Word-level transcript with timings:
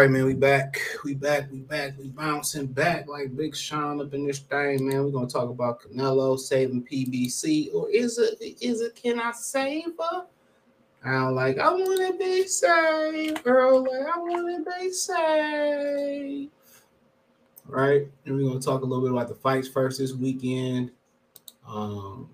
All 0.00 0.06
right, 0.06 0.12
man, 0.12 0.24
we 0.24 0.32
back. 0.32 0.80
We 1.04 1.14
back. 1.14 1.52
We 1.52 1.58
back. 1.58 1.92
We 1.98 2.08
bouncing 2.08 2.68
back 2.68 3.06
like 3.06 3.36
Big 3.36 3.54
Sean 3.54 4.00
up 4.00 4.14
in 4.14 4.26
this 4.26 4.38
thing, 4.38 4.88
man. 4.88 5.04
We're 5.04 5.10
gonna 5.10 5.26
talk 5.26 5.50
about 5.50 5.82
Canelo 5.82 6.38
saving 6.38 6.86
PBC, 6.90 7.74
or 7.74 7.90
is 7.90 8.16
it? 8.16 8.40
Is 8.62 8.80
it? 8.80 8.96
Can 8.96 9.20
I 9.20 9.32
save 9.32 9.88
her? 9.98 10.24
I 11.04 11.10
don't 11.10 11.34
like. 11.34 11.58
I 11.58 11.70
want 11.70 11.98
to 11.98 12.18
be 12.18 12.46
saved, 12.46 13.44
girl. 13.44 13.82
Like 13.82 14.06
I 14.06 14.18
want 14.18 14.64
to 14.64 14.80
be 14.80 14.90
saved. 14.90 16.50
Right, 17.66 18.08
and 18.24 18.36
we're 18.38 18.48
gonna 18.48 18.58
talk 18.58 18.80
a 18.80 18.86
little 18.86 19.04
bit 19.04 19.12
about 19.12 19.28
the 19.28 19.34
fights 19.34 19.68
first 19.68 19.98
this 19.98 20.14
weekend. 20.14 20.92
Um, 21.68 22.30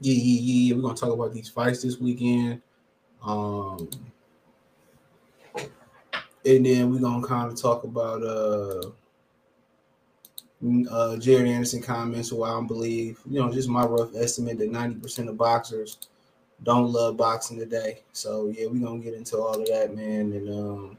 yeah, 0.00 0.14
yeah, 0.14 0.40
yeah. 0.40 0.74
We're 0.74 0.82
gonna 0.82 0.96
talk 0.96 1.12
about 1.12 1.32
these 1.32 1.48
fights 1.48 1.82
this 1.82 2.00
weekend. 2.00 2.60
Um 3.22 3.88
and 6.44 6.64
then 6.64 6.92
we're 6.92 7.00
gonna 7.00 7.26
kind 7.26 7.50
of 7.50 7.60
talk 7.60 7.84
about 7.84 8.22
uh 8.22 8.90
uh 10.90 11.16
Jared 11.16 11.48
Anderson 11.48 11.82
comments 11.82 12.32
why 12.32 12.48
I 12.48 12.52
don't 12.52 12.66
believe, 12.66 13.20
you 13.28 13.40
know, 13.40 13.52
just 13.52 13.68
my 13.68 13.84
rough 13.84 14.14
estimate 14.14 14.58
that 14.58 14.70
90% 14.70 15.28
of 15.28 15.38
boxers 15.38 16.08
don't 16.62 16.92
love 16.92 17.16
boxing 17.16 17.58
today. 17.58 18.02
So 18.12 18.52
yeah, 18.54 18.66
we're 18.66 18.86
gonna 18.86 19.00
get 19.00 19.14
into 19.14 19.38
all 19.38 19.60
of 19.60 19.66
that, 19.68 19.94
man. 19.94 20.32
And 20.32 20.48
um 20.50 20.96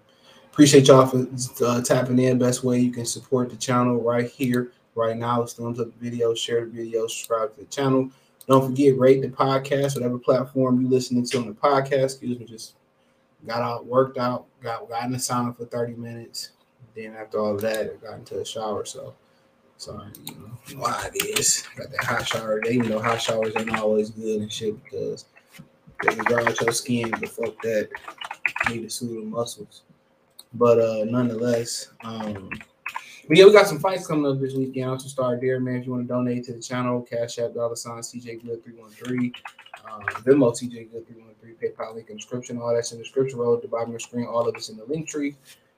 appreciate 0.52 0.88
y'all 0.88 1.06
for 1.06 1.28
uh, 1.66 1.82
tapping 1.82 2.20
in. 2.20 2.38
Best 2.38 2.64
way 2.64 2.80
you 2.80 2.92
can 2.92 3.06
support 3.06 3.50
the 3.50 3.56
channel 3.56 4.02
right 4.02 4.30
here, 4.30 4.72
right 4.96 5.16
now 5.16 5.44
is 5.44 5.54
thumbs 5.54 5.80
up 5.80 5.88
the 5.98 6.10
video, 6.10 6.34
share 6.34 6.66
the 6.66 6.72
video, 6.72 7.08
subscribe 7.08 7.56
to 7.56 7.62
the 7.62 7.68
channel. 7.68 8.10
Don't 8.48 8.66
forget, 8.66 8.98
rate 8.98 9.22
the 9.22 9.30
podcast, 9.30 9.96
whatever 9.96 10.18
platform 10.18 10.82
you're 10.82 10.90
listening 10.90 11.26
to 11.26 11.38
on 11.38 11.48
the 11.48 11.54
podcast. 11.54 12.04
Excuse 12.04 12.40
me, 12.40 12.46
just 12.46 12.74
got 13.46 13.62
out, 13.62 13.86
worked 13.86 14.18
out, 14.18 14.46
got 14.62 14.88
got 14.90 15.06
in 15.06 15.12
the 15.12 15.18
sauna 15.18 15.56
for 15.56 15.66
30 15.66 15.94
minutes. 15.96 16.52
Then 16.96 17.16
after 17.16 17.40
all 17.40 17.58
that, 17.58 17.92
I 17.92 18.06
got 18.06 18.20
into 18.20 18.40
a 18.40 18.46
shower. 18.46 18.86
So 18.86 19.14
sorry, 19.78 20.08
you 20.26 20.36
know 20.36 20.82
why 20.82 21.10
it 21.14 21.40
is. 21.40 21.68
Got 21.76 21.92
that 21.92 22.04
hot 22.04 22.28
shower. 22.28 22.62
They 22.64 22.72
even 22.72 22.90
know 22.90 23.00
hot 23.00 23.22
showers 23.22 23.54
ain't 23.58 23.78
always 23.78 24.10
good 24.12 24.42
and 24.42 24.52
shit 24.52 24.82
because 24.84 25.26
they 26.04 26.16
can 26.16 26.26
dry 26.26 26.44
out 26.44 26.60
your 26.62 26.72
skin, 26.72 27.10
but 27.12 27.30
fuck 27.30 27.62
that. 27.62 27.90
You 28.68 28.76
need 28.76 28.84
to 28.84 28.90
soothe 28.90 29.24
the 29.24 29.26
muscles. 29.26 29.84
But 30.54 30.80
uh 30.80 31.06
nonetheless, 31.06 31.90
um 32.04 32.50
but 33.32 33.38
yeah, 33.38 33.46
we 33.46 33.54
got 33.54 33.66
some 33.66 33.80
fights 33.80 34.06
coming 34.06 34.30
up 34.30 34.42
this 34.42 34.56
weekend. 34.56 35.00
Just 35.00 35.12
start 35.12 35.40
there, 35.40 35.58
man. 35.62 35.78
If 35.78 35.86
you 35.86 35.94
want 35.94 36.06
to 36.06 36.14
donate 36.14 36.44
to 36.48 36.52
the 36.52 36.62
channel, 36.62 37.02
Cash 37.02 37.40
App, 37.40 37.54
dollar 37.54 37.78
sign, 37.78 38.00
CJ 38.00 38.44
Good 38.44 38.62
313, 38.62 39.32
um, 39.90 40.02
Venmo, 40.26 40.52
CJ 40.52 40.92
Good 40.92 41.08
313, 41.08 41.56
PayPal 41.56 41.96
link 41.96 42.10
in 42.10 42.18
description. 42.18 42.58
All 42.58 42.76
that's 42.76 42.92
in 42.92 42.98
the 42.98 43.06
description 43.06 43.40
row 43.40 43.56
at 43.56 43.62
the 43.62 43.70
bottom 43.70 43.92
of 43.92 43.94
the 43.94 44.00
screen. 44.02 44.26
All 44.26 44.50
of 44.50 44.54
it's 44.54 44.68
in 44.68 44.76
the 44.76 44.84
link 44.84 45.08
tree. 45.08 45.38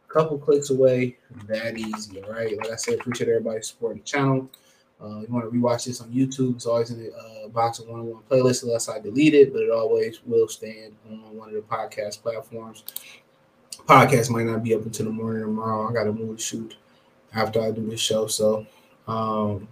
A 0.10 0.12
Couple 0.12 0.40
clicks 0.40 0.72
away. 0.72 1.16
That 1.46 1.78
easy, 1.78 2.24
all 2.24 2.32
right? 2.32 2.58
Like 2.58 2.72
I 2.72 2.76
said, 2.76 2.96
appreciate 2.96 3.30
everybody 3.30 3.62
supporting 3.62 4.00
the 4.00 4.06
channel. 4.06 4.50
Uh, 5.00 5.20
you 5.20 5.28
want 5.30 5.46
to 5.46 5.56
rewatch 5.56 5.86
this 5.86 6.02
on 6.02 6.10
YouTube, 6.10 6.56
it's 6.56 6.66
always 6.66 6.90
in 6.90 7.04
the 7.04 7.14
uh, 7.14 7.50
box 7.50 7.78
of 7.78 7.88
one-on-one 7.88 8.24
playlist 8.32 8.64
unless 8.64 8.90
I 8.90 9.00
delete 9.00 9.36
it, 9.36 9.54
but 9.54 9.62
it 9.62 9.70
always 9.70 10.22
will 10.26 10.48
stand 10.48 10.96
on 11.08 11.38
one 11.38 11.50
of 11.50 11.54
the 11.54 11.62
podcast 11.62 12.24
platforms. 12.24 12.84
Podcast 13.88 14.32
might 14.32 14.48
not 14.48 14.64
be 14.64 14.74
up 14.74 14.82
until 14.82 15.06
the 15.06 15.12
morning 15.12 15.44
tomorrow. 15.44 15.88
I 15.88 15.94
got 15.94 16.08
a 16.08 16.12
movie 16.12 16.42
shoot 16.42 16.78
after 17.34 17.62
I 17.62 17.72
do 17.72 17.90
this 17.90 18.00
show. 18.00 18.28
So, 18.28 18.66
um, 19.08 19.68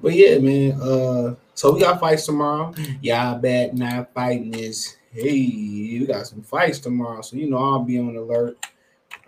but 0.00 0.12
yeah, 0.14 0.38
man. 0.38 0.80
Uh, 0.80 1.34
so 1.54 1.74
we 1.74 1.80
got 1.80 2.00
fights 2.00 2.26
tomorrow. 2.26 2.72
Y'all 3.02 3.38
bet 3.38 3.74
not 3.74 4.12
fighting 4.14 4.54
is 4.54 4.96
hey, 5.12 5.98
we 5.98 6.06
got 6.06 6.26
some 6.26 6.42
fights 6.42 6.78
tomorrow. 6.78 7.20
So 7.20 7.36
you 7.36 7.50
know 7.50 7.58
I'll 7.58 7.84
be 7.84 7.98
on 7.98 8.16
alert. 8.16 8.64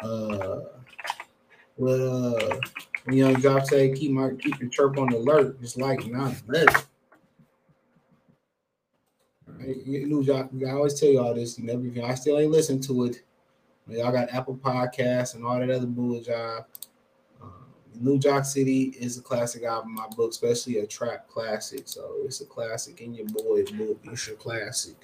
Uh, 0.01 0.61
well, 1.77 2.37
uh, 2.37 2.57
Young 3.11 3.41
Job 3.41 3.67
say 3.67 3.93
keep 3.93 4.13
my 4.13 4.31
keep 4.39 4.61
your 4.61 4.71
chirp 4.71 4.99
on 4.99 5.13
alert, 5.13 5.61
just 5.61 5.79
like 5.79 6.07
not 6.07 6.35
let 6.47 6.87
You 9.61 10.07
know, 10.07 10.49
I 10.67 10.71
always 10.73 10.99
tell 10.99 11.09
y'all 11.09 11.35
this. 11.35 11.59
You 11.59 11.67
know, 11.67 12.05
I 12.05 12.15
still 12.15 12.39
ain't 12.39 12.51
listen 12.51 12.81
to 12.83 13.05
it. 13.05 13.23
Y'all 13.89 14.13
got 14.13 14.33
Apple 14.33 14.57
Podcasts 14.57 15.35
and 15.35 15.45
all 15.45 15.59
that 15.59 15.71
other 15.71 15.87
bull 15.87 16.21
job. 16.21 16.65
New 18.01 18.19
Jack 18.19 18.45
City 18.45 18.95
is 18.99 19.19
a 19.19 19.23
classic 19.23 19.65
album, 19.65 19.95
my 19.95 20.07
book, 20.17 20.31
especially 20.31 20.79
a 20.79 20.87
trap 20.87 21.29
classic. 21.29 21.83
So 21.87 22.17
it's 22.25 22.41
a 22.41 22.47
classic 22.47 23.01
in 23.01 23.15
your 23.15 23.27
boy's 23.27 23.71
book. 23.71 23.99
It's 24.05 24.27
your 24.27 24.37
classic. 24.37 24.97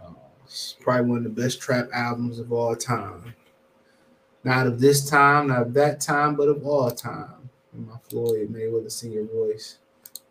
Uh, 0.00 0.10
it's 0.44 0.76
probably 0.80 1.10
one 1.10 1.18
of 1.18 1.24
the 1.24 1.42
best 1.42 1.60
trap 1.60 1.88
albums 1.92 2.38
of 2.38 2.52
all 2.52 2.76
time. 2.76 3.34
Not 4.42 4.66
of 4.66 4.80
this 4.80 5.08
time, 5.08 5.48
not 5.48 5.62
of 5.62 5.74
that 5.74 6.00
time, 6.00 6.34
but 6.36 6.48
of 6.48 6.66
all 6.66 6.90
time. 6.90 7.50
My 7.72 7.96
Floyd 8.08 8.52
Mayweather 8.52 8.90
senior 8.90 9.24
voice. 9.24 9.78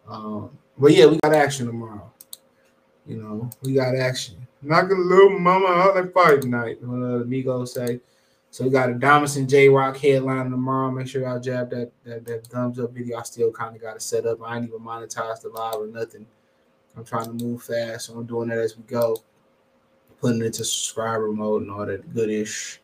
Um, 0.07 0.57
but 0.77 0.93
yeah, 0.93 1.07
we 1.07 1.17
got 1.23 1.33
action 1.33 1.65
tomorrow. 1.65 2.11
You 3.05 3.17
know, 3.17 3.49
we 3.61 3.73
got 3.73 3.95
action. 3.95 4.47
Gonna 4.65 4.93
little 4.93 5.37
mama 5.39 5.65
all 5.65 5.93
that 5.93 6.13
fight 6.13 6.45
night. 6.45 6.81
One 6.81 7.03
of 7.03 7.19
the 7.19 7.25
Migos 7.25 7.69
say. 7.69 7.99
So 8.53 8.63
we 8.63 8.69
got 8.69 8.91
a 8.91 8.93
Domison 8.93 9.49
J 9.49 9.67
Rock 9.67 9.97
headline 9.97 10.51
tomorrow. 10.51 10.91
Make 10.91 11.07
sure 11.07 11.23
y'all 11.23 11.39
jab 11.39 11.71
that, 11.71 11.91
that 12.03 12.23
that 12.25 12.45
thumbs 12.45 12.79
up 12.79 12.91
video. 12.91 13.17
I 13.17 13.23
still 13.23 13.51
kind 13.51 13.75
of 13.75 13.81
got 13.81 13.95
it 13.95 14.03
set 14.03 14.27
up. 14.27 14.37
I 14.45 14.55
ain't 14.55 14.67
even 14.67 14.79
monetized 14.79 15.41
the 15.41 15.49
live 15.49 15.77
or 15.77 15.87
nothing. 15.87 16.27
I'm 16.95 17.03
trying 17.03 17.35
to 17.35 17.43
move 17.43 17.63
fast, 17.63 18.05
so 18.05 18.13
I'm 18.13 18.27
doing 18.27 18.49
that 18.49 18.59
as 18.59 18.77
we 18.77 18.83
go. 18.83 19.17
Putting 20.21 20.43
it 20.43 20.45
into 20.45 20.63
subscriber 20.65 21.31
mode 21.31 21.63
and 21.63 21.71
all 21.71 21.83
that 21.83 22.13
goodish. 22.13 22.79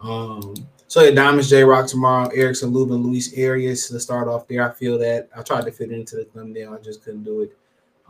Um, 0.00 0.54
so 0.88 1.02
yeah, 1.02 1.10
Diamonds 1.10 1.50
J 1.50 1.62
Rock 1.62 1.88
tomorrow. 1.88 2.30
Erickson 2.30 2.70
Lubin, 2.70 3.02
Luis 3.02 3.38
Arias. 3.38 3.92
Let's 3.92 4.04
start 4.04 4.28
off 4.28 4.48
there. 4.48 4.66
I 4.66 4.72
feel 4.72 4.96
that 5.00 5.28
I 5.36 5.42
tried 5.42 5.66
to 5.66 5.72
fit 5.72 5.92
it 5.92 5.94
into 5.94 6.16
the 6.16 6.24
thumbnail. 6.24 6.72
I 6.72 6.78
just 6.78 7.04
couldn't 7.04 7.24
do 7.24 7.42
it. 7.42 7.54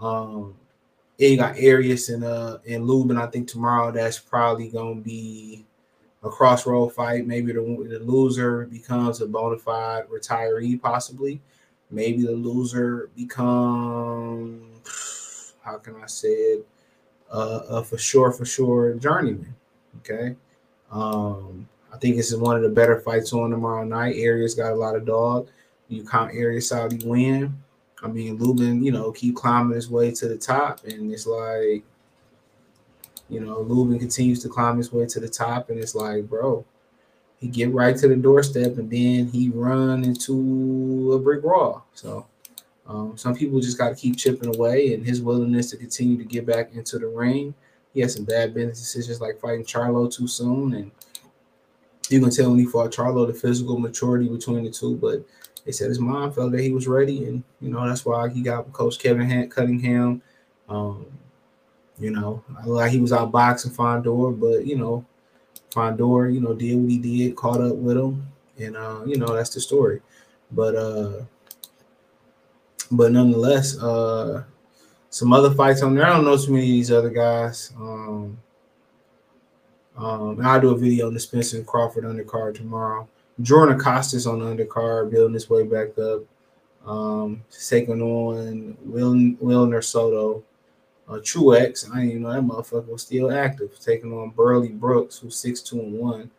Um, 0.01 0.55
yeah, 1.19 1.31
you 1.31 1.37
got 1.37 1.57
Arias 1.57 2.11
and 2.11 2.23
uh 2.23 2.59
and 2.65 2.87
Lubin. 2.87 3.19
I 3.19 3.27
think 3.27 3.49
tomorrow 3.49 3.91
that's 3.91 4.21
probably 4.21 4.69
gonna 4.69 5.01
be 5.01 5.67
a 6.23 6.29
crossroad 6.29 6.93
fight. 6.95 7.27
Maybe 7.27 7.53
the, 7.53 7.61
the 7.61 7.99
loser 8.01 8.67
becomes 8.67 9.21
a 9.21 9.27
bona 9.27 9.59
fide 9.59 10.09
retiree, 10.09 10.81
possibly. 10.81 11.41
Maybe 11.91 12.23
the 12.25 12.33
loser 12.33 13.11
becomes, 13.17 14.73
how 15.63 15.79
can 15.79 15.97
I 15.97 16.07
say 16.07 16.29
it, 16.29 16.67
uh, 17.31 17.61
a 17.69 17.85
for 17.85 17.99
sure, 17.99 18.33
for 18.33 18.45
sure 18.45 18.95
journeyman. 18.95 19.55
Okay. 19.99 20.37
Um, 20.91 21.69
I 21.93 21.99
think 21.99 22.17
this 22.17 22.33
is 22.33 22.39
one 22.39 22.57
of 22.57 22.63
the 22.63 22.69
better 22.69 23.01
fights 23.01 23.33
on 23.33 23.51
tomorrow 23.51 23.85
night. 23.85 24.17
Arias 24.17 24.55
got 24.55 24.73
a 24.73 24.77
lot 24.77 24.97
of 24.97 25.05
dog. 25.05 25.49
You 25.89 26.05
count 26.05 26.33
Arias 26.35 26.73
out, 26.73 26.93
he 26.93 27.07
win. 27.07 27.63
I 28.03 28.09
mean, 28.09 28.37
Lubin, 28.37 28.83
you 28.83 28.91
know, 28.91 29.13
keep 29.13 29.37
climbing 29.37 29.77
his 29.77 29.91
way 29.91 30.11
to 30.13 30.29
the 30.29 30.37
top, 30.37 30.85
and 30.85 31.13
it's 31.13 31.27
like 31.27 31.85
you 33.33 33.41
know, 33.41 33.61
Lubin 33.61 33.99
continues 33.99 34.43
to 34.43 34.49
climb 34.51 34.77
his 34.77 34.93
way 34.93 35.07
to 35.07 35.19
the 35.19 35.29
top, 35.29 35.71
and 35.71 35.79
it's 35.79 35.95
like, 35.95 36.29
bro, 36.29 36.67
he 37.39 37.49
get 37.49 37.73
right 37.73 37.97
to 37.97 38.07
the 38.07 38.17
doorstep, 38.17 38.77
and 38.77 38.91
then 38.91 39.27
he 39.27 39.49
run 39.49 40.05
into 40.05 41.15
a 41.15 41.19
brick 41.19 41.43
wall. 41.43 41.87
So 41.95 42.27
um, 42.87 43.17
some 43.17 43.35
people 43.35 43.59
just 43.59 43.79
got 43.79 43.89
to 43.89 43.95
keep 43.95 44.19
chipping 44.19 44.55
away, 44.55 44.93
and 44.93 45.07
his 45.07 45.23
willingness 45.23 45.71
to 45.71 45.79
continue 45.79 46.19
to 46.19 46.25
get 46.25 46.45
back 46.45 46.75
into 46.75 46.99
the 46.99 47.07
ring. 47.07 47.55
He 47.95 48.01
had 48.01 48.11
some 48.11 48.27
bad 48.27 48.53
business 48.53 48.81
decisions, 48.81 49.23
like 49.23 49.41
fighting 49.41 49.65
Charlo 49.65 50.15
too 50.15 50.29
soon, 50.29 50.75
and 50.75 50.91
you 52.11 52.21
can 52.21 52.31
tell 52.31 52.51
when 52.51 52.59
he 52.59 52.67
fought 52.67 52.93
Charlo 52.93 53.27
the 53.27 53.33
physical 53.33 53.79
maturity 53.79 54.29
between 54.29 54.65
the 54.65 54.71
two, 54.71 54.97
but 54.97 55.25
they 55.65 55.73
said 55.73 55.89
his 55.89 56.01
mom 56.01 56.33
felt 56.33 56.53
that 56.53 56.61
he 56.61 56.71
was 56.71 56.87
ready, 56.87 57.25
and 57.25 57.43
you 57.63 57.71
know 57.71 57.89
that's 57.89 58.05
why 58.05 58.29
he 58.29 58.43
got 58.43 58.71
Coach 58.75 58.99
Kevin 58.99 59.49
Cunningham. 59.49 60.21
Um, 60.69 61.07
you 62.03 62.11
know, 62.11 62.43
like 62.67 62.91
he 62.91 63.01
was 63.01 63.13
out 63.13 63.31
boxing 63.31 63.71
Fundora, 63.71 64.39
but 64.39 64.67
you 64.67 64.77
know, 64.77 65.05
Fundora, 65.71 66.35
you 66.35 66.41
know, 66.41 66.53
did 66.53 66.77
what 66.77 66.91
he 66.91 66.99
did, 66.99 67.37
caught 67.37 67.61
up 67.61 67.77
with 67.77 67.97
him, 67.97 68.27
and 68.59 68.77
uh, 68.77 69.03
you 69.07 69.17
know, 69.17 69.35
that's 69.35 69.55
the 69.55 69.61
story. 69.61 70.01
But 70.51 70.75
uh 70.75 71.23
but 72.91 73.13
nonetheless, 73.13 73.79
uh 73.79 74.45
some 75.11 75.33
other 75.33 75.53
fights 75.53 75.83
on 75.83 75.95
there. 75.95 76.07
I 76.07 76.11
don't 76.11 76.25
know 76.25 76.37
too 76.37 76.53
many 76.53 76.65
of 76.65 76.69
these 76.71 76.91
other 76.91 77.11
guys. 77.11 77.73
Um, 77.77 78.39
um, 79.97 80.41
I'll 80.43 80.61
do 80.61 80.71
a 80.71 80.79
video 80.79 81.07
on 81.07 81.15
the 81.15 81.21
Spencer 81.21 81.59
and 81.59 81.67
Crawford 81.67 82.05
undercard 82.05 82.55
tomorrow. 82.55 83.07
Jordan 83.43 83.79
Acosta's 83.79 84.27
on 84.27 84.39
the 84.39 84.47
undercard, 84.47 85.11
building 85.11 85.35
his 85.35 85.51
way 85.51 85.65
back 85.65 85.99
up. 85.99 86.23
Um, 86.87 87.45
taking 87.51 88.01
on 88.03 88.77
Will 88.85 89.13
Wilner 89.13 89.85
Soto 89.85 90.43
uh, 91.09 91.15
Truex. 91.15 91.91
I 91.91 91.97
didn't 91.97 92.11
even 92.11 92.23
know 92.23 92.33
that 92.33 92.43
motherfucker 92.43 92.89
was 92.89 93.03
still 93.03 93.33
active, 93.33 93.79
taking 93.81 94.13
on 94.13 94.31
Burley 94.31 94.69
Brooks, 94.69 95.19
who's 95.19 95.37
six 95.37 95.61
two 95.61 95.81
and 95.81 95.99
one. 95.99 96.31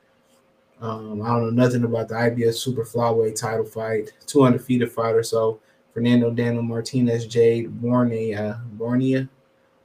Um, 0.81 1.21
I 1.21 1.30
don't 1.30 1.44
know 1.56 1.63
nothing 1.63 1.83
about 1.83 2.10
the 2.10 2.15
IBF 2.15 2.56
Super 2.56 2.83
Flyweight 2.83 3.39
title 3.39 3.65
fight, 3.65 4.12
200 4.25 4.62
feet 4.62 4.81
of 4.81 4.92
fighter. 4.92 5.24
So 5.24 5.62
Fernando 5.94 6.30
Daniel 6.31 6.63
Martinez, 6.63 7.25
Jade 7.25 7.69
Bornea, 7.81 8.62
Bornea. 8.77 9.30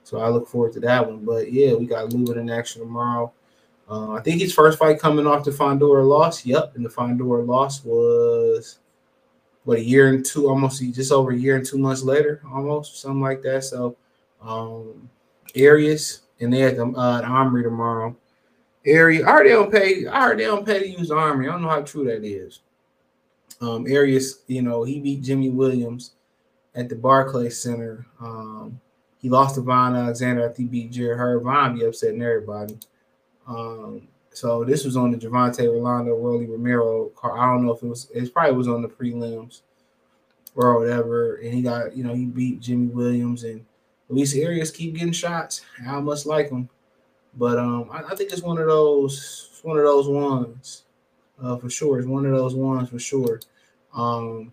So 0.03 0.19
I 0.19 0.29
look 0.29 0.49
forward 0.49 0.73
to 0.73 0.81
that 0.81 1.07
one. 1.07 1.25
But 1.25 1.53
yeah, 1.53 1.75
we 1.75 1.87
got 1.87 2.13
Lubin 2.13 2.39
in 2.39 2.51
action 2.51 2.83
tomorrow. 2.83 3.33
Uh, 3.89 4.13
I 4.13 4.21
think 4.21 4.41
his 4.41 4.53
first 4.53 4.79
fight 4.79 4.99
coming 4.99 5.27
off 5.27 5.45
the 5.45 5.51
Fundora 5.51 6.07
loss. 6.07 6.45
Yep, 6.45 6.77
and 6.77 6.85
the 6.85 6.91
Fundora 6.91 7.47
loss 7.47 7.85
was 7.85 8.79
what 9.65 9.79
a 9.79 9.85
year 9.85 10.09
and 10.09 10.25
two, 10.25 10.49
almost 10.49 10.83
just 10.93 11.13
over 11.13 11.31
a 11.31 11.37
year 11.37 11.57
and 11.57 11.65
two 11.65 11.79
months 11.79 12.03
later, 12.03 12.43
almost 12.51 13.01
something 13.01 13.21
like 13.21 13.43
that. 13.43 13.65
So, 13.65 13.97
um, 14.43 15.09
Arias 15.57 16.23
and 16.41 16.53
they 16.53 16.61
had 16.61 16.77
the, 16.77 16.87
uh, 16.87 17.21
the 17.21 17.27
Armory 17.27 17.63
tomorrow. 17.63 18.17
Arias, 18.87 19.25
I 19.25 19.33
heard 19.33 19.47
they 19.47 19.51
don't 19.51 19.73
pay. 19.73 20.07
I 20.07 20.23
heard 20.23 20.39
they 20.39 20.45
don't 20.45 20.65
pay 20.65 20.79
to 20.81 20.89
use 20.89 21.11
Armory. 21.11 21.49
I 21.49 21.53
don't 21.53 21.63
know 21.63 21.69
how 21.69 21.83
true 21.83 22.05
that 22.05 22.25
is. 22.25 22.61
Um, 23.61 23.87
Arias, 23.87 24.43
you 24.47 24.63
know, 24.63 24.85
he 24.85 25.01
beat 25.01 25.23
Jimmy 25.23 25.51
Williams 25.51 26.13
at 26.75 26.89
the 26.89 26.95
Barclays 26.95 27.61
Center. 27.61 28.07
Um, 28.21 28.81
he 29.21 29.29
lost 29.29 29.57
to 29.57 29.63
Vaughn 29.63 29.97
Alexander 29.97 30.49
after 30.49 30.63
he 30.63 30.69
beat 30.69 30.93
Jarrett 30.93 31.19
Hurd. 31.19 31.43
Von 31.43 31.77
be 31.77 31.85
upsetting 31.85 32.23
everybody. 32.23 32.79
Um, 33.49 34.07
so 34.31 34.63
this 34.63 34.85
was 34.85 34.97
on 34.97 35.11
the 35.11 35.19
Javante 35.19 35.67
Rolando, 35.67 36.15
Rolly 36.15 36.47
Romero 36.47 37.07
car. 37.17 37.37
I 37.37 37.53
don't 37.53 37.67
know 37.67 37.73
if 37.73 37.83
it 37.83 37.89
was. 37.89 38.09
It 38.15 38.33
probably 38.33 38.57
was 38.57 38.69
on 38.69 38.83
the 38.83 38.89
prelims 38.89 39.63
or 40.55 40.79
whatever. 40.79 41.37
And 41.37 41.53
he 41.53 41.63
got, 41.63 41.97
you 41.97 42.05
know, 42.05 42.15
he 42.15 42.27
beat 42.27 42.61
Jimmy 42.61 42.87
Williams 42.87 43.43
and 43.43 43.67
Luis 44.09 44.35
Arias 44.35 44.71
keep 44.71 44.95
getting 44.95 45.13
shots. 45.13 45.63
I 45.87 46.01
must 46.01 46.27
like 46.27 46.51
him, 46.51 46.69
but 47.35 47.59
um, 47.59 47.91
I, 47.91 48.03
I 48.11 48.15
think 48.15 48.33
it's 48.33 48.43
one 48.43 48.59
of 48.59 48.67
those. 48.67 49.45
One 49.63 49.77
of 49.77 49.85
those 49.85 50.09
ones, 50.09 50.85
uh, 51.43 51.57
for 51.57 51.69
sure. 51.69 51.99
It's 51.99 52.07
one 52.07 52.25
of 52.25 52.33
those 52.33 52.55
ones 52.55 52.91
for 52.91 52.99
sure. 53.01 53.41
Um, 53.93 54.53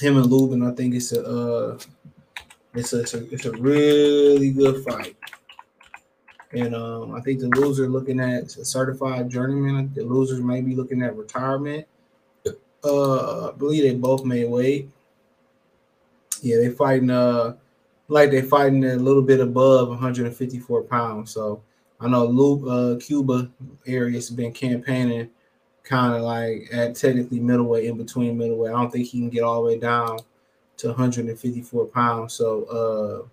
him 0.00 0.16
and 0.16 0.26
Lubin, 0.26 0.62
I 0.62 0.72
think 0.72 0.94
it's 0.94 1.12
a, 1.12 1.22
uh, 1.22 1.78
it's 2.74 2.94
a, 2.94 3.00
it's 3.00 3.12
a, 3.14 3.32
it's 3.32 3.44
a 3.44 3.52
really 3.52 4.50
good 4.52 4.82
fight. 4.84 5.16
And 6.52 6.74
um, 6.74 7.14
I 7.14 7.20
think 7.20 7.40
the 7.40 7.48
loser 7.48 7.88
looking 7.88 8.20
at 8.20 8.56
a 8.56 8.64
certified 8.64 9.28
journeyman. 9.28 9.92
The 9.94 10.02
losers 10.02 10.40
may 10.40 10.62
be 10.62 10.74
looking 10.74 11.02
at 11.02 11.14
retirement. 11.14 11.86
Uh, 12.82 13.48
I 13.48 13.52
believe 13.52 13.82
they 13.82 13.94
both 13.94 14.24
made 14.24 14.48
weight. 14.48 14.88
Yeah, 16.42 16.56
they 16.56 16.70
fighting 16.70 17.10
uh 17.10 17.56
like 18.08 18.30
they're 18.30 18.42
fighting 18.42 18.84
a 18.84 18.96
little 18.96 19.22
bit 19.22 19.40
above 19.40 19.88
154 19.88 20.82
pounds. 20.82 21.30
So 21.30 21.62
I 22.00 22.08
know 22.08 22.26
Luke 22.26 22.62
uh 22.68 22.98
Cuba 23.04 23.50
Arias 23.88 24.28
has 24.28 24.36
been 24.36 24.52
campaigning 24.52 25.30
kind 25.82 26.14
of 26.14 26.22
like 26.22 26.68
at 26.72 26.94
technically 26.94 27.40
middleweight 27.40 27.84
in 27.84 27.96
between 27.96 28.38
middleweight. 28.38 28.72
I 28.72 28.80
don't 28.80 28.90
think 28.90 29.06
he 29.06 29.20
can 29.20 29.30
get 29.30 29.42
all 29.42 29.62
the 29.62 29.68
way 29.68 29.78
down 29.78 30.18
to 30.78 30.88
154 30.88 31.86
pounds. 31.86 32.34
So 32.34 32.64
uh 32.64 33.28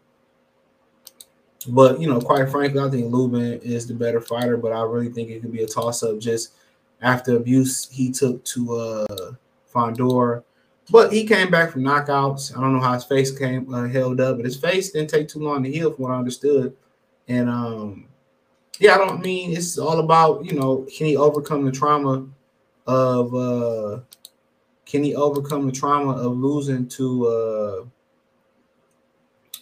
but 1.69 1.99
you 1.99 2.07
know, 2.07 2.19
quite 2.19 2.49
frankly, 2.49 2.79
I 2.81 2.89
think 2.89 3.13
Lubin 3.13 3.59
is 3.61 3.85
the 3.85 3.93
better 3.93 4.19
fighter, 4.19 4.57
but 4.57 4.73
I 4.73 4.81
really 4.81 5.09
think 5.09 5.29
it 5.29 5.41
could 5.41 5.51
be 5.51 5.63
a 5.63 5.67
toss 5.67 6.01
up 6.01 6.17
just 6.17 6.53
after 7.01 7.35
abuse 7.35 7.89
he 7.89 8.11
took 8.11 8.43
to 8.45 8.75
uh 8.75 9.31
Fundora. 9.73 10.43
But 10.89 11.13
he 11.13 11.25
came 11.25 11.51
back 11.51 11.71
from 11.71 11.83
knockouts. 11.83 12.57
I 12.57 12.59
don't 12.59 12.73
know 12.73 12.81
how 12.81 12.93
his 12.93 13.03
face 13.03 13.37
came 13.37 13.73
uh, 13.73 13.87
held 13.87 14.19
up, 14.19 14.37
but 14.37 14.45
his 14.45 14.57
face 14.57 14.91
didn't 14.91 15.09
take 15.09 15.27
too 15.27 15.39
long 15.39 15.63
to 15.63 15.71
heal, 15.71 15.91
from 15.91 16.03
what 16.03 16.11
I 16.11 16.17
understood. 16.17 16.75
And 17.27 17.49
um, 17.49 18.07
yeah, 18.79 18.95
I 18.95 18.97
don't 18.97 19.21
mean 19.21 19.55
it's 19.55 19.77
all 19.77 19.99
about 19.99 20.43
you 20.43 20.59
know 20.59 20.87
can 20.97 21.07
he 21.07 21.15
overcome 21.15 21.65
the 21.65 21.71
trauma 21.71 22.27
of 22.87 23.35
uh, 23.35 23.99
can 24.85 25.03
he 25.03 25.15
overcome 25.15 25.65
the 25.65 25.71
trauma 25.71 26.13
of 26.13 26.35
losing 26.35 26.87
to 26.89 27.87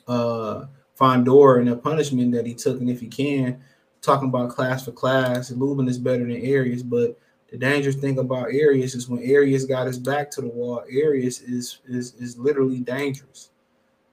uh, 0.08 0.12
uh, 0.12 0.68
Fundora 1.00 1.60
and 1.60 1.68
the 1.68 1.76
punishment 1.76 2.32
that 2.32 2.48
he 2.48 2.56
took, 2.56 2.80
and 2.80 2.90
if 2.90 3.00
he 3.00 3.08
can, 3.08 3.62
talking 4.02 4.30
about 4.30 4.50
class 4.50 4.86
for 4.86 4.92
class, 4.92 5.52
Lubin 5.52 5.88
is 5.88 6.00
better 6.00 6.24
than 6.24 6.32
Arias, 6.32 6.82
but 6.82 7.18
the 7.52 7.58
dangerous 7.58 7.96
thing 7.96 8.20
about 8.20 8.46
Arias 8.46 8.96
is 8.96 9.10
when 9.10 9.20
Arias 9.20 9.66
got 9.66 9.88
his 9.88 10.00
back 10.00 10.30
to 10.32 10.42
the 10.42 10.48
wall, 10.48 10.84
Arias 10.84 11.42
is 11.42 11.80
is 11.88 12.14
is 12.20 12.38
literally 12.38 12.80
dangerous. 12.80 13.50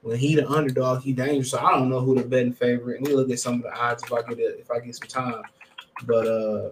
When 0.01 0.17
he 0.17 0.35
the 0.35 0.47
underdog, 0.47 1.01
he 1.03 1.13
dangerous. 1.13 1.51
So 1.51 1.59
I 1.59 1.71
don't 1.71 1.89
know 1.89 1.99
who 1.99 2.15
the 2.15 2.23
betting 2.23 2.53
favorite. 2.53 3.01
Let 3.01 3.09
me 3.09 3.15
look 3.15 3.29
at 3.29 3.39
some 3.39 3.55
of 3.55 3.63
the 3.63 3.75
odds 3.75 4.03
if 4.03 4.13
I 4.13 4.21
get 4.21 4.39
it, 4.39 4.59
if 4.59 4.71
I 4.71 4.79
get 4.79 4.95
some 4.95 5.07
time. 5.07 5.43
But 6.05 6.27
uh 6.27 6.69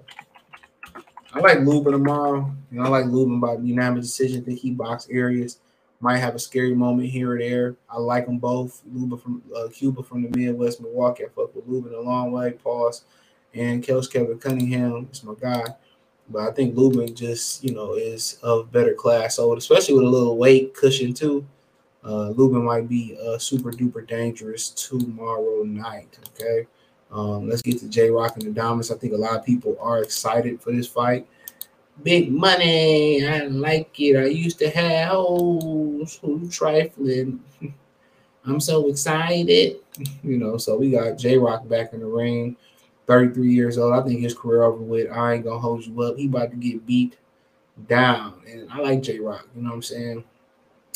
I 1.34 1.40
like 1.40 1.60
Lubin 1.60 1.92
tomorrow. 1.92 2.56
Know, 2.72 2.84
I 2.84 2.88
like 2.88 3.06
Lubin 3.08 3.40
by 3.40 3.56
unanimous 3.56 4.08
decision. 4.08 4.42
I 4.42 4.46
think 4.46 4.60
he 4.60 4.72
boxed 4.72 5.10
Arias 5.12 5.60
might 6.00 6.18
have 6.18 6.36
a 6.36 6.40
scary 6.40 6.76
moment 6.76 7.10
here 7.10 7.32
or 7.32 7.40
there. 7.40 7.76
I 7.90 7.98
like 7.98 8.26
them 8.26 8.38
both. 8.38 8.82
Luba 8.92 9.18
from 9.18 9.42
uh, 9.56 9.70
Cuba 9.70 10.04
from 10.04 10.24
the 10.24 10.38
Midwest, 10.38 10.82
Milwaukee. 10.82 11.24
I 11.24 11.28
fuck 11.30 11.56
with 11.56 11.66
Lubin 11.68 11.94
a 11.94 12.00
long 12.00 12.32
way. 12.32 12.52
Pause. 12.52 13.06
And 13.54 13.84
Kels 13.84 14.12
Kevin 14.12 14.38
Cunningham 14.38 15.10
is 15.12 15.24
my 15.24 15.34
guy. 15.40 15.64
But 16.30 16.50
I 16.50 16.52
think 16.52 16.76
Lubin 16.76 17.14
just, 17.16 17.64
you 17.64 17.74
know, 17.74 17.94
is 17.94 18.40
of 18.42 18.72
better 18.72 18.94
class. 18.94 19.36
So 19.36 19.56
especially 19.56 19.96
with 19.96 20.06
a 20.06 20.10
little 20.10 20.38
weight 20.38 20.74
cushion 20.74 21.14
too, 21.14 21.46
uh, 22.04 22.30
Lubin 22.30 22.64
might 22.64 22.90
be 22.90 23.18
uh, 23.24 23.38
super 23.38 23.72
duper 23.72 24.08
dangerous 24.08 24.70
tomorrow 24.70 25.64
night. 25.64 26.18
Okay. 26.30 26.68
Um, 27.12 27.48
let's 27.48 27.62
get 27.62 27.80
to 27.80 27.88
J 27.88 28.10
Rock 28.10 28.36
and 28.36 28.46
the 28.46 28.52
Diamonds. 28.52 28.92
I 28.92 28.98
think 28.98 29.14
a 29.14 29.18
lot 29.18 29.38
of 29.38 29.46
people 29.46 29.78
are 29.80 30.02
excited 30.02 30.62
for 30.62 30.72
this 30.72 30.88
fight 30.88 31.28
big 32.04 32.32
money. 32.32 33.26
I 33.26 33.46
like 33.46 34.00
it. 34.00 34.18
I 34.18 34.26
used 34.26 34.60
to 34.60 34.70
have 34.70 35.10
hoes 35.10 36.20
who 36.22 36.50
trifling. 36.50 37.42
I'm 38.46 38.60
so 38.60 38.88
excited. 38.90 39.78
You 40.24 40.38
know, 40.38 40.58
so 40.58 40.76
we 40.76 40.92
got 40.92 41.18
J 41.18 41.38
Rock 41.38 41.70
back 41.70 41.94
in 41.94 42.02
the 42.02 42.06
ring, 42.06 42.58
33 43.08 43.54
years 43.54 43.78
old. 43.78 43.94
I 43.94 44.02
think 44.02 44.22
his 44.22 44.34
career 44.34 44.64
over 44.64 44.78
with. 44.78 45.12
I 45.12 45.34
ain't 45.34 45.44
gonna 45.44 45.60
hold 45.60 45.86
you 45.86 46.02
up. 46.02 46.18
He 46.18 46.28
about 46.28 46.52
to 46.52 46.58
get 46.58 46.86
beat 46.86 47.18
down. 47.88 48.42
And 48.48 48.70
I 48.72 48.80
like 48.80 49.04
J 49.04 49.20
Rock, 49.20 49.48
you 49.56 49.62
know 49.62 49.70
what 49.70 49.76
I'm 49.76 49.82
saying? 49.84 50.24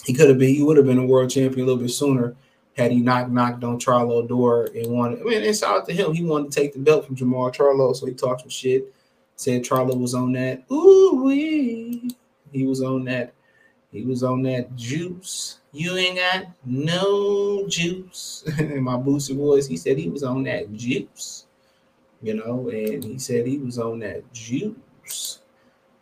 He 0.06 0.14
could 0.14 0.30
have 0.30 0.38
been, 0.38 0.56
he 0.56 0.64
would 0.64 0.78
have 0.78 0.86
been 0.86 0.98
a 0.98 1.06
world 1.06 1.30
champion 1.30 1.66
a 1.66 1.68
little 1.68 1.82
bit 1.82 1.92
sooner 1.92 2.36
had 2.78 2.92
he 2.92 3.02
not 3.02 3.30
knocked 3.30 3.64
on 3.64 3.80
Charlo 3.80 4.26
door 4.28 4.70
and 4.74 4.92
wanted. 4.92 5.20
I 5.20 5.24
mean, 5.24 5.44
it's 5.44 5.64
out 5.64 5.86
to 5.88 5.94
him. 5.94 6.14
He 6.14 6.24
wanted 6.24 6.52
to 6.52 6.60
take 6.60 6.74
the 6.74 6.80
belt 6.80 7.06
from 7.06 7.18
Jermall 7.18 7.54
Charlo, 7.54 7.96
so 7.96 8.06
he 8.06 8.14
talked 8.14 8.42
some 8.42 8.50
shit 8.50 8.94
Said 9.40 9.64
Charlo 9.64 9.98
was 9.98 10.14
on 10.14 10.34
that. 10.34 10.66
Ooh, 10.70 11.24
wee. 11.24 12.12
he 12.52 12.66
was 12.66 12.84
on 12.84 13.06
that. 13.06 13.34
He 13.90 14.04
was 14.04 14.22
on 14.22 14.42
that 14.42 14.76
juice. 14.76 15.60
You 15.72 15.96
ain't 15.96 16.18
got 16.18 16.48
no 16.66 17.66
juice. 17.70 18.44
In 18.60 18.84
my 18.84 18.98
booster 18.98 19.36
voice, 19.36 19.66
he 19.66 19.78
said 19.78 19.98
he 19.98 20.10
was 20.10 20.24
on 20.24 20.44
that 20.44 20.74
juice. 20.74 21.46
You 22.22 22.36
know, 22.36 22.70
and 22.70 23.04
he 23.04 23.18
said 23.18 23.48
he 23.48 23.58
was 23.58 23.80
on 23.80 24.00
that 24.00 24.32
juice. 24.34 25.40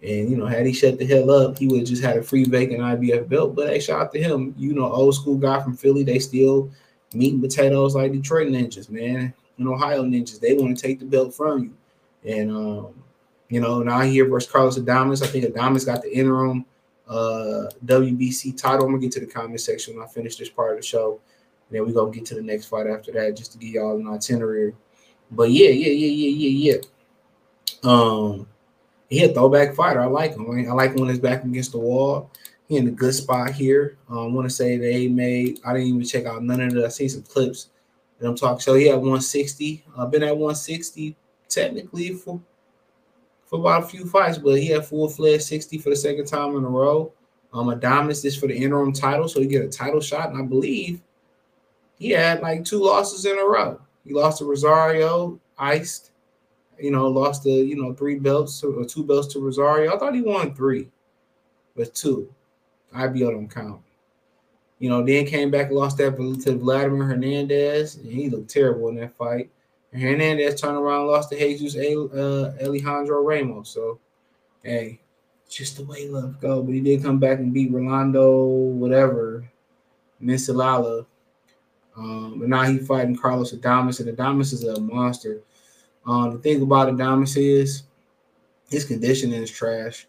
And 0.01 0.29
you 0.29 0.37
know, 0.37 0.45
had 0.45 0.65
he 0.65 0.73
shut 0.73 0.97
the 0.97 1.05
hell 1.05 1.29
up, 1.31 1.57
he 1.57 1.67
would 1.67 1.79
have 1.79 1.87
just 1.87 2.03
had 2.03 2.17
a 2.17 2.23
free 2.23 2.43
vacant 2.43 2.81
IBF 2.81 3.27
belt. 3.29 3.55
But 3.55 3.69
hey, 3.69 3.79
shout 3.79 4.01
out 4.01 4.11
to 4.13 4.21
him. 4.21 4.53
You 4.57 4.73
know, 4.73 4.91
old 4.91 5.15
school 5.15 5.37
guy 5.37 5.61
from 5.61 5.77
Philly. 5.77 6.03
They 6.03 6.19
still 6.19 6.71
meat 7.13 7.33
and 7.33 7.41
potatoes 7.41 7.95
like 7.95 8.11
Detroit 8.11 8.47
ninjas, 8.47 8.89
man. 8.89 9.33
And 9.57 9.67
Ohio 9.67 10.03
ninjas. 10.03 10.39
They 10.39 10.53
want 10.53 10.77
to 10.77 10.81
take 10.81 10.99
the 10.99 11.05
belt 11.05 11.33
from 11.33 11.63
you. 11.63 12.31
And 12.31 12.51
um, 12.51 13.03
you 13.49 13.59
know, 13.59 13.81
now 13.81 14.01
here 14.01 14.27
versus 14.27 14.51
Carlos 14.51 14.77
Adames. 14.77 15.23
I 15.23 15.27
think 15.27 15.45
Adames 15.45 15.85
got 15.85 16.01
the 16.01 16.15
interim 16.15 16.65
uh, 17.07 17.69
WBC 17.85 18.57
title. 18.57 18.85
I'm 18.85 18.91
gonna 18.91 19.01
get 19.01 19.11
to 19.13 19.19
the 19.19 19.25
comment 19.25 19.61
section 19.61 19.95
when 19.95 20.05
I 20.05 20.09
finish 20.09 20.35
this 20.35 20.49
part 20.49 20.71
of 20.71 20.77
the 20.77 20.83
show. 20.83 21.19
And 21.69 21.75
then 21.75 21.85
we're 21.85 21.93
gonna 21.93 22.11
get 22.11 22.25
to 22.27 22.35
the 22.35 22.41
next 22.41 22.65
fight 22.65 22.87
after 22.87 23.11
that, 23.13 23.35
just 23.35 23.53
to 23.53 23.57
give 23.57 23.69
y'all 23.69 23.97
an 23.97 24.07
itinerary. 24.07 24.73
But 25.31 25.51
yeah, 25.51 25.69
yeah, 25.69 25.91
yeah, 25.91 26.07
yeah, 26.07 26.47
yeah, 26.49 26.73
yeah. 26.73 26.81
Um, 27.83 28.47
he 29.09 29.23
a 29.23 29.33
throwback 29.33 29.75
fighter. 29.75 30.01
I 30.01 30.05
like 30.05 30.31
him. 30.31 30.49
I 30.49 30.73
like 30.73 30.91
him 30.91 31.01
when 31.01 31.09
he's 31.09 31.19
back 31.19 31.43
against 31.43 31.71
the 31.71 31.79
wall. 31.79 32.31
He 32.67 32.77
in 32.77 32.87
a 32.87 32.91
good 32.91 33.13
spot 33.13 33.51
here. 33.51 33.97
Um, 34.09 34.17
I 34.17 34.27
want 34.27 34.49
to 34.49 34.53
say 34.53 34.77
they 34.77 35.07
made. 35.07 35.59
I 35.65 35.73
didn't 35.73 35.87
even 35.87 36.03
check 36.03 36.25
out 36.25 36.43
none 36.43 36.61
of 36.61 36.75
it. 36.75 36.83
I 36.83 36.89
seen 36.89 37.09
some 37.09 37.23
clips 37.23 37.69
And 38.19 38.27
I'm 38.27 38.35
talking. 38.35 38.59
So 38.59 38.73
he 38.73 38.89
at 38.89 38.95
160. 38.95 39.85
I've 39.97 40.11
been 40.11 40.23
at 40.23 40.35
160 40.35 41.15
technically 41.47 42.13
for 42.13 42.41
for 43.45 43.59
about 43.59 43.83
a 43.83 43.87
few 43.87 44.05
fights, 44.05 44.37
but 44.37 44.59
he 44.59 44.67
had 44.67 44.85
full 44.85 45.07
fledged 45.07 45.43
60 45.43 45.77
for 45.77 45.89
the 45.89 45.95
second 45.95 46.25
time 46.25 46.57
in 46.57 46.65
a 46.65 46.69
row. 46.69 47.13
Um, 47.53 47.67
Adames 47.67 48.25
is 48.25 48.35
for 48.35 48.47
the 48.47 48.55
interim 48.55 48.91
title, 48.91 49.29
so 49.29 49.39
he 49.39 49.47
get 49.47 49.63
a 49.63 49.69
title 49.69 50.01
shot. 50.01 50.29
And 50.29 50.37
I 50.37 50.45
believe 50.45 50.99
he 51.97 52.09
had 52.09 52.41
like 52.41 52.65
two 52.65 52.83
losses 52.83 53.25
in 53.25 53.39
a 53.39 53.45
row. 53.45 53.79
He 54.07 54.13
lost 54.13 54.39
to 54.39 54.45
Rosario, 54.45 55.39
iced, 55.57 56.11
you 56.79 56.91
know, 56.91 57.07
lost 57.07 57.43
the, 57.43 57.51
you 57.51 57.75
know, 57.75 57.93
three 57.93 58.17
belts 58.17 58.63
or 58.63 58.85
two 58.85 59.03
belts 59.03 59.27
to 59.33 59.39
Rosario. 59.39 59.93
I 59.93 59.99
thought 59.99 60.15
he 60.15 60.21
won 60.21 60.53
three, 60.55 60.89
but 61.75 61.93
two. 61.93 62.33
IBO 62.93 63.31
don't 63.31 63.53
count. 63.53 63.81
You 64.79 64.89
know, 64.89 65.03
then 65.03 65.25
came 65.25 65.51
back, 65.51 65.71
lost 65.71 65.97
that 65.97 66.15
to 66.15 66.55
Vladimir 66.55 67.03
Hernandez, 67.03 67.95
and 67.95 68.05
he 68.05 68.29
looked 68.29 68.49
terrible 68.49 68.89
in 68.89 68.95
that 68.95 69.17
fight. 69.17 69.49
Hernandez 69.91 70.61
turned 70.61 70.77
around, 70.77 71.07
lost 71.07 71.29
to 71.31 71.37
Jesus 71.37 71.75
uh, 71.75 72.53
Alejandro 72.61 73.23
Ramos. 73.23 73.69
So, 73.69 73.99
hey, 74.63 74.99
just 75.49 75.77
the 75.77 75.83
way 75.83 76.07
love 76.07 76.39
go. 76.39 76.61
But 76.61 76.73
he 76.73 76.81
did 76.81 77.03
come 77.03 77.19
back 77.19 77.39
and 77.39 77.53
beat 77.53 77.71
Rolando, 77.71 78.45
whatever, 78.45 79.49
Misalala. 80.21 81.05
Um, 81.97 82.39
but 82.39 82.49
now 82.49 82.63
he's 82.63 82.85
fighting 82.87 83.15
Carlos 83.15 83.53
Adames, 83.53 83.99
and 83.99 84.15
Adames 84.15 84.53
is 84.53 84.63
a 84.63 84.79
monster. 84.79 85.41
Um, 86.05 86.31
the 86.31 86.37
thing 86.37 86.61
about 86.61 86.89
Adames 86.89 87.35
is 87.37 87.83
his 88.69 88.85
conditioning 88.85 89.41
is 89.41 89.51
trash. 89.51 90.07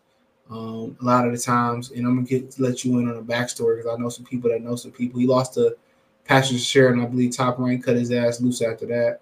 Um, 0.51 0.97
a 1.01 1.05
lot 1.05 1.27
of 1.27 1.33
the 1.33 1.39
times, 1.39 1.91
and 1.91 2.07
I'm 2.07 2.17
gonna 2.17 2.27
get 2.27 2.59
let 2.59 2.85
you 2.85 2.99
in 2.99 3.09
on 3.09 3.17
a 3.17 3.23
backstory 3.23 3.77
because 3.77 3.93
I 3.93 4.01
know 4.01 4.09
some 4.09 4.25
people 4.25 4.51
that 4.51 4.63
know 4.63 4.77
some 4.77 4.93
people. 4.93 5.21
He 5.21 5.27
lost 5.27 5.55
to 5.55 5.77
Patrick 6.25 6.59
Teixeira, 6.59 7.03
I 7.03 7.07
believe, 7.07 7.37
top 7.37 7.59
rank, 7.59 7.85
cut 7.85 7.97
his 7.97 8.13
ass 8.13 8.41
loose 8.41 8.63
after 8.63 8.87
that. 8.87 9.21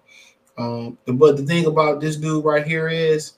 Um, 0.57 0.97
but 1.05 1.37
the 1.37 1.43
thing 1.43 1.65
about 1.65 2.01
this 2.01 2.17
dude 2.17 2.43
right 2.43 2.65
here 2.65 2.89
is, 2.89 3.33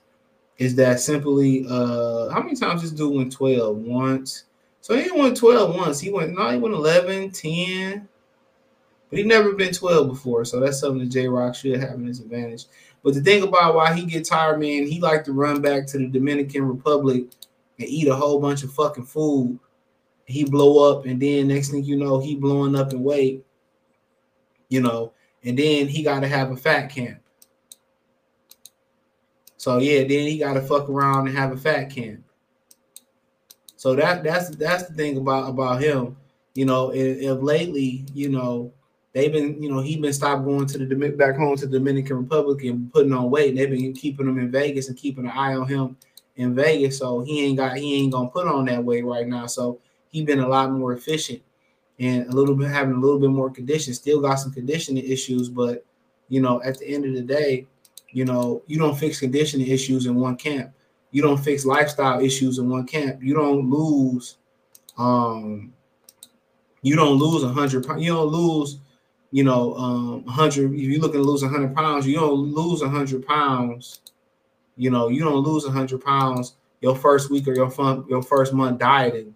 is 0.57 0.75
that 0.75 1.00
simply, 1.00 1.65
uh, 1.69 2.29
how 2.29 2.41
many 2.41 2.55
times 2.55 2.81
this 2.81 2.91
dude 2.91 3.13
went 3.13 3.31
12? 3.31 3.77
Once. 3.77 4.45
So 4.81 4.98
he 4.98 5.12
went 5.12 5.38
12 5.38 5.75
once. 5.75 6.00
He 6.00 6.12
went, 6.12 6.36
no, 6.36 6.50
he 6.50 6.57
went 6.57 6.74
11, 6.74 7.31
10, 7.31 8.07
but 9.10 9.18
he 9.18 9.25
never 9.25 9.54
been 9.54 9.74
12 9.74 10.08
before. 10.08 10.46
So 10.46 10.60
that's 10.60 10.80
something 10.80 11.00
that 11.00 11.10
J 11.10 11.28
Rock 11.28 11.56
should 11.56 11.80
have 11.80 11.96
in 11.96 12.06
his 12.06 12.20
advantage. 12.20 12.66
But 13.04 13.13
the 13.13 13.22
thing 13.22 13.44
about 13.44 13.75
why 13.75 13.94
he 13.94 14.06
get 14.06 14.28
tired, 14.28 14.60
man, 14.60 14.86
he 14.86 15.00
like 15.00 15.24
to 15.24 15.34
run 15.34 15.62
back 15.62 15.88
to 15.88 15.98
the 15.98 16.08
Dominican 16.08 16.68
Republic 16.68 17.25
and 17.80 17.88
eat 17.88 18.08
a 18.08 18.16
whole 18.16 18.39
bunch 18.39 18.63
of 18.63 18.74
fucking 18.74 19.06
food. 19.06 19.60
He 20.25 20.44
blow 20.44 20.92
up, 20.92 21.06
and 21.06 21.20
then 21.20 21.48
next 21.48 21.70
thing 21.70 21.84
you 21.84 21.96
know, 21.96 22.20
he 22.20 22.36
blowing 22.36 22.75
up 22.75 22.94
in 22.94 23.04
weight. 23.04 23.46
You 24.68 24.82
know, 24.82 25.13
and 25.44 25.58
then 25.58 25.88
he 25.88 26.04
got 26.04 26.20
to 26.20 26.28
have 26.28 26.51
a 26.51 26.58
fat 26.58 26.89
camp. 26.89 27.20
So 29.58 29.80
yeah, 29.80 30.01
then 30.01 30.28
he 30.28 30.38
got 30.38 30.54
to 30.54 30.62
fuck 30.62 30.88
around 30.88 31.28
and 31.28 31.36
have 31.36 31.51
a 31.51 31.58
fat 31.58 31.89
camp. 31.89 32.24
So 33.75 33.96
that 33.96 34.24
that's 34.24 34.50
that's 34.50 34.88
the 34.88 34.94
thing 34.94 35.18
about 35.18 35.50
about 35.50 35.82
him. 35.82 36.18
You 36.54 36.66
know, 36.66 36.92
if, 36.92 37.18
if 37.20 37.42
lately, 37.42 38.06
you 38.13 38.30
know, 38.30 38.74
they've 39.13 39.32
been, 39.32 39.62
you 39.62 39.72
know, 39.72 39.82
he 39.82 39.98
been 39.98 40.13
stopped 40.13 40.46
going 40.46 40.66
to 40.68 40.78
the 40.78 41.10
back 41.10 41.36
home 41.36 41.56
to 41.58 41.68
the 41.68 41.78
Dominican 41.78 42.18
Republic 42.18 42.63
and 42.63 42.92
putting 42.92 43.13
on 43.13 43.30
weight. 43.30 43.56
They've 43.56 43.70
been 43.70 43.94
keeping 43.94 44.28
him 44.28 44.39
in 44.39 44.51
Vegas 44.51 44.89
and 44.89 44.98
keeping 44.98 45.25
an 45.25 45.32
eye 45.32 45.56
on 45.56 45.68
him 45.68 45.98
in 46.36 46.56
Vegas. 46.56 46.98
So 46.98 47.22
he 47.22 47.46
ain't 47.46 47.58
got 47.58 47.78
he 47.78 47.96
ain't 47.96 48.13
gonna 48.13 48.30
put 48.30 48.48
on 48.48 48.66
that 48.66 48.84
weight 48.84 49.06
right 49.06 49.28
now. 49.28 49.48
So 49.48 49.80
he 50.10 50.24
been 50.24 50.39
a 50.39 50.48
lot 50.48 50.72
more 50.72 50.94
efficient 50.94 51.42
and 52.00 52.28
a 52.28 52.32
little 52.32 52.56
bit 52.56 52.70
having 52.70 52.96
a 52.96 53.00
little 53.00 53.20
bit 53.20 53.30
more 53.30 53.50
condition. 53.50 53.94
Still 53.94 54.22
got 54.22 54.36
some 54.36 54.51
conditioning 54.51 55.04
issues, 55.04 55.50
but 55.50 55.86
you 56.30 56.42
know, 56.42 56.62
at 56.63 56.78
the 56.80 56.88
end 56.88 57.06
of 57.06 57.13
the 57.13 57.22
day, 57.22 57.68
you 58.12 58.25
know, 58.25 58.63
you 58.68 58.78
don't 58.78 58.98
fix 58.98 59.20
conditioning 59.20 59.68
issues 59.68 60.06
in 60.06 60.16
one 60.16 60.36
camp. 60.36 60.72
You 61.12 61.22
don't 61.22 61.38
fix 61.38 61.66
lifestyle 61.66 62.22
issues 62.22 62.60
in 62.60 62.70
one 62.70 62.86
camp. 62.86 63.22
You 63.22 63.34
don't 63.34 63.70
lose 63.70 64.38
um 64.98 65.74
you 66.82 66.96
don't 66.96 67.18
lose 67.18 67.44
a 67.44 67.50
hundred 67.50 67.86
you 68.01 68.13
don't 68.13 68.28
lose 68.28 68.80
you 69.31 69.43
know, 69.43 69.75
um, 69.75 70.25
100. 70.25 70.74
If 70.74 70.79
you're 70.79 71.01
looking 71.01 71.21
to 71.21 71.27
lose 71.27 71.43
100 71.43 71.75
pounds, 71.75 72.07
you 72.07 72.15
don't 72.15 72.53
lose 72.53 72.81
100 72.81 73.25
pounds. 73.25 74.01
You 74.75 74.89
know, 74.89 75.09
you 75.09 75.24
don't 75.24 75.43
lose 75.43 75.65
100 75.65 76.03
pounds 76.03 76.55
your 76.81 76.95
first 76.95 77.29
week 77.29 77.48
or 77.48 77.53
your 77.53 77.69
fun, 77.69 78.05
your 78.07 78.21
first 78.21 78.53
month 78.53 78.79
dieting. 78.79 79.36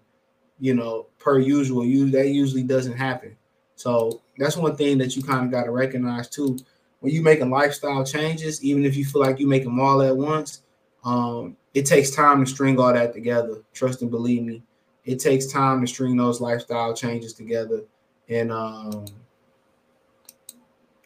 You 0.58 0.74
know, 0.74 1.06
per 1.18 1.38
usual, 1.38 1.84
you 1.84 2.10
that 2.10 2.28
usually 2.28 2.62
doesn't 2.62 2.96
happen. 2.96 3.36
So 3.76 4.22
that's 4.38 4.56
one 4.56 4.76
thing 4.76 4.98
that 4.98 5.16
you 5.16 5.22
kind 5.22 5.44
of 5.44 5.50
got 5.50 5.64
to 5.64 5.70
recognize 5.70 6.28
too. 6.28 6.58
When 7.00 7.12
you 7.12 7.22
making 7.22 7.50
lifestyle 7.50 8.04
changes, 8.04 8.64
even 8.64 8.84
if 8.84 8.96
you 8.96 9.04
feel 9.04 9.20
like 9.20 9.38
you 9.38 9.46
make 9.46 9.64
them 9.64 9.80
all 9.80 10.00
at 10.00 10.16
once, 10.16 10.62
um, 11.04 11.56
it 11.74 11.84
takes 11.84 12.10
time 12.10 12.42
to 12.42 12.50
string 12.50 12.78
all 12.78 12.92
that 12.92 13.12
together. 13.12 13.62
Trust 13.74 14.00
and 14.00 14.10
believe 14.10 14.42
me, 14.42 14.62
it 15.04 15.18
takes 15.18 15.46
time 15.46 15.80
to 15.80 15.86
string 15.86 16.16
those 16.16 16.40
lifestyle 16.40 16.94
changes 16.94 17.34
together. 17.34 17.82
And 18.28 18.50
um, 18.50 19.04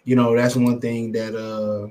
you 0.08 0.16
know, 0.16 0.34
that's 0.34 0.56
one 0.56 0.80
thing 0.80 1.12
that 1.12 1.36
uh 1.36 1.88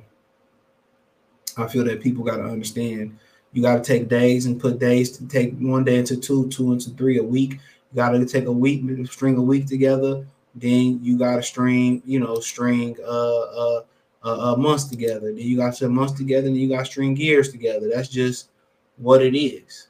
I 1.62 1.67
feel 1.67 1.83
that 1.83 2.01
people 2.01 2.24
got 2.24 2.38
to 2.38 2.45
understand. 2.45 3.15
You 3.53 3.62
got 3.62 3.75
to 3.75 3.83
take 3.83 4.09
days 4.09 4.47
and 4.47 4.59
put 4.59 4.79
days 4.79 5.12
to 5.17 5.27
take 5.27 5.55
one 5.59 5.83
day 5.83 6.00
into 6.00 6.17
two, 6.17 6.50
two 6.50 6.74
into 6.74 6.89
three 6.91 7.19
a 7.19 7.24
week. 7.24 7.53
You 7.91 7.95
got 7.95 8.09
to 8.09 8.25
take 8.25 8.45
a 8.45 8.51
week, 8.51 8.83
string 9.07 9.38
a 9.38 9.41
week 9.41 9.67
together. 9.67 10.25
Then 10.55 11.00
you 11.03 11.19
got 11.19 11.36
to 11.36 11.43
string, 11.43 12.01
you 12.05 12.19
know, 12.19 12.39
string 12.39 12.97
uh, 13.05 13.39
uh, 13.39 13.81
uh, 14.24 14.55
months 14.55 14.86
together. 14.86 15.31
Then 15.31 15.38
you 15.38 15.55
got 15.55 15.75
to 15.75 15.88
months 15.88 16.13
together, 16.13 16.47
and 16.47 16.57
you 16.57 16.69
got 16.69 16.79
to 16.79 16.86
string 16.86 17.15
years 17.15 17.51
together. 17.51 17.88
That's 17.93 18.09
just 18.09 18.50
what 18.97 19.21
it 19.21 19.38
is. 19.38 19.89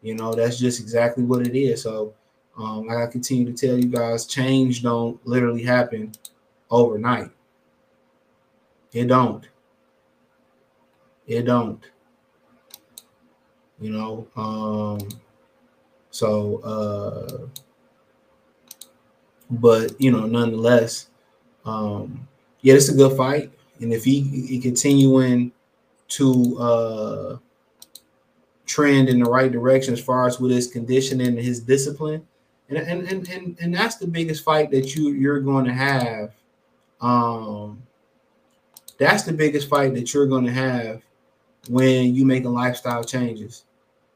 You 0.00 0.14
know, 0.14 0.32
that's 0.32 0.58
just 0.58 0.80
exactly 0.80 1.24
what 1.24 1.46
it 1.46 1.54
is. 1.54 1.82
So, 1.82 2.14
um, 2.56 2.86
like 2.86 3.06
I 3.06 3.06
continue 3.06 3.52
to 3.52 3.52
tell 3.52 3.76
you 3.76 3.88
guys, 3.88 4.24
change 4.24 4.82
don't 4.82 5.20
literally 5.26 5.62
happen 5.62 6.12
overnight. 6.70 7.30
It 8.92 9.08
don't. 9.08 9.48
It 11.26 11.42
don't. 11.42 11.84
You 13.80 13.90
know, 13.90 14.28
um, 14.36 15.08
so 16.10 16.60
uh 16.62 17.46
but 19.50 20.00
you 20.00 20.10
know, 20.10 20.26
nonetheless, 20.26 21.08
um, 21.64 22.26
yeah, 22.60 22.74
it's 22.74 22.88
a 22.88 22.94
good 22.94 23.16
fight. 23.16 23.52
And 23.80 23.92
if 23.92 24.04
he, 24.04 24.20
he 24.20 24.60
continuing 24.60 25.52
to 26.08 26.58
uh 26.58 27.36
trend 28.66 29.08
in 29.08 29.18
the 29.22 29.28
right 29.28 29.50
direction 29.50 29.92
as 29.92 30.00
far 30.00 30.26
as 30.26 30.40
with 30.40 30.50
his 30.50 30.68
conditioning 30.68 31.26
and 31.26 31.38
his 31.38 31.60
discipline, 31.60 32.26
and 32.68 32.78
and 32.78 33.08
and 33.08 33.28
and, 33.28 33.56
and 33.60 33.74
that's 33.74 33.96
the 33.96 34.06
biggest 34.06 34.44
fight 34.44 34.70
that 34.70 34.94
you 34.94 35.10
you're 35.10 35.40
going 35.40 35.64
to 35.64 35.72
have 35.72 36.32
um, 37.00 37.82
that's 38.98 39.24
the 39.24 39.32
biggest 39.32 39.68
fight 39.68 39.94
that 39.94 40.12
you're 40.14 40.26
going 40.26 40.44
to 40.44 40.52
have 40.52 41.02
when 41.68 42.14
you 42.14 42.24
making 42.24 42.52
lifestyle 42.52 43.04
changes 43.04 43.64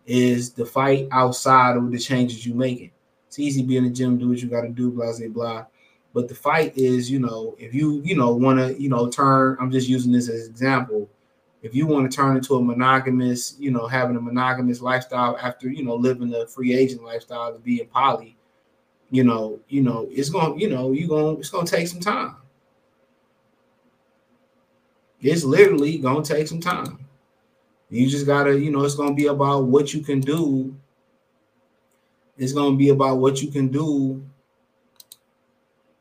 is 0.06 0.52
the 0.52 0.64
fight 0.64 1.06
outside 1.12 1.76
of 1.76 1.90
the 1.90 1.98
changes 1.98 2.46
you 2.46 2.54
making. 2.54 2.90
It's 3.26 3.38
easy 3.38 3.62
being 3.62 3.84
in 3.84 3.90
the 3.90 3.94
gym, 3.94 4.16
do 4.16 4.28
what 4.28 4.38
you 4.38 4.48
got 4.48 4.62
to 4.62 4.68
do, 4.68 4.90
blah, 4.90 5.12
blah, 5.16 5.28
blah. 5.28 5.66
But 6.14 6.28
the 6.28 6.34
fight 6.34 6.76
is, 6.76 7.10
you 7.10 7.18
know, 7.18 7.54
if 7.58 7.74
you, 7.74 8.00
you 8.02 8.16
know, 8.16 8.34
want 8.34 8.58
to, 8.58 8.80
you 8.80 8.88
know, 8.88 9.08
turn, 9.08 9.58
I'm 9.60 9.70
just 9.70 9.88
using 9.88 10.10
this 10.10 10.28
as 10.30 10.46
an 10.46 10.50
example. 10.50 11.08
If 11.62 11.74
you 11.74 11.86
want 11.86 12.10
to 12.10 12.16
turn 12.16 12.36
into 12.36 12.54
a 12.54 12.62
monogamous, 12.62 13.56
you 13.58 13.70
know, 13.70 13.86
having 13.86 14.16
a 14.16 14.20
monogamous 14.20 14.80
lifestyle 14.80 15.36
after, 15.42 15.68
you 15.68 15.84
know, 15.84 15.94
living 15.94 16.32
a 16.34 16.46
free 16.46 16.72
agent 16.72 17.02
lifestyle 17.02 17.52
to 17.52 17.58
be 17.58 17.82
in 17.82 17.88
poly, 17.88 18.36
you 19.10 19.24
know, 19.24 19.60
you 19.68 19.82
know, 19.82 20.08
it's 20.10 20.30
going, 20.30 20.58
to 20.58 20.60
you 20.64 20.70
know, 20.70 20.92
you 20.92 21.06
going, 21.06 21.36
to 21.36 21.40
it's 21.40 21.50
going 21.50 21.66
to 21.66 21.76
take 21.76 21.88
some 21.88 22.00
time. 22.00 22.36
It's 25.20 25.44
literally 25.44 25.98
gonna 25.98 26.22
take 26.22 26.46
some 26.46 26.60
time. 26.60 27.04
You 27.90 28.08
just 28.08 28.26
gotta, 28.26 28.58
you 28.58 28.70
know, 28.70 28.84
it's 28.84 28.94
gonna 28.94 29.14
be 29.14 29.26
about 29.26 29.64
what 29.64 29.92
you 29.94 30.00
can 30.02 30.20
do. 30.20 30.74
It's 32.36 32.52
gonna 32.52 32.76
be 32.76 32.90
about 32.90 33.18
what 33.18 33.42
you 33.42 33.50
can 33.50 33.68
do 33.68 34.22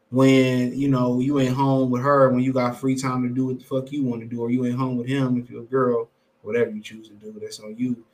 when 0.10 0.78
you 0.78 0.88
know 0.88 1.20
you 1.20 1.40
ain't 1.40 1.56
home 1.56 1.90
with 1.90 2.02
her 2.02 2.30
when 2.30 2.42
you 2.42 2.54
got 2.54 2.80
free 2.80 2.96
time 2.96 3.24
to 3.24 3.30
do 3.30 3.48
what 3.48 3.60
the 3.60 3.66
fuck 3.66 3.92
you 3.92 4.04
want 4.04 4.22
to 4.22 4.28
do, 4.28 4.42
or 4.42 4.52
you 4.52 4.66
ain't 4.66 4.78
home 4.78 4.98
with 4.98 5.08
him 5.08 5.38
if 5.38 5.50
you're 5.50 5.64
a 5.64 5.66
girl, 5.66 6.10
whatever 6.44 6.70
you 6.70 6.82
choose 6.82 7.10
to 7.10 7.16
do, 7.16 7.38
that's 7.40 7.60
on 7.60 7.76
you. 7.78 8.06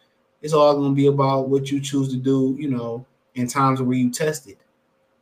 It's 0.42 0.54
all 0.54 0.76
gonna 0.76 0.94
be 0.94 1.08
about 1.08 1.50
what 1.50 1.70
you 1.72 1.80
choose 1.80 2.10
to 2.10 2.18
do, 2.18 2.56
you 2.60 2.70
know, 2.70 3.06
in 3.36 3.48
times 3.48 3.82
where 3.82 3.98
you 3.98 4.10
test 4.10 4.48
it. 4.48 4.58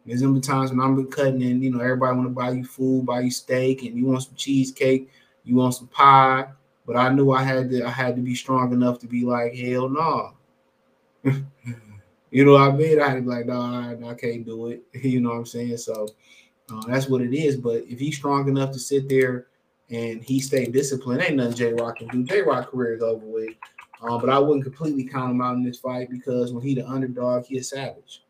There's 0.05 0.21
gonna 0.21 0.33
be 0.33 0.41
times 0.41 0.71
when 0.71 0.79
I'm 0.79 1.05
cutting 1.07 1.43
and 1.43 1.63
you 1.63 1.71
know 1.71 1.79
everybody 1.79 2.15
want 2.15 2.29
to 2.29 2.33
buy 2.33 2.51
you 2.51 2.65
food, 2.65 3.05
buy 3.05 3.21
you 3.21 3.31
steak, 3.31 3.83
and 3.83 3.97
you 3.97 4.05
want 4.05 4.23
some 4.23 4.35
cheesecake 4.35 5.09
you 5.43 5.55
want 5.55 5.75
some 5.75 5.87
pie? 5.87 6.47
But 6.85 6.95
I 6.95 7.09
knew 7.09 7.31
I 7.31 7.43
had 7.43 7.69
to 7.69 7.85
I 7.85 7.89
had 7.89 8.15
to 8.15 8.21
be 8.21 8.35
strong 8.35 8.73
enough 8.73 8.99
to 8.99 9.07
be 9.07 9.23
like, 9.23 9.53
hell 9.55 9.89
no. 9.89 10.33
you 12.31 12.45
know 12.45 12.53
what 12.53 12.61
I 12.61 12.71
mean? 12.71 12.99
I 12.99 13.09
had 13.09 13.15
to 13.15 13.21
be 13.21 13.27
like, 13.27 13.45
no, 13.45 13.53
nah, 13.53 14.09
I, 14.09 14.13
can't 14.15 14.45
do 14.45 14.67
it. 14.67 14.83
you 14.93 15.21
know 15.21 15.29
what 15.29 15.37
I'm 15.37 15.45
saying? 15.45 15.77
So 15.77 16.07
uh, 16.71 16.81
that's 16.87 17.07
what 17.07 17.21
it 17.21 17.33
is. 17.33 17.57
But 17.57 17.83
if 17.87 17.99
he's 17.99 18.17
strong 18.17 18.47
enough 18.47 18.71
to 18.71 18.79
sit 18.79 19.07
there 19.07 19.47
and 19.89 20.23
he 20.23 20.39
stay 20.39 20.65
disciplined, 20.65 21.21
ain't 21.21 21.35
nothing 21.35 21.55
J 21.55 21.73
Rock 21.73 21.97
can 21.97 22.07
do. 22.07 22.23
J 22.23 22.41
Rock 22.41 22.71
career 22.71 22.95
is 22.95 23.03
over 23.03 23.25
with. 23.25 23.53
Um, 24.01 24.19
but 24.19 24.31
I 24.31 24.39
wouldn't 24.39 24.63
completely 24.63 25.03
count 25.03 25.31
him 25.31 25.41
out 25.41 25.55
in 25.55 25.63
this 25.63 25.79
fight 25.79 26.09
because 26.09 26.51
when 26.51 26.63
he 26.63 26.73
the 26.73 26.87
underdog, 26.87 27.45
he 27.45 27.57
a 27.59 27.63
savage. 27.63 28.23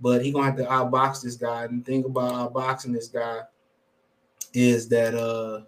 But 0.00 0.24
he 0.24 0.32
gonna 0.32 0.46
have 0.46 0.56
to 0.56 0.64
outbox 0.64 1.22
this 1.22 1.36
guy. 1.36 1.64
And 1.64 1.80
the 1.80 1.84
thing 1.84 2.04
about 2.04 2.52
outboxing 2.52 2.94
this 2.94 3.08
guy 3.08 3.42
is 4.54 4.88
that 4.88 5.14
uh 5.14 5.62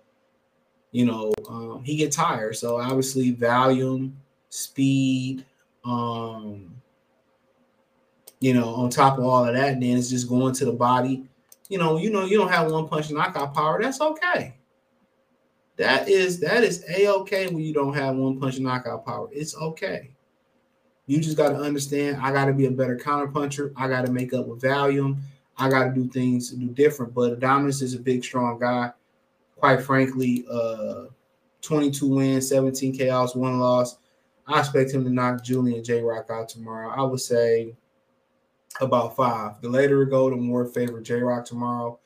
you 0.95 1.05
know, 1.05 1.35
um, 1.49 1.83
he 1.83 1.97
get 1.97 2.13
tired. 2.13 2.55
So 2.55 2.81
obviously, 2.81 3.33
volume, 3.33 4.17
speed, 4.49 5.45
um, 5.85 6.73
you 8.39 8.55
know, 8.55 8.69
on 8.69 8.91
top 8.91 9.19
of 9.19 9.25
all 9.25 9.45
of 9.45 9.55
that, 9.55 9.81
then 9.81 9.99
it's 9.99 10.09
just 10.09 10.29
going 10.29 10.55
to 10.55 10.65
the 10.65 10.73
body. 10.73 11.29
You 11.69 11.79
know, 11.79 11.99
you 11.99 12.11
know, 12.11 12.25
you 12.25 12.39
don't 12.39 12.51
have 12.51 12.71
one 12.71 12.87
punch 12.87 13.11
knockout 13.11 13.55
power. 13.55 13.83
That's 13.83 14.01
okay. 14.01 14.55
That 15.79 16.09
is 16.09 16.39
that 16.41 16.63
is 16.63 16.85
a 16.89 17.09
okay 17.09 17.49
when 17.49 17.65
you 17.65 17.75
don't 17.75 17.95
have 17.95 18.15
one 18.15 18.39
punch 18.39 18.61
knockout 18.61 19.05
power. 19.05 19.29
It's 19.33 19.57
okay. 19.57 20.15
You 21.07 21.19
just 21.19 21.37
got 21.37 21.49
to 21.49 21.57
understand. 21.57 22.19
I 22.23 22.31
got 22.31 22.45
to 22.45 22.53
be 22.53 22.67
a 22.67 22.71
better 22.71 22.97
counter 22.97 23.27
puncher. 23.27 23.73
I 23.77 23.89
got 23.89 24.07
to 24.07 24.13
make 24.13 24.33
up 24.33 24.47
with 24.47 24.63
volume. 24.63 25.21
I 25.59 25.69
got 25.69 25.87
to 25.87 25.91
do 25.91 26.09
things 26.09 26.51
to 26.51 26.57
do 26.57 26.69
different. 26.69 27.15
But 27.15 27.41
Adames 27.41 27.83
is 27.83 27.95
a 27.95 27.99
big, 27.99 28.23
strong 28.23 28.61
guy 28.61 28.93
quite 29.57 29.83
frankly, 29.83 30.45
uh, 30.51 31.05
22 31.63 32.09
wins, 32.09 32.49
17 32.49 32.99
KOs, 32.99 33.35
one 33.35 33.59
loss. 33.59 33.99
I 34.47 34.61
expect 34.61 34.93
him 34.93 35.05
to 35.05 35.11
knock 35.11 35.43
Julian 35.43 35.83
J 35.83 36.03
Rock 36.03 36.29
out 36.31 36.49
tomorrow. 36.49 36.91
I 36.91 37.03
would 37.03 37.21
say 37.21 37.75
about 38.81 39.17
five. 39.17 39.61
The 39.63 39.69
later 39.69 40.03
it 40.03 40.11
go, 40.11 40.29
the 40.29 40.37
more 40.37 40.67
favor 40.67 41.01
J 41.01 41.21
Rock 41.21 41.45
tomorrow. 41.47 41.99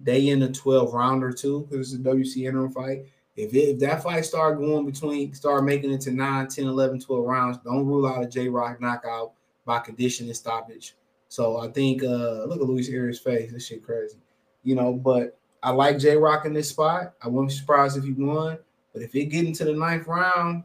They 0.00 0.28
in 0.28 0.42
a 0.42 0.50
12 0.50 0.92
rounder 0.92 1.32
too, 1.32 1.68
because 1.70 1.92
it's 1.92 2.00
a 2.00 2.10
WC 2.10 2.48
interim 2.48 2.72
fight. 2.72 3.06
If, 3.36 3.54
it, 3.54 3.58
if 3.58 3.78
that 3.80 4.02
fight 4.02 4.24
start 4.24 4.58
going 4.58 4.86
between, 4.86 5.32
start 5.34 5.64
making 5.64 5.92
it 5.92 6.00
to 6.02 6.10
9, 6.10 6.48
10, 6.48 6.64
11, 6.66 7.00
12 7.00 7.24
rounds, 7.24 7.58
don't 7.64 7.86
rule 7.86 8.06
out 8.06 8.24
a 8.24 8.28
J 8.28 8.48
Rock 8.48 8.80
knockout 8.80 9.32
by 9.64 9.78
condition 9.78 10.26
and 10.26 10.36
stoppage. 10.36 10.94
So 11.28 11.58
I 11.58 11.68
think 11.68 12.02
uh 12.02 12.44
look 12.44 12.60
at 12.60 12.66
Luis 12.66 12.88
Arias' 12.88 13.18
face. 13.18 13.52
This 13.52 13.66
shit 13.66 13.84
crazy. 13.84 14.18
You 14.62 14.74
know, 14.74 14.92
but 14.92 15.38
I 15.64 15.70
like 15.70 15.98
J 15.98 16.16
Rock 16.16 16.44
in 16.44 16.52
this 16.52 16.68
spot. 16.68 17.14
I 17.22 17.28
wouldn't 17.28 17.48
be 17.48 17.54
surprised 17.54 17.96
if 17.96 18.04
he 18.04 18.12
won. 18.12 18.58
But 18.92 19.02
if 19.02 19.14
it 19.14 19.26
get 19.26 19.46
into 19.46 19.64
the 19.64 19.72
ninth 19.72 20.06
round, 20.06 20.62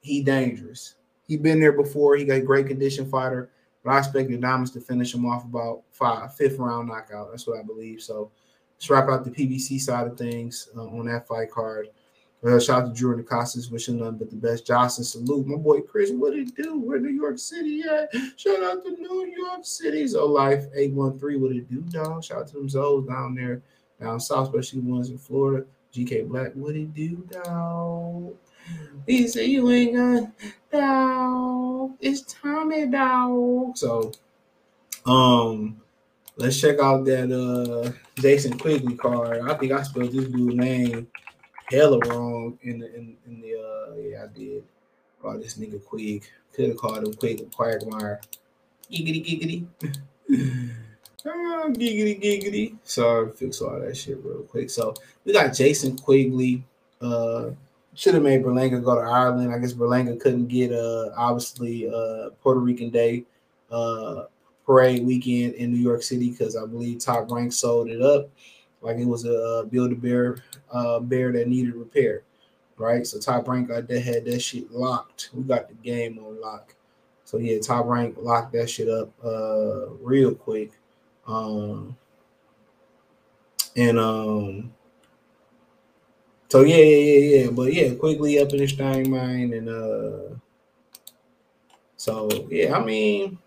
he 0.00 0.22
dangerous. 0.22 0.94
He 1.26 1.36
been 1.36 1.60
there 1.60 1.72
before. 1.72 2.16
He 2.16 2.24
got 2.24 2.44
great 2.44 2.68
condition 2.68 3.10
fighter. 3.10 3.50
But 3.84 3.90
I 3.90 3.98
expect 3.98 4.30
the 4.30 4.36
Diamonds 4.36 4.70
to 4.72 4.80
finish 4.80 5.12
him 5.12 5.26
off 5.26 5.44
about 5.44 5.82
five, 5.90 6.34
fifth 6.34 6.58
round 6.58 6.88
knockout. 6.88 7.30
That's 7.30 7.46
what 7.46 7.58
I 7.58 7.62
believe. 7.62 8.00
So 8.00 8.30
let's 8.76 8.88
wrap 8.88 9.08
out 9.08 9.24
the 9.24 9.30
PBC 9.30 9.80
side 9.80 10.06
of 10.06 10.16
things 10.16 10.68
uh, 10.76 10.86
on 10.86 11.06
that 11.06 11.26
fight 11.26 11.50
card. 11.50 11.88
Uh, 12.44 12.60
shout 12.60 12.82
out 12.82 12.94
to 12.94 12.98
Drew 12.98 13.10
and 13.10 13.20
the 13.20 13.24
Costas, 13.24 13.70
wishing 13.70 13.98
nothing 13.98 14.18
but 14.18 14.30
the 14.30 14.36
best. 14.36 14.66
Johnson, 14.66 15.02
salute. 15.02 15.46
My 15.46 15.56
boy 15.56 15.80
Chris, 15.80 16.10
what 16.12 16.34
he 16.34 16.44
do? 16.44 16.78
Where 16.78 17.00
New 17.00 17.10
York 17.10 17.38
City 17.38 17.82
at? 17.82 18.12
Shout 18.36 18.62
out 18.62 18.84
to 18.84 18.90
New 18.90 19.34
York 19.36 19.64
City. 19.64 20.06
So 20.06 20.26
Life 20.26 20.66
813, 20.74 21.40
what 21.40 21.52
it 21.52 21.68
do, 21.68 21.80
dog? 21.90 22.22
Shout 22.22 22.42
out 22.42 22.48
to 22.48 22.54
them 22.54 22.68
Zoes 22.68 23.08
down 23.08 23.34
there, 23.34 23.62
down 24.00 24.20
south, 24.20 24.48
especially 24.48 24.80
ones 24.80 25.10
in 25.10 25.18
Florida. 25.18 25.66
GK 25.92 26.28
Black, 26.28 26.52
what 26.54 26.76
it 26.76 26.92
do, 26.92 27.26
dog? 27.30 28.34
He 29.06 29.28
said 29.28 29.46
you 29.46 29.70
ain't 29.70 29.94
gonna 29.94 30.32
dog. 30.70 31.96
It's 32.00 32.22
Tommy 32.22 32.86
dog. 32.86 33.76
So 33.76 34.12
um 35.06 35.80
let's 36.36 36.60
check 36.60 36.80
out 36.80 37.04
that 37.06 37.32
uh 37.32 37.92
Jason 38.20 38.58
Quigley 38.58 38.96
card. 38.96 39.48
I 39.48 39.54
think 39.54 39.72
I 39.72 39.82
spelled 39.82 40.12
this 40.12 40.26
dude's 40.26 40.56
name 40.56 41.06
hella 41.70 41.98
wrong 42.06 42.58
in 42.62 42.78
the 42.80 42.94
in, 42.94 43.16
in 43.26 43.40
the 43.40 43.54
uh 43.54 43.94
yeah 43.96 44.24
I 44.24 44.38
did. 44.38 44.64
Call 45.22 45.38
this 45.38 45.56
nigga 45.56 45.82
Quig. 45.82 46.24
Could 46.52 46.68
have 46.68 46.76
called 46.76 47.06
him 47.06 47.14
Quig 47.14 47.50
Quagmire. 47.52 48.20
Giggity 48.90 49.66
giggity. 50.28 50.72
ah, 51.26 51.68
giggity 51.68 52.20
giggity. 52.22 52.76
Sorry, 52.84 53.30
fix 53.32 53.60
all 53.60 53.80
that 53.80 53.96
shit 53.96 54.18
real 54.24 54.42
quick. 54.42 54.70
So 54.70 54.94
we 55.24 55.32
got 55.32 55.54
Jason 55.54 55.96
Quigley. 55.96 56.64
Uh 57.00 57.50
should 57.94 58.12
have 58.12 58.22
made 58.22 58.42
Berlanga 58.42 58.84
go 58.84 58.94
to 58.94 59.00
Ireland. 59.00 59.52
I 59.52 59.58
guess 59.58 59.72
Berlanga 59.72 60.20
couldn't 60.20 60.48
get 60.48 60.72
uh 60.72 61.10
obviously 61.16 61.88
uh 61.88 62.30
Puerto 62.42 62.60
Rican 62.60 62.90
Day 62.90 63.24
uh 63.70 64.24
parade 64.64 65.06
weekend 65.06 65.54
in 65.54 65.72
New 65.72 65.80
York 65.80 66.02
City 66.02 66.30
because 66.30 66.56
I 66.56 66.66
believe 66.66 66.98
Top 66.98 67.30
Rank 67.30 67.52
sold 67.52 67.88
it 67.88 68.02
up 68.02 68.28
like 68.86 68.98
it 68.98 69.06
was 69.06 69.24
a 69.24 69.66
build 69.70 69.92
a 69.92 69.94
bear 69.94 70.38
uh 70.70 71.00
bear 71.00 71.32
that 71.32 71.48
needed 71.48 71.74
repair. 71.74 72.22
Right. 72.78 73.06
So 73.06 73.18
top 73.18 73.48
rank 73.48 73.68
got 73.68 73.88
that 73.88 74.00
had 74.00 74.26
that 74.26 74.40
shit 74.40 74.70
locked. 74.70 75.30
We 75.32 75.42
got 75.42 75.68
the 75.68 75.74
game 75.76 76.18
on 76.18 76.40
lock. 76.40 76.74
So 77.24 77.38
yeah, 77.38 77.58
top 77.58 77.86
rank 77.86 78.16
locked 78.20 78.52
that 78.52 78.68
shit 78.68 78.88
up 78.88 79.10
uh 79.24 79.88
real 80.02 80.34
quick. 80.34 80.72
Um 81.26 81.96
and 83.76 83.98
um 83.98 84.72
so 86.48 86.62
yeah, 86.62 86.76
yeah, 86.76 86.96
yeah, 86.96 87.38
yeah. 87.44 87.50
But 87.50 87.72
yeah, 87.74 87.94
Quigley 87.94 88.38
up 88.40 88.52
in 88.52 88.58
the 88.58 88.66
Stein 88.68 89.10
mine 89.10 89.52
and 89.52 89.68
uh 89.68 90.36
so 91.96 92.28
yeah, 92.50 92.76
I 92.76 92.84
mean 92.84 93.38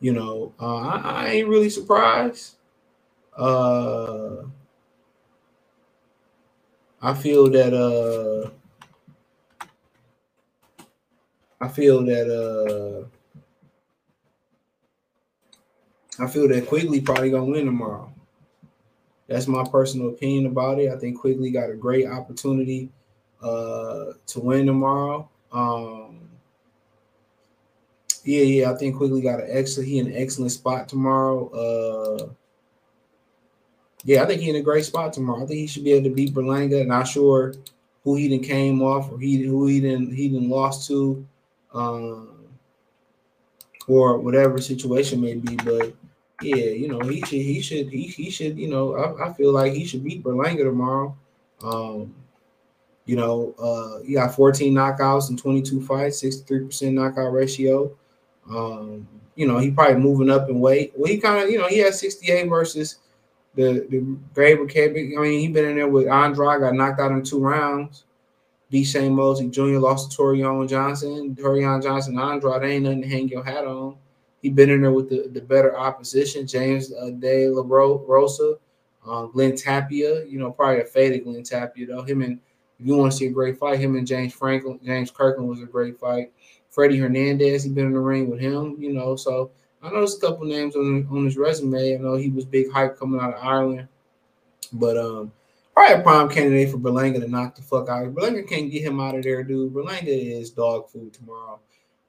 you 0.00 0.12
know, 0.12 0.52
uh, 0.60 0.76
I, 0.76 0.96
I, 0.98 1.28
ain't 1.30 1.48
really 1.48 1.70
surprised. 1.70 2.56
Uh 3.36 4.44
I 7.02 7.14
feel 7.14 7.50
that 7.50 7.74
uh 7.74 8.50
I 11.60 11.68
feel 11.68 12.04
that 12.04 12.28
uh 12.30 13.08
I 16.20 16.26
feel 16.26 16.48
that 16.48 16.66
Quigley 16.66 17.00
probably 17.00 17.30
gonna 17.30 17.44
win 17.44 17.66
tomorrow. 17.66 18.12
That's 19.28 19.46
my 19.46 19.64
personal 19.70 20.08
opinion 20.08 20.46
about 20.46 20.78
it. 20.78 20.90
I 20.90 20.96
think 20.96 21.20
Quigley 21.20 21.50
got 21.50 21.70
a 21.70 21.74
great 21.74 22.06
opportunity 22.06 22.90
uh, 23.42 24.12
to 24.26 24.40
win 24.40 24.66
tomorrow. 24.66 25.28
Um, 25.52 26.28
yeah, 28.24 28.42
yeah, 28.42 28.70
I 28.70 28.74
think 28.74 28.96
Quigley 28.96 29.20
got 29.20 29.40
an 29.40 29.48
excellent. 29.50 29.88
He 29.88 29.98
in 29.98 30.06
an 30.06 30.16
excellent 30.16 30.52
spot 30.52 30.88
tomorrow. 30.88 31.48
Uh, 31.50 32.28
yeah, 34.04 34.22
I 34.22 34.26
think 34.26 34.40
he 34.40 34.50
in 34.50 34.56
a 34.56 34.62
great 34.62 34.84
spot 34.84 35.12
tomorrow. 35.12 35.44
I 35.44 35.46
think 35.46 35.60
he 35.60 35.66
should 35.66 35.84
be 35.84 35.92
able 35.92 36.08
to 36.08 36.14
beat 36.14 36.34
Berlanga. 36.34 36.86
Not 36.86 37.08
sure 37.08 37.54
who 38.04 38.16
he 38.16 38.28
didn't 38.28 38.44
came 38.44 38.82
off 38.82 39.10
or 39.12 39.18
he 39.18 39.42
who 39.42 39.66
he 39.66 39.80
didn't 39.80 40.14
he 40.14 40.28
didn't 40.28 40.48
lost 40.48 40.88
to, 40.88 41.26
um, 41.74 42.46
or 43.86 44.18
whatever 44.18 44.60
situation 44.60 45.20
may 45.20 45.34
be. 45.34 45.56
But 45.56 45.94
yeah, 46.42 46.56
you 46.56 46.88
know, 46.88 47.00
he 47.00 47.20
should 47.20 47.40
he 47.40 47.60
should 47.60 47.88
he, 47.88 48.02
he 48.02 48.30
should, 48.30 48.58
you 48.58 48.68
know, 48.68 48.94
I, 48.94 49.28
I 49.28 49.32
feel 49.32 49.52
like 49.52 49.72
he 49.72 49.84
should 49.84 50.04
beat 50.04 50.22
Berlanga 50.22 50.64
tomorrow. 50.64 51.16
Um, 51.62 52.14
you 53.06 53.16
know, 53.16 53.54
uh 53.58 54.02
he 54.04 54.14
got 54.14 54.34
14 54.34 54.72
knockouts 54.72 55.30
in 55.30 55.36
22 55.36 55.82
fights, 55.82 56.22
63% 56.22 56.92
knockout 56.92 57.32
ratio. 57.32 57.90
Um, 58.50 59.06
you 59.34 59.46
know, 59.46 59.58
he 59.58 59.70
probably 59.70 60.00
moving 60.00 60.30
up 60.30 60.48
in 60.48 60.60
weight. 60.60 60.92
Well, 60.96 61.10
he 61.10 61.18
kind 61.18 61.42
of, 61.42 61.50
you 61.50 61.58
know, 61.58 61.68
he 61.68 61.78
has 61.78 61.98
68 62.00 62.48
versus 62.48 62.96
the 63.54 63.86
the 63.90 64.00
Graber 64.34 64.68
Kevin. 64.68 65.14
I 65.18 65.22
mean, 65.22 65.40
he 65.40 65.48
been 65.48 65.64
in 65.64 65.76
there 65.76 65.88
with 65.88 66.06
Andrade, 66.08 66.60
got 66.60 66.74
knocked 66.74 67.00
out 67.00 67.12
in 67.12 67.22
two 67.22 67.40
rounds. 67.40 68.04
D. 68.70 68.84
Shane 68.84 69.14
Mosley 69.14 69.48
Jr. 69.48 69.78
lost 69.78 70.12
to 70.12 70.16
Torion 70.16 70.68
Johnson. 70.68 71.34
Torion 71.34 71.82
Johnson, 71.82 72.18
Andrade 72.18 72.62
ain't 72.64 72.84
nothing 72.84 73.02
to 73.02 73.08
hang 73.08 73.28
your 73.28 73.42
hat 73.42 73.64
on. 73.64 73.96
He 74.42 74.50
been 74.50 74.70
in 74.70 74.82
there 74.82 74.92
with 74.92 75.08
the, 75.08 75.28
the 75.28 75.40
better 75.40 75.76
opposition, 75.76 76.46
James 76.46 76.92
uh, 76.92 77.10
De 77.10 77.48
La 77.48 77.62
Rosa, 77.66 78.54
uh, 79.06 79.26
Glenn 79.26 79.56
Tapia. 79.56 80.24
You 80.24 80.38
know, 80.38 80.52
probably 80.52 80.82
a 80.82 80.84
faded 80.84 81.24
Glenn 81.24 81.42
Tapia 81.42 81.86
though. 81.86 82.02
Him 82.02 82.22
and 82.22 82.38
if 82.78 82.86
you 82.86 82.96
want 82.96 83.10
to 83.12 83.18
see 83.18 83.26
a 83.26 83.30
great 83.30 83.58
fight, 83.58 83.80
him 83.80 83.96
and 83.96 84.06
James 84.06 84.32
Franklin, 84.32 84.78
James 84.84 85.10
Kirkland 85.10 85.48
was 85.48 85.60
a 85.60 85.66
great 85.66 85.98
fight. 85.98 86.32
Freddie 86.70 86.98
Hernandez, 86.98 87.64
he 87.64 87.70
been 87.70 87.86
in 87.86 87.92
the 87.92 87.98
ring 87.98 88.30
with 88.30 88.38
him. 88.38 88.76
You 88.78 88.92
know, 88.92 89.16
so 89.16 89.50
I 89.82 89.88
know 89.90 89.98
there's 89.98 90.16
a 90.16 90.20
couple 90.20 90.46
names 90.46 90.76
on 90.76 91.06
on 91.10 91.24
his 91.24 91.36
resume. 91.36 91.94
I 91.94 91.98
know 91.98 92.14
he 92.14 92.30
was 92.30 92.44
big 92.44 92.70
hype 92.70 92.98
coming 92.98 93.20
out 93.20 93.34
of 93.34 93.42
Ireland, 93.42 93.88
but 94.72 94.96
um, 94.96 95.32
probably 95.74 95.96
a 95.96 96.02
prime 96.02 96.28
candidate 96.28 96.70
for 96.70 96.78
Berlanga 96.78 97.20
to 97.20 97.28
knock 97.28 97.56
the 97.56 97.62
fuck 97.62 97.88
out. 97.88 98.14
Berlanga 98.14 98.46
can't 98.48 98.70
get 98.70 98.82
him 98.82 99.00
out 99.00 99.16
of 99.16 99.24
there, 99.24 99.42
dude. 99.42 99.72
Berlanga 99.72 100.06
is 100.06 100.50
dog 100.50 100.88
food 100.88 101.12
tomorrow. 101.12 101.60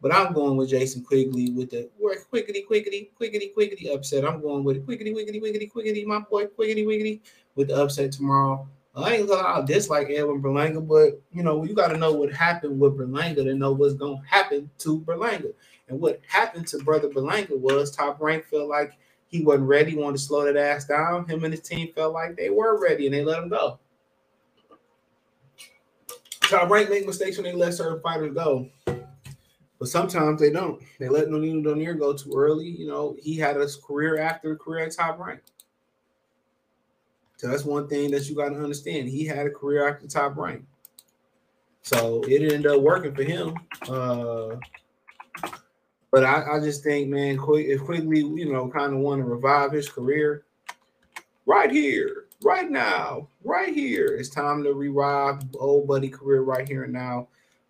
But 0.02 0.14
I'm 0.14 0.34
going 0.34 0.56
with 0.56 0.70
Jason 0.70 1.04
Quigley 1.04 1.52
with 1.52 1.72
the 1.72 1.90
quickity, 2.02 2.66
quickity, 2.66 3.10
quickity, 3.20 3.54
quickity 3.54 3.94
upset. 3.94 4.26
I'm 4.26 4.42
going 4.42 4.64
with 4.64 4.86
quickity, 4.86 5.14
quickity, 5.14 5.42
quickity, 5.42 5.72
quickity, 5.72 6.06
my 6.06 6.20
boy, 6.20 6.46
quickity, 6.46 6.86
quickity 6.86 7.20
with 7.56 7.68
the 7.68 7.76
upset 7.76 8.12
tomorrow. 8.12 8.68
I 8.96 9.16
ain't 9.16 9.28
gonna 9.28 9.48
I 9.48 9.62
dislike 9.66 10.10
Edwin 10.10 10.42
Berlanga, 10.42 10.86
but 10.86 11.22
you 11.32 11.44
know, 11.44 11.64
you 11.64 11.74
got 11.74 11.90
to 11.90 11.98
know 11.98 12.12
what 12.12 12.34
happened 12.34 12.80
with 12.80 12.98
Berlanga 12.98 13.44
to 13.44 13.54
know 13.56 13.72
what's 13.72 13.94
gonna 13.94 14.22
happen 14.26 14.70
to 14.80 15.00
Berlanga. 15.02 15.54
And 15.88 16.00
what 16.00 16.22
happened 16.28 16.68
to 16.68 16.80
brother 16.80 17.10
Berlanga 17.10 17.58
was 17.60 17.92
top 17.92 18.20
rank 18.22 18.46
felt 18.46 18.70
like 18.70 18.98
he 19.28 19.44
wasn't 19.44 19.68
ready, 19.68 19.96
wanted 19.96 20.18
to 20.18 20.24
slow 20.24 20.46
that 20.46 20.58
ass 20.58 20.86
down. 20.86 21.28
Him 21.28 21.44
and 21.44 21.54
his 21.54 21.62
team 21.62 21.94
felt 21.94 22.14
like 22.14 22.36
they 22.36 22.50
were 22.50 22.82
ready 22.82 23.06
and 23.06 23.14
they 23.14 23.24
let 23.24 23.44
him 23.44 23.50
go. 23.50 23.80
Top 26.42 26.70
rank 26.70 26.90
make 26.90 27.06
mistakes 27.06 27.38
when 27.38 27.44
they 27.44 27.54
let 27.54 27.76
certain 27.76 28.02
fighters 28.02 28.34
go. 28.34 28.68
But 29.80 29.88
sometimes 29.88 30.42
they 30.42 30.52
don't. 30.52 30.82
They 31.00 31.08
let 31.08 31.30
Nonito 31.30 31.64
Donaire 31.64 31.98
go 31.98 32.14
too 32.14 32.34
early. 32.36 32.68
You 32.68 32.88
know, 32.88 33.16
he 33.18 33.38
had 33.38 33.56
a 33.56 33.68
career 33.82 34.20
after 34.20 34.56
career 34.56 34.86
at 34.86 34.96
top 34.96 35.20
rank. 35.20 35.40
So 37.38 37.48
that's 37.48 37.64
one 37.64 37.88
thing 37.88 38.12
that 38.12 38.30
you 38.30 38.36
got 38.36 38.50
to 38.50 38.62
understand. 38.62 39.08
He 39.08 39.26
had 39.26 39.48
a 39.48 39.52
career 39.52 39.88
after 39.88 40.06
top 40.08 40.36
rank. 40.36 40.66
So 41.82 42.22
it 42.28 42.42
ended 42.42 42.68
up 42.68 42.82
working 42.82 43.16
for 43.16 43.24
him. 43.24 43.56
Uh, 43.88 44.58
but 46.12 46.26
I, 46.26 46.58
I 46.58 46.60
just 46.60 46.84
think, 46.84 47.08
man, 47.08 47.40
if 47.42 47.82
Quigley, 47.82 48.20
you 48.20 48.52
know, 48.52 48.68
kind 48.70 48.94
of 48.94 49.00
want 49.00 49.22
to 49.22 49.26
revive 49.26 49.72
his 49.72 49.88
career 49.88 50.44
right 51.46 51.72
here, 51.72 52.26
right 52.44 52.70
now, 52.70 53.30
right 53.44 53.74
here, 53.74 54.08
it's 54.08 54.30
time 54.30 54.64
to 54.64 54.74
revive 54.74 55.42
old 55.58 55.88
buddy 55.88 56.10
career 56.10 56.42
right 56.42 56.68
here 56.68 56.84
and 56.84 56.94
now. 56.94 57.30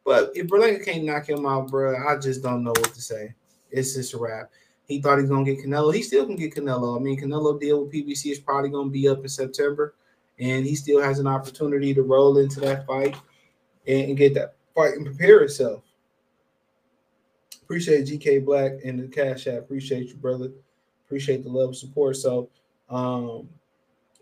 But 0.10 0.32
if 0.34 0.48
Berlanga 0.48 0.84
can't 0.84 1.04
knock 1.04 1.30
him 1.30 1.46
out, 1.46 1.70
bro, 1.70 1.96
I 1.96 2.18
just 2.18 2.42
don't 2.42 2.64
know 2.64 2.72
what 2.72 2.96
to 2.96 3.00
say. 3.00 3.36
It's 3.70 3.94
just 3.94 4.16
a 4.16 4.18
wrap. 4.18 4.50
He 4.88 5.00
thought 5.00 5.20
he's 5.20 5.30
gonna 5.30 5.46
get 5.46 5.64
Canelo. 5.64 5.94
He 5.94 6.02
still 6.02 6.26
can 6.26 6.36
get 6.36 6.56
Canelo. 6.56 7.00
I 7.00 7.00
mean, 7.00 7.22
Canelo 7.22 7.60
deal 7.60 7.84
with 7.84 7.94
PBC 7.94 8.32
is 8.32 8.40
probably 8.40 8.72
gonna 8.72 8.90
be 8.90 9.08
up 9.08 9.20
in 9.20 9.30
September, 9.30 9.94
and 10.40 10.66
he 10.66 10.74
still 10.74 11.00
has 11.00 11.20
an 11.20 11.28
opportunity 11.28 11.94
to 11.94 12.02
roll 12.02 12.40
into 12.40 12.60
that 12.62 12.88
fight 12.88 13.16
and, 13.86 14.18
get 14.18 14.34
that 14.34 14.56
fight 14.74 14.96
and 14.96 15.06
prepare 15.06 15.42
himself. 15.42 15.84
Appreciate 17.62 18.08
GK 18.08 18.44
Black 18.44 18.80
and 18.84 19.00
the 19.00 19.08
Cash 19.10 19.46
App. 19.46 19.60
Appreciate 19.60 20.08
you, 20.08 20.16
brother. 20.16 20.50
Appreciate 21.06 21.44
the 21.44 21.50
love 21.50 21.68
and 21.68 21.78
support. 21.78 22.16
So, 22.16 22.50
um, 22.90 23.48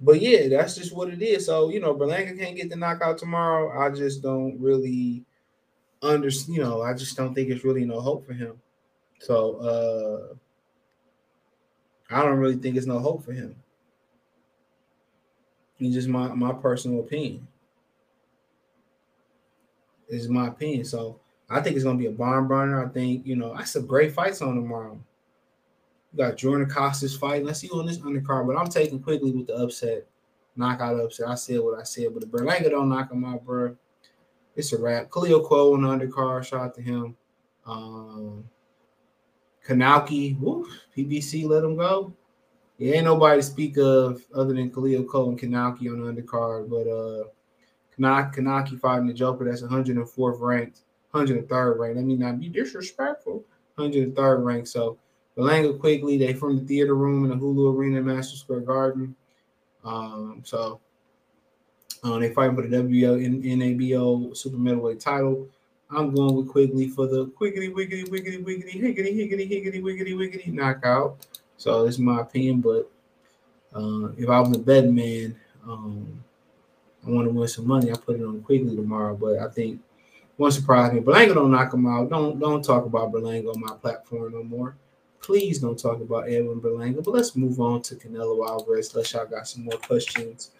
but 0.02 0.20
yeah, 0.20 0.50
that's 0.50 0.76
just 0.76 0.94
what 0.94 1.08
it 1.08 1.22
is. 1.22 1.46
So, 1.46 1.70
you 1.70 1.80
know, 1.80 1.96
Berlanga 1.96 2.38
can't 2.38 2.58
get 2.58 2.70
the 2.70 2.76
knockout 2.76 3.18
tomorrow. 3.18 3.82
I 3.82 3.90
just 3.96 4.22
don't 4.22 4.60
really 4.60 5.24
understand, 6.02 6.56
you 6.56 6.64
know, 6.64 6.82
I 6.82 6.94
just 6.94 7.18
don't 7.18 7.34
think 7.34 7.50
it's 7.50 7.64
really 7.64 7.86
no 7.86 8.00
hope 8.00 8.26
for 8.26 8.34
him. 8.34 8.60
So, 9.20 9.58
uh, 9.58 10.36
I 12.10 12.24
don't 12.24 12.38
really 12.38 12.56
think 12.56 12.78
it's 12.78 12.86
no 12.86 13.00
hope 13.00 13.24
for 13.24 13.34
him. 13.34 13.56
It's 15.80 15.94
just 15.94 16.08
my 16.08 16.34
my 16.34 16.54
personal 16.54 17.02
opinion. 17.02 17.48
Is 20.10 20.30
my 20.30 20.48
opinion. 20.48 20.86
So 20.86 21.20
I 21.50 21.62
think 21.62 21.76
it's 21.76 21.84
gonna 21.84 22.00
be 22.00 22.06
a 22.08 22.12
barn 22.12 22.48
burner. 22.48 22.84
I 22.84 22.90
think 22.90 23.26
you 23.26 23.36
know 23.36 23.54
I 23.54 23.64
some 23.64 23.86
great 23.86 24.14
fights 24.14 24.42
on 24.42 24.56
tomorrow. 24.56 25.00
You 26.14 26.18
got 26.18 26.38
Jordan 26.38 26.70
Costas 26.70 27.16
fight. 27.16 27.44
Let's 27.44 27.60
see 27.60 27.68
you 27.68 27.80
on 27.80 27.86
this 27.86 28.00
undercard, 28.00 28.48
but 28.48 28.58
I'm 28.58 28.70
taking 28.70 29.02
Quigley 29.02 29.32
with 29.32 29.48
the 29.48 29.56
upset, 29.56 30.08
knockout 30.56 31.00
upset. 31.00 31.28
I 31.28 31.36
said 31.36 31.60
what 31.60 31.78
I 31.78 31.84
said, 31.84 32.14
but 32.14 32.22
the 32.22 32.28
Berlanga 32.28 32.70
don't 32.70 32.90
knock 32.90 33.12
him 33.12 33.26
out, 33.26 33.46
bro. 33.46 33.76
It's 34.58 34.74
a 34.74 34.82
wrap. 34.82 35.12
Khalil 35.12 35.48
Coe 35.48 35.76
on 35.76 35.84
the 35.84 35.88
undercard. 35.88 36.44
Shout 36.44 36.62
out 36.62 36.76
to 36.76 36.82
him. 36.82 37.16
Um, 37.66 38.44
Kanauki, 39.66 40.40
woo, 40.40 40.68
PBC 40.98 41.48
let 41.48 41.64
him 41.64 41.78
go. 41.78 42.14
Yeah, 42.80 42.96
ain't 42.96 43.06
nobody 43.06 43.40
to 43.40 43.44
speak 43.44 43.78
of 43.78 44.22
other 44.34 44.54
than 44.54 44.72
Khalil 44.72 45.04
Cole 45.04 45.30
and 45.30 45.40
Kanauki 45.40 45.92
on 45.92 46.02
the 46.02 46.12
undercard, 46.12 46.70
but 46.70 46.88
uh 46.88 47.30
Kanauki 48.00 48.80
fighting 48.80 49.08
the 49.08 49.14
Joker 49.14 49.46
that's 49.46 49.62
104th 49.62 50.40
ranked, 50.40 50.82
103rd 51.14 51.78
ranked. 51.78 51.98
Let 51.98 52.06
me 52.06 52.16
not 52.16 52.40
be 52.40 52.50
disrespectful. 52.50 53.44
103rd 53.78 54.44
ranked. 54.44 54.68
So 54.70 54.98
Berlanga 55.38 55.80
Quigley, 55.80 56.18
they 56.18 56.34
from 56.34 56.58
the 56.58 56.66
theater 56.66 56.96
room 56.96 57.26
in 57.26 57.32
the 57.32 57.36
Hulu 57.36 57.76
Arena, 57.76 58.02
Madison 58.02 58.38
Square 58.38 58.62
Garden. 58.62 59.16
Um, 59.84 60.42
so 60.44 60.80
uh, 62.04 62.20
they 62.20 62.34
fighting 62.34 62.56
for 62.56 62.62
the 62.62 62.78
WBO 62.78 63.44
NABO 63.44 64.36
super 64.36 64.58
middleweight 64.58 65.00
title. 65.00 65.48
I'm 65.90 66.14
going 66.14 66.36
with 66.36 66.50
Quigley 66.50 66.90
for 66.90 67.08
the 67.08 67.28
quickity, 67.28 67.72
wiggity, 67.72 68.08
wiggity, 68.08 68.44
wiggity, 68.44 68.72
higgity, 68.72 69.14
higgity, 69.14 69.46
higgity, 69.46 69.82
wiggity, 69.82 70.16
wiggity 70.16 70.54
knockout. 70.54 71.26
So 71.58 71.86
this 71.86 71.96
is 71.96 72.00
my 72.00 72.22
opinion, 72.22 72.62
but 72.62 72.92
uh, 73.74 74.10
if 74.18 74.30
I 74.30 74.40
was 74.42 74.56
a 74.56 74.60
betting 74.60 74.94
man, 74.94 75.36
um, 75.66 76.24
I 77.06 77.10
want 77.10 77.28
to 77.28 77.32
win 77.32 77.48
some 77.48 77.68
money. 77.68 77.92
I 77.92 77.96
put 77.96 78.20
it 78.20 78.24
on 78.24 78.42
Quigley 78.42 78.76
tomorrow, 78.76 79.16
but 79.16 79.40
I 79.40 79.48
think 79.48 79.80
won't 80.38 80.54
surprise 80.54 80.94
me. 80.94 81.00
Berlanga 81.00 81.34
don't 81.34 81.52
knock 81.52 81.74
him 81.74 81.88
out. 81.88 82.10
Don't 82.10 82.40
don't 82.40 82.64
talk 82.64 82.86
about 82.86 83.12
Berlanga 83.12 83.54
on 83.54 83.62
my 83.62 83.76
platform 83.76 84.34
no 84.34 84.44
more. 84.44 84.76
Please 85.22 85.60
don't 85.60 85.80
talk 85.80 86.00
about 86.00 86.30
Edwin 86.30 86.62
Berlanga. 86.62 87.04
But 87.04 87.14
let's 87.14 87.36
move 87.36 87.60
on 87.60 87.82
to 87.84 87.96
Canelo 87.96 88.48
Alvarez. 88.48 88.94
Unless 88.94 89.14
y'all 89.14 89.26
got 89.26 89.48
some 89.48 89.64
more 89.64 89.80
questions 89.80 90.52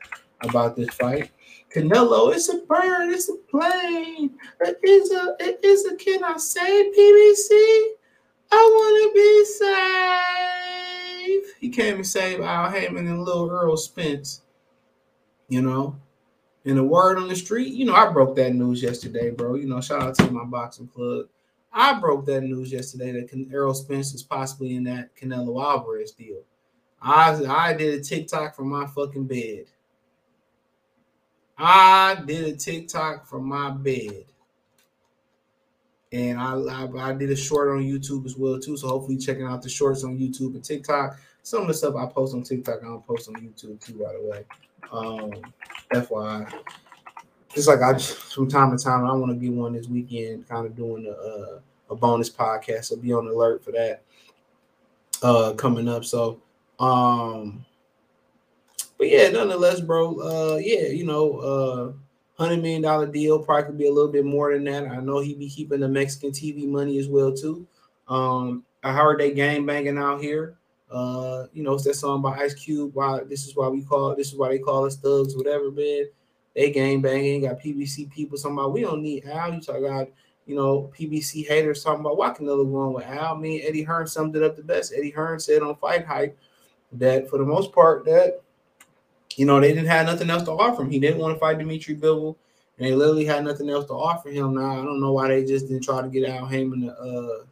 about 0.42 0.76
this 0.76 0.90
fight. 0.90 1.32
Canelo, 1.74 2.34
it's 2.34 2.50
a 2.50 2.60
bird, 2.60 3.12
it's 3.12 3.30
a 3.30 3.36
plane, 3.50 4.38
it 4.62 4.80
is 4.84 5.12
a, 5.12 5.36
it 5.40 5.60
is 5.64 5.86
a. 5.86 5.96
Can 5.96 6.24
I 6.24 6.38
say 6.38 6.92
PBC? 6.92 7.98
I 8.50 8.56
want 8.56 9.04
to 9.04 9.14
be 9.14 9.46
safe. 11.44 11.56
He 11.60 11.70
came 11.70 11.96
and 11.96 12.08
saved 12.08 12.42
Al 12.42 12.70
Haymon 12.72 13.08
and 13.08 13.24
little 13.24 13.52
Errol 13.52 13.76
Spence. 13.76 14.44
You 15.50 15.62
know, 15.62 15.98
and 16.66 16.80
a 16.80 16.84
word 16.84 17.18
on 17.18 17.30
the 17.30 17.36
street, 17.36 17.74
you 17.74 17.86
know, 17.86 17.96
I 17.96 18.12
broke 18.12 18.36
that 18.36 18.54
news 18.54 18.84
yesterday, 18.84 19.30
bro. 19.30 19.56
You 19.56 19.68
know, 19.68 19.80
shout 19.80 20.04
out 20.04 20.16
to 20.16 20.30
my 20.30 20.44
boxing 20.44 20.88
plug. 20.88 21.28
I 21.72 22.00
broke 22.00 22.26
that 22.26 22.42
news 22.42 22.72
yesterday 22.72 23.14
that 23.14 23.48
Errol 23.52 23.74
Spence 23.74 24.14
is 24.14 24.24
possibly 24.24 24.76
in 24.76 24.84
that 24.86 25.16
Canelo 25.16 25.64
Alvarez 25.64 26.12
deal. 26.12 26.44
I 27.02 27.42
I 27.46 27.74
did 27.74 28.00
a 28.00 28.04
TikTok 28.04 28.56
from 28.56 28.70
my 28.70 28.86
fucking 28.88 29.28
bed. 29.28 29.66
I 31.58 32.22
did 32.26 32.44
a 32.46 32.56
TikTok 32.56 33.26
from 33.26 33.46
my 33.46 33.72
bed. 33.72 34.26
And 36.14 36.40
I, 36.40 36.54
I, 36.54 37.10
I 37.10 37.14
did 37.14 37.32
a 37.32 37.36
short 37.36 37.70
on 37.70 37.84
YouTube 37.84 38.26
as 38.26 38.38
well 38.38 38.60
too. 38.60 38.78
So 38.78 38.88
hopefully 38.88 39.18
checking 39.18 39.46
out 39.46 39.62
the 39.62 39.70
shorts 39.70 40.04
on 40.04 40.18
YouTube 40.18 40.56
and 40.56 40.64
TikTok. 40.64 41.20
Some 41.44 41.62
of 41.62 41.68
the 41.68 41.74
stuff 41.74 41.96
I 41.96 42.06
post 42.06 42.34
on 42.34 42.44
TikTok, 42.44 42.80
I 42.82 42.86
don't 42.86 43.06
post 43.06 43.28
on 43.30 43.36
YouTube 43.36 43.84
too, 43.84 43.94
by 43.94 44.14
the 44.14 44.22
way. 44.22 44.46
Um, 44.92 45.32
FYI. 45.92 46.54
just 47.54 47.68
like 47.68 47.82
I 47.82 47.94
just 47.94 48.34
from 48.34 48.50
time 48.50 48.76
to 48.76 48.82
time 48.82 49.06
I 49.06 49.14
want 49.14 49.32
to 49.32 49.36
get 49.36 49.54
one 49.54 49.74
this 49.74 49.88
weekend, 49.88 50.48
kind 50.48 50.66
of 50.66 50.76
doing 50.76 51.06
a, 51.08 51.12
a, 51.12 51.62
a 51.90 51.96
bonus 51.96 52.30
podcast. 52.30 52.86
So 52.86 52.96
be 52.96 53.12
on 53.14 53.28
alert 53.28 53.64
for 53.64 53.72
that 53.72 54.04
uh 55.24 55.54
coming 55.54 55.90
up. 55.90 56.06
So 56.06 56.42
um 56.80 57.66
but 58.98 59.10
yeah, 59.10 59.30
nonetheless, 59.30 59.80
bro, 59.80 60.20
uh 60.20 60.58
yeah, 60.58 60.88
you 60.88 61.06
know, 61.06 61.38
uh 61.38 61.92
hundred 62.42 62.62
million 62.62 62.82
dollar 62.82 63.08
deal 63.08 63.40
probably 63.40 63.64
could 63.64 63.78
be 63.78 63.88
a 63.88 63.92
little 63.92 64.12
bit 64.12 64.26
more 64.26 64.54
than 64.54 64.64
that. 64.66 64.88
I 64.88 65.00
know 65.00 65.20
he 65.20 65.34
be 65.34 65.50
keeping 65.50 65.80
the 65.80 65.88
Mexican 65.88 66.32
TV 66.32 66.68
money 66.68 67.00
as 67.00 67.08
well 67.08 67.34
too. 67.34 67.66
Um, 68.08 68.64
I 68.84 68.94
heard 68.94 69.20
they 69.20 69.32
game 69.32 69.66
banging 69.66 69.98
out 69.98 70.22
here. 70.22 70.56
Uh, 70.90 71.48
you 71.52 71.64
know, 71.64 71.74
it's 71.74 71.84
that 71.84 71.96
song 71.96 72.22
by 72.22 72.38
Ice 72.38 72.54
Cube. 72.54 72.92
Why 72.94 73.22
this 73.24 73.46
is 73.46 73.56
why 73.56 73.68
we 73.68 73.82
call 73.82 74.16
this 74.16 74.30
is 74.30 74.36
why 74.36 74.50
they 74.50 74.60
call 74.60 74.86
us 74.86 74.98
thugs, 74.98 75.36
whatever, 75.36 75.72
man. 75.72 76.06
They 76.56 76.72
game 76.72 77.02
banging, 77.02 77.42
got 77.42 77.60
PBC 77.60 78.12
people 78.12 78.38
talking 78.38 78.58
about 78.58 78.74
we 78.74 78.82
don't 78.82 79.02
need 79.02 79.26
Al. 79.26 79.54
You 79.54 79.62
talk 79.62 79.78
about, 79.78 80.10
you 80.46 80.56
know, 80.56 80.92
PBC 80.98 81.48
haters 81.48 81.84
talking 81.84 82.00
about 82.00 82.18
why 82.18 82.34
another 82.40 82.64
one 82.64 82.94
with 82.94 83.06
Al. 83.06 83.36
Mean, 83.36 83.62
Eddie 83.64 83.84
Hearn 83.84 84.08
summed 84.08 84.36
it 84.36 84.44
up 84.44 84.56
the 84.56 84.64
best. 84.64 84.94
Eddie 84.96 85.12
Hearn 85.12 85.40
said 85.40 85.62
on 85.62 85.76
Fight 85.76 86.06
Hype 86.06 86.38
that 86.94 87.30
for 87.30 87.38
the 87.38 87.46
most 87.46 87.74
part, 87.74 88.06
that 88.06 88.42
you 89.38 89.46
know, 89.46 89.60
they 89.60 89.70
didn't 89.70 89.88
have 89.88 90.08
nothing 90.08 90.30
else 90.30 90.44
to 90.44 90.52
offer 90.52 90.82
him. 90.82 90.90
He 90.90 91.00
didn't 91.00 91.20
want 91.20 91.36
to 91.36 91.40
fight 91.40 91.60
Dimitri 91.60 91.96
Bivol, 91.96 92.36
and 92.78 92.88
they 92.88 92.94
literally 92.94 93.24
had 93.24 93.46
nothing 93.46 93.70
else 93.70 93.86
to 93.86 93.94
offer 93.94 94.30
him. 94.30 94.56
Now 94.56 94.82
I 94.82 94.84
don't 94.84 95.00
know 95.00 95.14
why 95.14 95.30
they 95.30 95.46
just 95.46 95.68
didn't 95.68 95.84
try 95.84 96.02
to 96.02 96.10
get 96.10 96.28
Al 96.28 96.48
Haymon 96.48 96.82
to 96.82 96.94
uh 96.94 97.46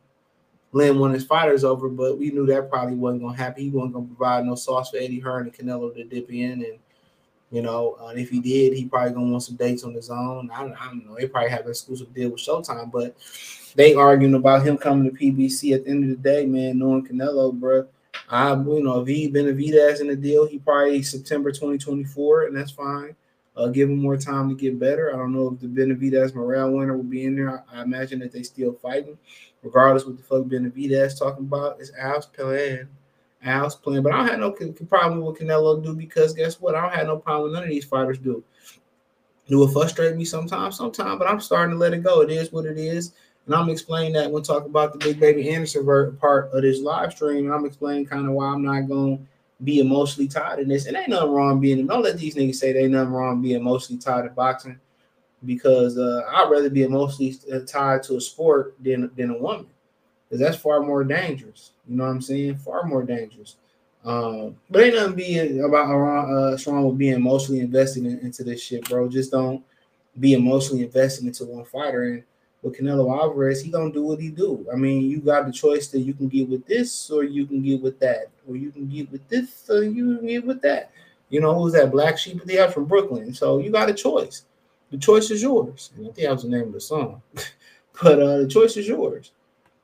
lend 0.71 0.99
one 0.99 1.11
of 1.11 1.13
his 1.13 1.25
fighters 1.25 1.63
over, 1.63 1.87
but 1.87 2.17
we 2.17 2.31
knew 2.31 2.45
that 2.47 2.69
probably 2.69 2.95
wasn't 2.95 3.21
gonna 3.21 3.37
happen. 3.37 3.63
He 3.63 3.69
wasn't 3.69 3.93
gonna 3.93 4.07
provide 4.07 4.45
no 4.45 4.55
sauce 4.55 4.89
for 4.89 4.97
Eddie 4.97 5.19
Hearn 5.19 5.43
and 5.43 5.53
Canelo 5.53 5.93
to 5.93 6.03
dip 6.03 6.29
in, 6.31 6.63
and 6.65 6.79
you 7.51 7.61
know, 7.61 7.97
uh, 8.01 8.13
if 8.15 8.31
he 8.31 8.39
did, 8.39 8.73
he 8.73 8.85
probably 8.85 9.13
gonna 9.13 9.31
want 9.31 9.43
some 9.43 9.55
dates 9.55 9.83
on 9.83 9.93
his 9.93 10.09
own. 10.09 10.49
I 10.51 10.61
don't, 10.61 10.73
I 10.73 10.87
don't 10.87 11.05
know. 11.05 11.15
They 11.15 11.27
probably 11.27 11.51
have 11.51 11.65
an 11.65 11.69
exclusive 11.69 12.13
deal 12.15 12.31
with 12.31 12.41
Showtime, 12.41 12.91
but 12.91 13.15
they 13.75 13.93
arguing 13.93 14.33
about 14.33 14.65
him 14.65 14.77
coming 14.77 15.09
to 15.09 15.15
PBC. 15.15 15.75
At 15.75 15.85
the 15.85 15.91
end 15.91 16.03
of 16.03 16.09
the 16.09 16.29
day, 16.29 16.47
man, 16.47 16.79
knowing 16.79 17.05
Canelo, 17.05 17.53
bro, 17.53 17.87
I 18.29 18.53
you 18.53 18.83
know 18.83 19.03
he 19.03 19.31
Benavidez 19.31 20.01
in 20.01 20.07
the 20.07 20.15
deal, 20.15 20.45
he 20.45 20.59
probably 20.59 21.03
September 21.03 21.51
2024, 21.51 22.45
and 22.45 22.57
that's 22.57 22.71
fine. 22.71 23.15
Uh, 23.55 23.67
give 23.67 23.89
him 23.89 23.99
more 23.99 24.17
time 24.17 24.49
to 24.49 24.55
get 24.55 24.77
better. 24.77 25.13
I 25.13 25.17
don't 25.17 25.33
know 25.33 25.53
if 25.53 25.59
the 25.61 25.67
Benavidez 25.67 26.35
Morrell 26.35 26.71
winner 26.71 26.97
will 26.97 27.03
be 27.03 27.25
in 27.25 27.35
there. 27.35 27.63
I, 27.71 27.79
I 27.79 27.83
imagine 27.83 28.19
that 28.19 28.33
they 28.33 28.43
still 28.43 28.73
fighting 28.73 29.17
regardless 29.65 30.05
what 30.05 30.15
the 30.15 30.23
fuck 30.23 30.43
Benavidez 30.43 31.17
talking 31.17 31.45
about, 31.45 31.79
it's 31.79 31.91
Al's 31.99 32.27
playing. 32.27 32.87
Al's 33.43 33.75
playing, 33.75 34.03
but 34.03 34.13
I 34.13 34.17
don't 34.17 34.27
have 34.27 34.39
no 34.39 34.51
problem 34.51 35.21
with 35.21 35.39
Canelo 35.39 35.83
do 35.83 35.93
because 35.93 36.33
guess 36.33 36.61
what? 36.61 36.75
I 36.75 36.81
don't 36.81 36.93
have 36.93 37.07
no 37.07 37.17
problem 37.17 37.45
with 37.45 37.53
none 37.53 37.63
of 37.63 37.69
these 37.69 37.85
fighters 37.85 38.17
do. 38.17 38.43
Do 39.47 39.59
will 39.59 39.67
frustrate 39.67 40.15
me 40.15 40.25
sometimes, 40.25 40.77
sometimes, 40.77 41.19
but 41.19 41.29
I'm 41.29 41.39
starting 41.39 41.75
to 41.75 41.77
let 41.77 41.93
it 41.93 42.03
go. 42.03 42.21
It 42.21 42.31
is 42.31 42.51
what 42.51 42.65
it 42.65 42.77
is. 42.77 43.13
And 43.45 43.55
I'm 43.55 43.69
explaining 43.69 44.13
that 44.13 44.31
when 44.31 44.43
talking 44.43 44.69
about 44.69 44.93
the 44.93 44.99
Big 44.99 45.19
Baby 45.19 45.49
Anderson 45.49 45.85
part 46.19 46.51
of 46.51 46.61
this 46.61 46.81
live 46.81 47.13
stream. 47.13 47.45
And 47.45 47.53
I'm 47.53 47.65
explaining 47.65 48.05
kind 48.05 48.25
of 48.25 48.33
why 48.33 48.47
I'm 48.47 48.63
not 48.63 48.87
going 48.87 49.19
to 49.19 49.23
be 49.63 49.79
emotionally 49.79 50.27
tied 50.27 50.59
in 50.59 50.67
this. 50.67 50.87
And 50.87 50.97
ain't 50.97 51.09
nothing 51.09 51.31
wrong 51.31 51.59
being, 51.59 51.85
don't 51.85 52.03
let 52.03 52.17
these 52.17 52.35
niggas 52.35 52.55
say 52.55 52.73
they 52.73 52.83
ain't 52.83 52.91
nothing 52.91 53.13
wrong 53.13 53.41
being 53.41 53.61
emotionally 53.61 54.01
tied 54.01 54.23
to 54.23 54.29
boxing 54.29 54.79
because 55.45 55.97
uh, 55.97 56.21
I'd 56.27 56.49
rather 56.49 56.69
be 56.69 56.83
emotionally 56.83 57.37
uh, 57.53 57.59
tied 57.65 58.03
to 58.03 58.17
a 58.17 58.21
sport 58.21 58.75
than 58.79 59.11
than 59.15 59.31
a 59.31 59.37
woman 59.37 59.67
because 60.27 60.39
that's 60.39 60.57
far 60.57 60.81
more 60.81 61.03
dangerous. 61.03 61.71
You 61.87 61.97
know 61.97 62.05
what 62.05 62.11
I'm 62.11 62.21
saying? 62.21 62.57
Far 62.57 62.83
more 62.83 63.03
dangerous. 63.03 63.57
Um, 64.03 64.55
but 64.69 64.83
ain't 64.83 64.95
nothing 64.95 65.15
be 65.15 65.59
about 65.59 65.89
uh, 65.89 66.57
strong 66.57 66.87
with 66.87 66.97
being 66.97 67.15
emotionally 67.15 67.61
invested 67.61 68.05
in, 68.05 68.19
into 68.19 68.43
this 68.43 68.61
shit, 68.61 68.87
bro. 68.87 69.09
Just 69.09 69.31
don't 69.31 69.63
be 70.19 70.33
emotionally 70.33 70.83
invested 70.83 71.25
into 71.25 71.45
one 71.45 71.65
fighter. 71.65 72.03
And 72.03 72.23
with 72.61 72.77
Canelo 72.77 73.15
Alvarez, 73.15 73.61
he 73.61 73.69
gonna 73.69 73.91
do 73.91 74.03
what 74.03 74.19
he 74.19 74.29
do. 74.29 74.65
I 74.71 74.75
mean, 74.75 75.09
you 75.09 75.19
got 75.19 75.45
the 75.45 75.51
choice 75.51 75.87
that 75.89 75.99
you 75.99 76.13
can 76.13 76.27
get 76.27 76.49
with 76.49 76.65
this 76.65 77.11
or 77.11 77.23
you 77.23 77.45
can 77.45 77.61
get 77.61 77.81
with 77.81 77.99
that, 77.99 78.29
or 78.47 78.55
you 78.55 78.71
can 78.71 78.87
get 78.87 79.11
with 79.11 79.27
this 79.29 79.69
or 79.69 79.83
you 79.83 80.17
can 80.17 80.27
get 80.27 80.45
with 80.45 80.61
that. 80.61 80.91
You 81.29 81.41
know 81.41 81.53
who's 81.53 81.73
that 81.73 81.91
black 81.91 82.17
sheep 82.17 82.41
of 82.41 82.47
the 82.47 82.57
house 82.57 82.73
from 82.73 82.85
Brooklyn? 82.85 83.33
So 83.33 83.59
you 83.59 83.71
got 83.71 83.89
a 83.89 83.93
choice. 83.93 84.45
The 84.91 84.97
choice 84.97 85.31
is 85.31 85.41
yours. 85.41 85.91
I 85.95 86.01
think 86.01 86.15
that 86.15 86.31
was 86.31 86.43
the 86.43 86.49
name 86.49 86.67
of 86.67 86.73
the 86.73 86.81
song. 86.81 87.21
but 88.01 88.21
uh, 88.21 88.37
the 88.37 88.47
choice 88.47 88.77
is 88.77 88.87
yours. 88.87 89.31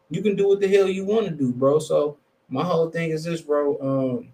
You 0.10 0.22
can 0.22 0.36
do 0.36 0.48
what 0.48 0.60
the 0.60 0.68
hell 0.68 0.88
you 0.88 1.06
want 1.06 1.26
to 1.26 1.32
do, 1.32 1.52
bro. 1.52 1.80
So 1.80 2.18
my 2.50 2.64
whole 2.64 2.90
thing 2.90 3.12
is 3.12 3.24
this, 3.24 3.42
bro. 3.42 3.78
Um, 3.82 4.34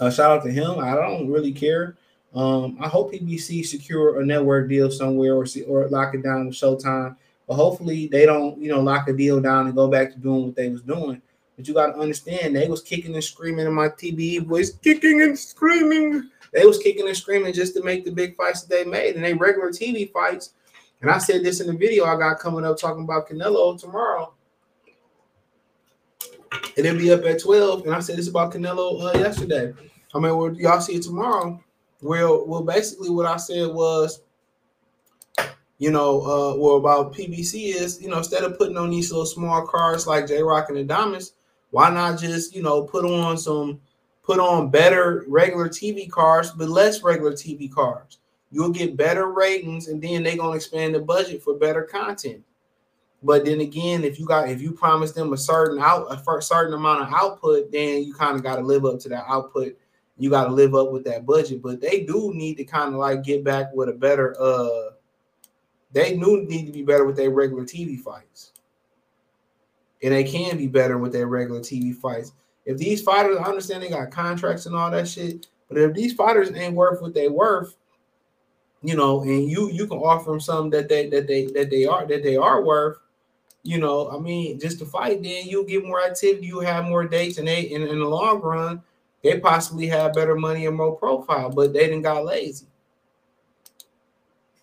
uh, 0.00 0.10
shout 0.10 0.38
out 0.38 0.44
to 0.44 0.50
him. 0.50 0.78
I 0.78 0.94
don't 0.94 1.30
really 1.30 1.52
care 1.52 1.96
Um, 2.34 2.78
I 2.80 2.88
hope 2.88 3.12
PBC 3.12 3.64
secure 3.66 4.20
a 4.20 4.24
network 4.24 4.68
deal 4.68 4.90
somewhere 4.90 5.34
or 5.34 5.44
see, 5.44 5.62
or 5.64 5.86
lock 5.88 6.14
it 6.14 6.22
down 6.22 6.46
with 6.46 6.54
Showtime. 6.54 7.16
But 7.46 7.54
hopefully 7.54 8.06
they 8.06 8.24
don't, 8.24 8.60
you 8.60 8.68
know, 8.68 8.80
lock 8.80 9.08
a 9.08 9.12
deal 9.12 9.40
down 9.40 9.66
and 9.66 9.74
go 9.74 9.88
back 9.88 10.12
to 10.12 10.18
doing 10.18 10.46
what 10.46 10.56
they 10.56 10.68
was 10.68 10.82
doing. 10.82 11.20
But 11.56 11.68
you 11.68 11.74
got 11.74 11.92
to 11.92 11.98
understand, 11.98 12.56
they 12.56 12.68
was 12.68 12.82
kicking 12.82 13.14
and 13.14 13.22
screaming 13.22 13.66
in 13.66 13.72
my 13.74 13.88
TBE 13.88 14.46
voice, 14.46 14.72
kicking 14.76 15.22
and 15.22 15.38
screaming. 15.38 16.30
They 16.52 16.64
was 16.64 16.78
kicking 16.78 17.06
and 17.08 17.16
screaming 17.16 17.52
just 17.52 17.74
to 17.74 17.82
make 17.82 18.04
the 18.04 18.10
big 18.10 18.36
fights 18.36 18.62
that 18.62 18.70
they 18.70 18.84
made, 18.84 19.16
and 19.16 19.24
they 19.24 19.34
regular 19.34 19.70
TV 19.70 20.10
fights. 20.12 20.54
And 21.02 21.10
I 21.10 21.18
said 21.18 21.42
this 21.42 21.60
in 21.60 21.66
the 21.66 21.72
video 21.72 22.04
I 22.04 22.16
got 22.16 22.38
coming 22.38 22.64
up 22.64 22.78
talking 22.78 23.04
about 23.04 23.28
Canelo 23.28 23.78
tomorrow. 23.78 24.32
And 26.76 26.86
it'll 26.86 26.98
be 26.98 27.12
up 27.12 27.24
at 27.24 27.40
12. 27.40 27.86
And 27.86 27.94
I 27.94 28.00
said 28.00 28.16
this 28.16 28.28
about 28.28 28.52
Canelo 28.52 29.14
uh, 29.14 29.18
yesterday. 29.18 29.72
I 30.14 30.18
mean, 30.18 30.36
well, 30.36 30.54
y'all 30.54 30.80
see 30.80 30.94
it 30.94 31.02
tomorrow. 31.02 31.62
Well, 32.00 32.46
well, 32.46 32.62
basically 32.62 33.10
what 33.10 33.26
I 33.26 33.36
said 33.36 33.68
was, 33.68 34.22
you 35.82 35.90
know, 35.90 36.22
uh, 36.22 36.76
about 36.76 37.12
PBC 37.12 37.74
is, 37.74 38.00
you 38.00 38.08
know, 38.08 38.18
instead 38.18 38.44
of 38.44 38.56
putting 38.56 38.76
on 38.76 38.88
these 38.88 39.10
little 39.10 39.26
small 39.26 39.66
cars 39.66 40.06
like 40.06 40.28
J 40.28 40.40
Rock 40.40 40.70
and 40.70 40.88
Diamonds, 40.88 41.32
why 41.70 41.90
not 41.90 42.20
just, 42.20 42.54
you 42.54 42.62
know, 42.62 42.84
put 42.84 43.04
on 43.04 43.36
some, 43.36 43.80
put 44.22 44.38
on 44.38 44.70
better 44.70 45.24
regular 45.26 45.68
TV 45.68 46.08
cars, 46.08 46.52
but 46.52 46.68
less 46.68 47.02
regular 47.02 47.32
TV 47.32 47.68
cars. 47.68 48.18
You'll 48.52 48.70
get 48.70 48.96
better 48.96 49.32
ratings, 49.32 49.88
and 49.88 50.00
then 50.00 50.22
they're 50.22 50.36
gonna 50.36 50.54
expand 50.54 50.94
the 50.94 51.00
budget 51.00 51.42
for 51.42 51.54
better 51.54 51.82
content. 51.82 52.44
But 53.20 53.44
then 53.44 53.58
again, 53.58 54.04
if 54.04 54.20
you 54.20 54.24
got 54.26 54.48
if 54.48 54.62
you 54.62 54.70
promise 54.70 55.10
them 55.10 55.32
a 55.32 55.36
certain 55.36 55.82
out 55.82 56.06
a 56.12 56.42
certain 56.42 56.74
amount 56.74 57.02
of 57.02 57.12
output, 57.12 57.72
then 57.72 58.04
you 58.04 58.14
kind 58.14 58.36
of 58.36 58.44
got 58.44 58.54
to 58.54 58.62
live 58.62 58.84
up 58.84 59.00
to 59.00 59.08
that 59.08 59.24
output. 59.26 59.76
You 60.16 60.30
got 60.30 60.44
to 60.44 60.52
live 60.52 60.76
up 60.76 60.92
with 60.92 61.02
that 61.06 61.26
budget. 61.26 61.60
But 61.60 61.80
they 61.80 62.04
do 62.04 62.30
need 62.32 62.56
to 62.58 62.64
kind 62.64 62.94
of 62.94 63.00
like 63.00 63.24
get 63.24 63.42
back 63.42 63.72
with 63.74 63.88
a 63.88 63.92
better 63.94 64.40
uh 64.40 64.92
they 65.92 66.16
do 66.16 66.42
need 66.42 66.66
to 66.66 66.72
be 66.72 66.82
better 66.82 67.04
with 67.04 67.16
their 67.16 67.30
regular 67.30 67.64
TV 67.64 67.98
fights. 67.98 68.52
And 70.02 70.12
they 70.12 70.24
can 70.24 70.56
be 70.56 70.66
better 70.66 70.98
with 70.98 71.12
their 71.12 71.26
regular 71.26 71.60
TV 71.60 71.94
fights. 71.94 72.32
If 72.64 72.78
these 72.78 73.02
fighters, 73.02 73.38
I 73.38 73.44
understand 73.44 73.82
they 73.82 73.88
got 73.88 74.10
contracts 74.10 74.66
and 74.66 74.74
all 74.74 74.90
that 74.90 75.08
shit, 75.08 75.46
but 75.68 75.78
if 75.78 75.94
these 75.94 76.12
fighters 76.12 76.52
ain't 76.52 76.74
worth 76.74 77.00
what 77.00 77.14
they 77.14 77.28
worth, 77.28 77.76
you 78.82 78.96
know, 78.96 79.22
and 79.22 79.48
you 79.48 79.70
you 79.70 79.86
can 79.86 79.98
offer 79.98 80.30
them 80.30 80.40
something 80.40 80.70
that 80.70 80.88
they 80.88 81.08
that 81.08 81.26
they 81.26 81.46
that 81.46 81.70
they 81.70 81.84
are 81.84 82.06
that 82.06 82.22
they 82.22 82.36
are 82.36 82.62
worth, 82.62 82.98
you 83.62 83.78
know, 83.78 84.10
I 84.10 84.18
mean, 84.18 84.58
just 84.58 84.80
to 84.80 84.84
fight, 84.84 85.22
then 85.22 85.46
you'll 85.46 85.64
get 85.64 85.84
more 85.84 86.04
activity, 86.04 86.46
you 86.46 86.60
have 86.60 86.84
more 86.84 87.06
dates, 87.06 87.38
and 87.38 87.46
they 87.46 87.62
in, 87.62 87.82
in 87.82 88.00
the 88.00 88.08
long 88.08 88.40
run, 88.40 88.82
they 89.22 89.38
possibly 89.38 89.86
have 89.86 90.14
better 90.14 90.34
money 90.34 90.66
and 90.66 90.76
more 90.76 90.96
profile, 90.96 91.48
but 91.50 91.72
they 91.72 91.86
didn't 91.86 92.02
got 92.02 92.24
lazy. 92.24 92.66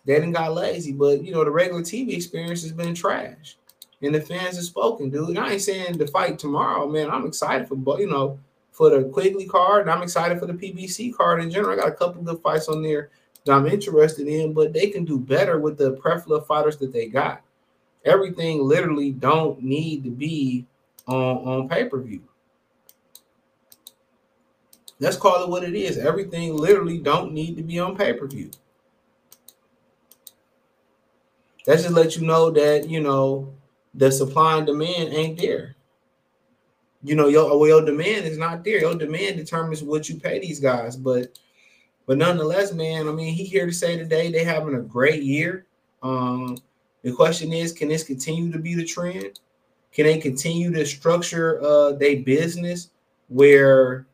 They 0.04 0.14
didn't 0.14 0.32
got 0.32 0.54
lazy, 0.54 0.92
but 0.92 1.22
you 1.22 1.32
know, 1.32 1.44
the 1.44 1.50
regular 1.50 1.82
TV 1.82 2.14
experience 2.14 2.62
has 2.62 2.72
been 2.72 2.94
trash. 2.94 3.56
And 4.02 4.14
the 4.14 4.20
fans 4.20 4.56
have 4.56 4.64
spoken, 4.64 5.10
dude. 5.10 5.36
I 5.36 5.52
ain't 5.52 5.60
saying 5.60 5.98
the 5.98 6.06
fight 6.06 6.38
tomorrow, 6.38 6.88
man. 6.88 7.10
I'm 7.10 7.26
excited 7.26 7.68
for 7.68 7.76
but 7.76 8.00
you 8.00 8.08
know 8.08 8.38
for 8.72 8.88
the 8.88 9.04
Quigley 9.10 9.46
card, 9.46 9.82
and 9.82 9.90
I'm 9.90 10.02
excited 10.02 10.38
for 10.38 10.46
the 10.46 10.54
PBC 10.54 11.14
card 11.14 11.42
in 11.42 11.50
general. 11.50 11.72
I 11.72 11.82
got 11.82 11.88
a 11.88 11.96
couple 11.96 12.22
good 12.22 12.40
fights 12.40 12.68
on 12.68 12.82
there 12.82 13.10
that 13.44 13.52
I'm 13.52 13.66
interested 13.66 14.26
in, 14.26 14.54
but 14.54 14.72
they 14.72 14.88
can 14.88 15.04
do 15.04 15.18
better 15.18 15.58
with 15.58 15.76
the 15.76 15.92
plethora 15.92 16.40
fighters 16.40 16.78
that 16.78 16.92
they 16.92 17.08
got 17.08 17.42
everything 18.04 18.62
literally 18.62 19.10
don't 19.10 19.62
need 19.62 20.04
to 20.04 20.10
be 20.10 20.66
on 21.06 21.38
on 21.38 21.68
pay-per-view. 21.68 22.22
Let's 24.98 25.16
call 25.16 25.42
it 25.42 25.48
what 25.48 25.64
it 25.64 25.74
is. 25.74 25.96
Everything 25.96 26.56
literally 26.56 26.98
don't 26.98 27.32
need 27.32 27.56
to 27.56 27.62
be 27.62 27.78
on 27.78 27.96
pay-per-view. 27.96 28.50
That 31.70 31.78
just 31.78 31.90
let 31.90 32.16
you 32.16 32.26
know 32.26 32.50
that 32.50 32.90
you 32.90 33.00
know 33.00 33.54
the 33.94 34.10
supply 34.10 34.56
and 34.58 34.66
demand 34.66 35.14
ain't 35.14 35.38
there. 35.38 35.76
You 37.04 37.14
know, 37.14 37.28
your 37.28 37.56
well, 37.56 37.68
your 37.68 37.84
demand 37.84 38.26
is 38.26 38.38
not 38.38 38.64
there. 38.64 38.80
Your 38.80 38.96
demand 38.96 39.36
determines 39.36 39.80
what 39.80 40.08
you 40.08 40.18
pay 40.18 40.40
these 40.40 40.58
guys, 40.58 40.96
but 40.96 41.38
but 42.06 42.18
nonetheless, 42.18 42.72
man, 42.72 43.06
I 43.06 43.12
mean, 43.12 43.34
he 43.34 43.44
here 43.44 43.66
to 43.66 43.72
say 43.72 43.96
today 43.96 44.32
they 44.32 44.42
having 44.42 44.74
a 44.74 44.80
great 44.80 45.22
year. 45.22 45.66
Um, 46.02 46.56
the 47.04 47.12
question 47.12 47.52
is, 47.52 47.70
can 47.70 47.86
this 47.86 48.02
continue 48.02 48.50
to 48.50 48.58
be 48.58 48.74
the 48.74 48.84
trend? 48.84 49.38
Can 49.92 50.06
they 50.06 50.18
continue 50.18 50.72
to 50.72 50.84
structure 50.84 51.62
uh 51.62 51.92
their 51.92 52.16
business 52.16 52.90
where 53.28 54.08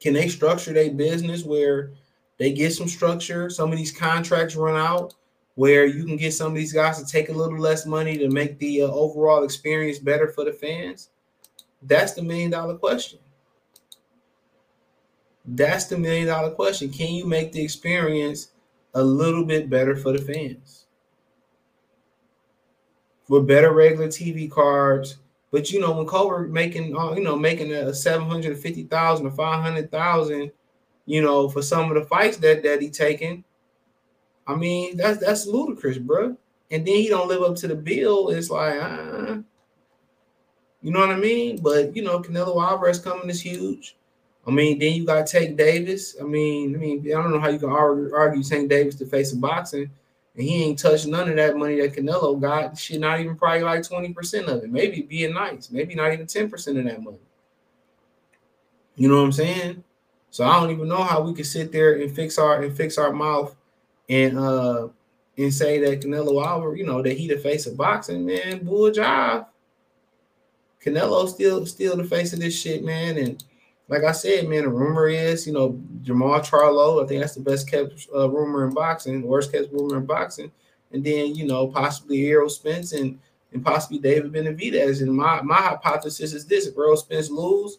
can 0.00 0.14
they 0.14 0.28
structure 0.28 0.72
their 0.72 0.90
business 0.90 1.44
where 1.44 1.92
they 2.38 2.50
get 2.50 2.72
some 2.72 2.88
structure? 2.88 3.50
Some 3.50 3.70
of 3.70 3.76
these 3.76 3.92
contracts 3.92 4.56
run 4.56 4.74
out 4.74 5.16
where 5.54 5.86
you 5.86 6.04
can 6.04 6.16
get 6.16 6.32
some 6.32 6.48
of 6.48 6.54
these 6.54 6.72
guys 6.72 6.98
to 7.02 7.06
take 7.10 7.28
a 7.28 7.32
little 7.32 7.58
less 7.58 7.86
money 7.86 8.16
to 8.18 8.28
make 8.28 8.58
the 8.58 8.82
uh, 8.82 8.86
overall 8.86 9.44
experience 9.44 9.98
better 9.98 10.28
for 10.28 10.44
the 10.44 10.52
fans. 10.52 11.10
That's 11.82 12.12
the 12.14 12.22
million 12.22 12.50
dollar 12.50 12.76
question. 12.76 13.18
That's 15.44 15.86
the 15.86 15.98
million 15.98 16.28
dollar 16.28 16.50
question. 16.50 16.90
Can 16.90 17.14
you 17.14 17.26
make 17.26 17.52
the 17.52 17.62
experience 17.62 18.52
a 18.94 19.02
little 19.02 19.44
bit 19.44 19.68
better 19.68 19.96
for 19.96 20.12
the 20.12 20.22
fans? 20.22 20.82
with 23.32 23.46
better 23.46 23.72
regular 23.72 24.08
TV 24.08 24.50
cards. 24.50 25.16
But 25.50 25.70
you 25.70 25.80
know, 25.80 25.92
when 25.92 26.06
Cobra 26.06 26.46
making 26.48 26.96
uh, 26.96 27.12
you 27.12 27.22
know 27.22 27.36
making 27.36 27.72
a 27.72 27.94
seven 27.94 28.28
hundred 28.28 28.56
fifty 28.58 28.84
thousand 28.84 29.26
or 29.26 29.30
five 29.30 29.62
hundred 29.62 29.90
thousand, 29.90 30.52
you 31.06 31.22
know, 31.22 31.48
for 31.48 31.62
some 31.62 31.90
of 31.90 31.94
the 31.94 32.08
fights 32.08 32.36
that 32.38 32.62
that 32.62 32.82
he 32.82 32.90
taking, 32.90 33.44
I 34.46 34.54
mean 34.54 34.96
that's 34.96 35.18
that's 35.18 35.46
ludicrous, 35.46 35.98
bro. 35.98 36.36
And 36.70 36.86
then 36.86 36.94
he 36.94 37.08
don't 37.08 37.28
live 37.28 37.42
up 37.42 37.56
to 37.56 37.68
the 37.68 37.74
bill. 37.74 38.30
It's 38.30 38.48
like, 38.48 38.80
uh, 38.80 39.38
you 40.80 40.90
know 40.90 41.00
what 41.00 41.10
I 41.10 41.16
mean? 41.16 41.60
But 41.60 41.94
you 41.94 42.02
know, 42.02 42.20
Canelo 42.20 42.62
Alvarez 42.62 42.98
coming 42.98 43.28
is 43.28 43.42
huge. 43.42 43.96
I 44.46 44.50
mean, 44.50 44.78
then 44.78 44.94
you 44.94 45.06
got 45.06 45.26
Tank 45.26 45.56
Davis. 45.56 46.16
I 46.20 46.24
mean, 46.24 46.74
I 46.74 46.78
mean, 46.78 47.06
I 47.06 47.22
don't 47.22 47.30
know 47.30 47.38
how 47.38 47.48
you 47.48 47.58
can 47.58 47.70
argue, 47.70 48.12
argue 48.14 48.42
Tank 48.42 48.68
Davis 48.68 48.96
to 48.96 49.06
face 49.06 49.32
a 49.32 49.36
boxing 49.36 49.90
and 50.34 50.44
he 50.44 50.64
ain't 50.64 50.78
touched 50.78 51.06
none 51.06 51.28
of 51.28 51.36
that 51.36 51.56
money 51.56 51.80
that 51.80 51.94
Canelo 51.94 52.40
got. 52.40 52.78
Shit, 52.78 53.00
not 53.00 53.20
even 53.20 53.36
probably 53.36 53.62
like 53.62 53.82
20% 53.82 54.46
of 54.46 54.64
it. 54.64 54.70
Maybe 54.70 55.02
being 55.02 55.34
nice. 55.34 55.70
Maybe 55.70 55.94
not 55.94 56.12
even 56.12 56.26
10% 56.26 56.78
of 56.78 56.84
that 56.84 57.02
money. 57.02 57.18
You 58.96 59.08
know 59.08 59.16
what 59.16 59.24
I'm 59.24 59.32
saying? 59.32 59.84
So 60.30 60.44
I 60.44 60.58
don't 60.58 60.70
even 60.70 60.88
know 60.88 61.02
how 61.02 61.20
we 61.20 61.34
could 61.34 61.46
sit 61.46 61.70
there 61.70 62.00
and 62.00 62.14
fix 62.14 62.38
our 62.38 62.62
and 62.62 62.74
fix 62.74 62.96
our 62.96 63.12
mouth 63.12 63.54
and 64.08 64.38
uh 64.38 64.88
and 65.38 65.52
say 65.52 65.78
that 65.80 66.02
Canelo 66.02 66.44
Alvarez, 66.44 66.78
you 66.78 66.84
know, 66.86 67.02
that 67.02 67.16
he 67.16 67.26
the 67.26 67.38
face 67.38 67.66
of 67.66 67.76
boxing, 67.76 68.26
man. 68.26 68.64
Bull 68.64 68.90
job. 68.90 69.46
Canelo 70.84 71.28
still 71.28 71.64
still 71.66 71.96
the 71.96 72.04
face 72.04 72.32
of 72.32 72.40
this 72.40 72.58
shit, 72.58 72.84
man. 72.84 73.16
And 73.16 73.42
like 73.88 74.04
I 74.04 74.12
said, 74.12 74.48
man, 74.48 74.62
the 74.62 74.68
rumor 74.68 75.08
is, 75.08 75.46
you 75.46 75.52
know, 75.52 75.80
Jermall 76.02 76.40
Charlo. 76.40 77.02
I 77.02 77.06
think 77.06 77.20
that's 77.20 77.34
the 77.34 77.40
best 77.40 77.70
kept 77.70 78.08
uh, 78.14 78.28
rumor 78.28 78.66
in 78.66 78.74
boxing, 78.74 79.22
worst 79.22 79.52
kept 79.52 79.72
rumor 79.72 79.98
in 79.98 80.06
boxing. 80.06 80.50
And 80.92 81.04
then, 81.04 81.34
you 81.34 81.46
know, 81.46 81.68
possibly 81.68 82.26
Errol 82.26 82.48
Spence 82.48 82.92
and 82.92 83.18
and 83.52 83.64
possibly 83.64 83.98
David 83.98 84.32
Benavidez. 84.32 85.02
And 85.02 85.14
my 85.14 85.40
my 85.42 85.56
hypothesis 85.56 86.32
is 86.32 86.46
this: 86.46 86.66
if 86.66 86.76
Errol 86.76 86.96
Spence 86.96 87.30
lose, 87.30 87.78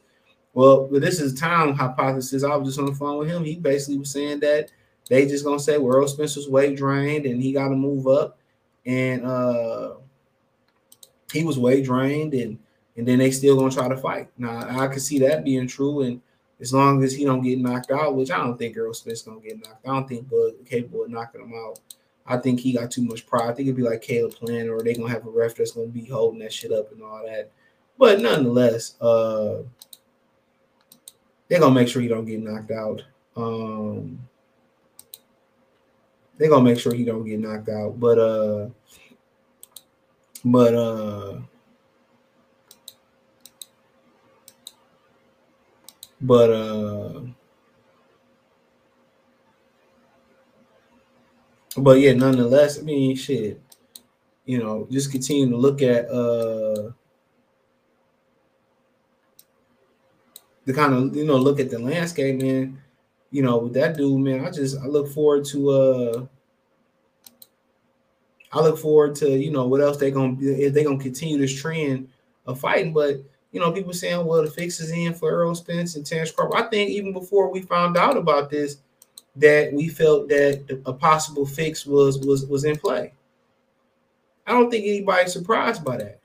well, 0.54 0.88
but 0.92 1.02
this 1.02 1.20
is 1.20 1.34
a 1.34 1.36
time 1.36 1.74
hypothesis. 1.74 2.44
I 2.44 2.56
was 2.56 2.70
just 2.70 2.80
on 2.80 2.86
the 2.86 2.94
phone 2.96 3.18
with 3.20 3.30
him. 3.30 3.44
He 3.44 3.56
basically 3.56 3.98
was 3.98 4.12
saying 4.12 4.40
that 4.42 4.72
they 5.10 5.26
just 5.26 5.46
gonna 5.46 5.60
say 5.60 5.78
well, 5.78 5.96
Errol 5.96 6.08
Spence 6.08 6.36
was 6.36 6.50
weight 6.50 6.78
drained 6.78 7.26
and 7.26 7.42
he 7.42 7.54
got 7.54 7.70
to 7.70 7.76
move 7.76 8.08
up, 8.08 8.38
and 8.86 9.26
uh 9.26 9.96
he 11.32 11.44
was 11.44 11.58
weight 11.58 11.84
drained 11.86 12.34
and 12.34 12.60
and 12.96 13.08
then 13.08 13.20
they 13.20 13.32
still 13.32 13.58
gonna 13.58 13.72
try 13.72 13.88
to 13.88 13.98
fight. 13.98 14.30
Now 14.38 14.60
I 14.80 14.88
can 14.88 15.00
see 15.00 15.20
that 15.20 15.44
being 15.44 15.68
true, 15.68 16.02
and 16.02 16.22
as 16.62 16.74
long 16.74 17.04
as 17.04 17.14
he 17.14 17.26
don't 17.26 17.42
get 17.42 17.60
knocked 17.60 17.92
out, 17.92 18.16
which 18.16 18.32
I 18.32 18.38
don't 18.38 18.58
think 18.58 18.78
Errol 18.78 18.94
Smith's 18.94 19.24
gonna 19.24 19.42
get 19.42 19.58
knocked. 19.58 19.86
Out. 19.86 19.92
I 19.92 19.96
don't 19.96 20.08
think 20.08 20.30
Bud 20.30 20.54
capable 20.66 21.04
of 21.04 21.10
knocking 21.10 21.42
him 21.42 21.54
out. 21.54 21.80
I 22.26 22.38
think 22.38 22.60
he 22.60 22.72
got 22.72 22.90
too 22.90 23.04
much 23.04 23.26
pride. 23.26 23.50
I 23.50 23.54
think 23.54 23.68
it'd 23.68 23.76
be 23.76 23.84
like 23.84 24.02
Caleb 24.02 24.36
Plant, 24.36 24.70
or 24.70 24.82
they 24.82 24.94
gonna 24.94 25.10
have 25.10 25.28
a 25.28 25.30
ref 25.30 25.56
that's 25.56 25.72
gonna 25.72 25.88
be 25.88 26.06
holding 26.06 26.40
that 26.40 26.54
shit 26.54 26.72
up 26.72 26.92
and 26.92 27.04
all 27.04 27.24
that. 27.26 27.52
But 27.98 28.22
nonetheless, 28.22 29.00
uh, 29.02 29.64
they're 31.48 31.60
gonna 31.60 31.76
make 31.76 31.88
sure 31.88 32.02
he 32.02 32.08
don't 32.08 32.26
get 32.26 32.42
knocked 32.42 32.72
out. 32.72 33.04
Um, 33.36 34.20
they're 36.38 36.50
gonna 36.50 36.64
make 36.64 36.80
sure 36.80 36.94
he 36.94 37.06
don't 37.06 37.26
get 37.26 37.40
knocked 37.40 37.70
out. 37.70 38.00
But 38.00 38.20
uh, 38.20 38.70
but 40.46 40.74
uh 40.76 41.40
But 46.22 46.52
uh 46.52 47.22
but 51.78 52.00
yeah, 52.00 52.14
nonetheless, 52.14 52.80
I 52.80 52.84
mean 52.84 53.16
shit, 53.16 53.62
you 54.46 54.60
know, 54.60 54.88
just 54.92 55.12
continue 55.12 55.50
to 55.50 55.58
look 55.58 55.82
at 55.82 56.10
uh 56.10 56.92
the 60.66 60.74
kind 60.74 60.94
of 60.94 61.16
you 61.16 61.26
know 61.26 61.38
look 61.38 61.60
at 61.60 61.70
the 61.70 61.80
landscape, 61.80 62.42
man. 62.42 62.82
You 63.34 63.42
know, 63.42 63.58
with 63.58 63.74
that 63.74 63.98
dude, 63.98 64.22
man, 64.22 64.46
I 64.46 64.52
just 64.52 64.78
I 64.80 64.86
look 64.86 65.10
forward 65.10 65.44
to 65.46 65.70
uh 65.72 66.26
I 68.52 68.62
look 68.62 68.78
forward 68.78 69.16
to 69.16 69.32
you 69.32 69.50
know 69.50 69.66
what 69.68 69.82
else 69.82 69.98
they 69.98 70.12
gonna 70.12 70.38
if 70.40 70.72
they 70.72 70.84
gonna 70.84 71.00
continue 71.00 71.40
this 71.40 71.60
trend 71.60 72.10
of 72.46 72.60
fighting. 72.60 72.94
But 72.94 73.24
you 73.52 73.60
know, 73.60 73.72
people 73.72 73.92
saying, 73.92 74.24
well, 74.24 74.44
the 74.44 74.52
fix 74.52 74.80
is 74.80 74.92
in 74.92 75.16
for 75.16 75.32
Errol 75.32 75.56
Spence 75.56 75.96
and 75.96 76.06
Terrence 76.06 76.30
Crawford. 76.30 76.62
I 76.62 76.70
think 76.70 76.92
even 76.92 77.12
before 77.12 77.52
we 77.52 77.64
found 77.64 77.98
out 77.98 78.18
about 78.18 78.52
this, 78.52 78.78
that 79.36 79.74
we 79.74 79.90
felt 79.90 80.30
that 80.30 80.82
a 80.86 80.94
possible 80.94 81.48
fix 81.48 81.88
was 81.88 82.20
was 82.20 82.46
was 82.46 82.66
in 82.66 82.76
play. 82.76 83.14
I 84.46 84.52
don't 84.52 84.70
think 84.70 84.86
anybody's 84.86 85.34
surprised 85.34 85.84
by 85.84 85.98
that. 85.98 86.20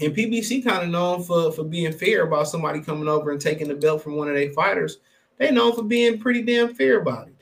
And 0.00 0.14
PBC 0.14 0.62
kind 0.64 0.84
of 0.84 0.90
known 0.90 1.22
for 1.24 1.50
for 1.52 1.64
being 1.64 1.92
fair 1.92 2.24
about 2.24 2.48
somebody 2.48 2.80
coming 2.80 3.08
over 3.08 3.30
and 3.30 3.40
taking 3.40 3.68
the 3.68 3.74
belt 3.74 4.02
from 4.02 4.16
one 4.16 4.28
of 4.28 4.34
their 4.34 4.52
fighters. 4.52 4.98
They 5.38 5.50
known 5.50 5.74
for 5.74 5.82
being 5.82 6.18
pretty 6.18 6.42
damn 6.42 6.74
fair 6.74 7.00
about 7.00 7.28
it. 7.28 7.34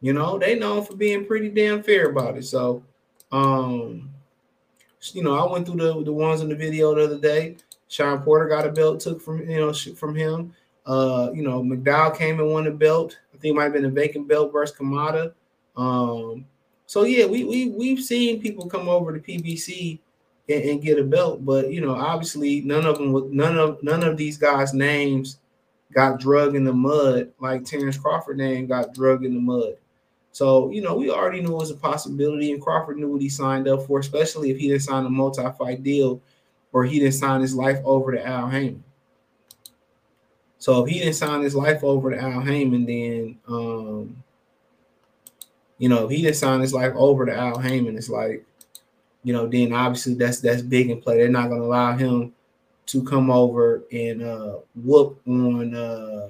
You 0.00 0.12
know, 0.12 0.38
they 0.38 0.58
known 0.58 0.84
for 0.84 0.96
being 0.96 1.26
pretty 1.26 1.48
damn 1.48 1.82
fair 1.82 2.10
about 2.10 2.36
it. 2.36 2.44
So, 2.44 2.82
um, 3.30 4.10
you 5.12 5.22
know, 5.22 5.36
I 5.36 5.50
went 5.50 5.66
through 5.66 5.76
the 5.76 6.04
the 6.04 6.12
ones 6.12 6.40
in 6.40 6.48
the 6.48 6.56
video 6.56 6.94
the 6.94 7.04
other 7.04 7.18
day. 7.18 7.56
Sean 7.88 8.22
Porter 8.22 8.48
got 8.48 8.66
a 8.66 8.72
belt 8.72 9.00
took 9.00 9.20
from 9.20 9.48
you 9.48 9.58
know 9.58 9.72
from 9.72 10.14
him. 10.14 10.54
Uh, 10.84 11.30
you 11.32 11.42
know, 11.42 11.62
McDowell 11.62 12.16
came 12.16 12.40
and 12.40 12.50
won 12.50 12.64
the 12.64 12.70
belt. 12.70 13.18
I 13.32 13.38
think 13.38 13.52
it 13.52 13.56
might 13.56 13.64
have 13.64 13.72
been 13.72 13.84
a 13.84 13.90
vacant 13.90 14.28
belt 14.28 14.52
versus 14.52 14.76
Kamada. 14.76 15.32
Um, 15.76 16.44
so 16.86 17.04
yeah, 17.04 17.26
we 17.26 17.44
we 17.44 17.70
we've 17.70 18.02
seen 18.02 18.40
people 18.40 18.68
come 18.68 18.88
over 18.88 19.16
to 19.16 19.20
PBC 19.20 19.98
and, 20.48 20.62
and, 20.62 20.82
get 20.82 20.98
a 20.98 21.04
belt, 21.04 21.44
but 21.44 21.72
you 21.72 21.80
know, 21.80 21.94
obviously 21.94 22.60
none 22.62 22.84
of 22.84 22.98
them 22.98 23.12
with 23.12 23.26
none 23.26 23.58
of 23.58 23.82
none 23.82 24.02
of 24.02 24.16
these 24.16 24.36
guys' 24.36 24.74
names 24.74 25.38
got 25.92 26.20
drug 26.20 26.56
in 26.56 26.64
the 26.64 26.72
mud 26.72 27.32
like 27.38 27.64
Terrence 27.64 27.98
Crawford 27.98 28.38
name 28.38 28.66
got 28.66 28.94
drug 28.94 29.24
in 29.24 29.34
the 29.34 29.40
mud. 29.40 29.76
So, 30.32 30.70
you 30.70 30.80
know, 30.80 30.94
we 30.94 31.10
already 31.10 31.42
knew 31.42 31.52
it 31.52 31.60
was 31.60 31.70
a 31.70 31.76
possibility, 31.76 32.52
and 32.52 32.62
Crawford 32.62 32.96
knew 32.96 33.10
what 33.10 33.20
he 33.20 33.28
signed 33.28 33.68
up 33.68 33.86
for, 33.86 33.98
especially 33.98 34.50
if 34.50 34.56
he 34.56 34.68
didn't 34.68 34.82
sign 34.82 35.04
a 35.04 35.10
multi-fight 35.10 35.82
deal 35.82 36.22
or 36.72 36.84
he 36.84 36.98
didn't 36.98 37.14
sign 37.14 37.42
his 37.42 37.54
life 37.54 37.78
over 37.84 38.12
to 38.12 38.26
Al 38.26 38.48
Haymon. 38.48 38.82
So 40.58 40.82
if 40.82 40.90
he 40.90 41.00
didn't 41.00 41.14
sign 41.14 41.42
his 41.42 41.54
life 41.54 41.84
over 41.84 42.10
to 42.10 42.18
Al 42.18 42.40
Haymon, 42.40 42.86
then 42.86 43.38
um, 43.46 44.22
you 45.82 45.88
know, 45.88 46.04
if 46.04 46.12
he 46.12 46.22
didn't 46.22 46.36
sign 46.36 46.60
his 46.60 46.72
life 46.72 46.92
over 46.94 47.26
to 47.26 47.36
Al 47.36 47.58
Haymon, 47.58 47.96
it's 47.96 48.08
like, 48.08 48.46
you 49.24 49.32
know, 49.32 49.48
then 49.48 49.72
obviously 49.72 50.14
that's 50.14 50.38
that's 50.38 50.62
big 50.62 50.88
in 50.90 51.00
play. 51.00 51.16
They're 51.16 51.28
not 51.28 51.48
gonna 51.48 51.64
allow 51.64 51.96
him 51.96 52.32
to 52.86 53.02
come 53.02 53.32
over 53.32 53.82
and 53.90 54.22
uh 54.22 54.58
whoop 54.76 55.20
on 55.26 55.74
uh 55.74 56.28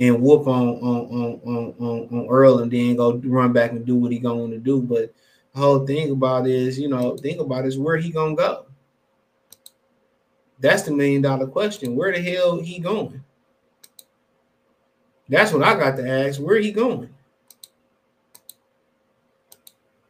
and 0.00 0.22
whoop 0.22 0.46
on 0.46 0.68
on 0.76 1.40
on 1.44 1.74
on, 1.78 2.08
on 2.10 2.26
Earl 2.30 2.60
and 2.60 2.72
then 2.72 2.96
go 2.96 3.18
run 3.18 3.52
back 3.52 3.72
and 3.72 3.84
do 3.84 3.96
what 3.96 4.12
he 4.12 4.18
going 4.18 4.50
to 4.52 4.58
do. 4.58 4.80
But 4.80 5.12
the 5.52 5.60
whole 5.60 5.86
thing 5.86 6.12
about 6.12 6.46
is, 6.46 6.78
you 6.78 6.88
know, 6.88 7.18
think 7.18 7.38
about 7.38 7.66
is 7.66 7.76
where 7.76 7.98
he 7.98 8.08
gonna 8.08 8.34
go. 8.34 8.64
That's 10.58 10.84
the 10.84 10.90
million 10.90 11.20
dollar 11.20 11.48
question. 11.48 11.96
Where 11.96 12.12
the 12.12 12.22
hell 12.22 12.58
he 12.62 12.78
going? 12.78 13.22
That's 15.28 15.52
what 15.52 15.64
I 15.64 15.78
got 15.78 15.98
to 15.98 16.08
ask. 16.08 16.40
Where 16.40 16.58
he 16.58 16.72
going? 16.72 17.10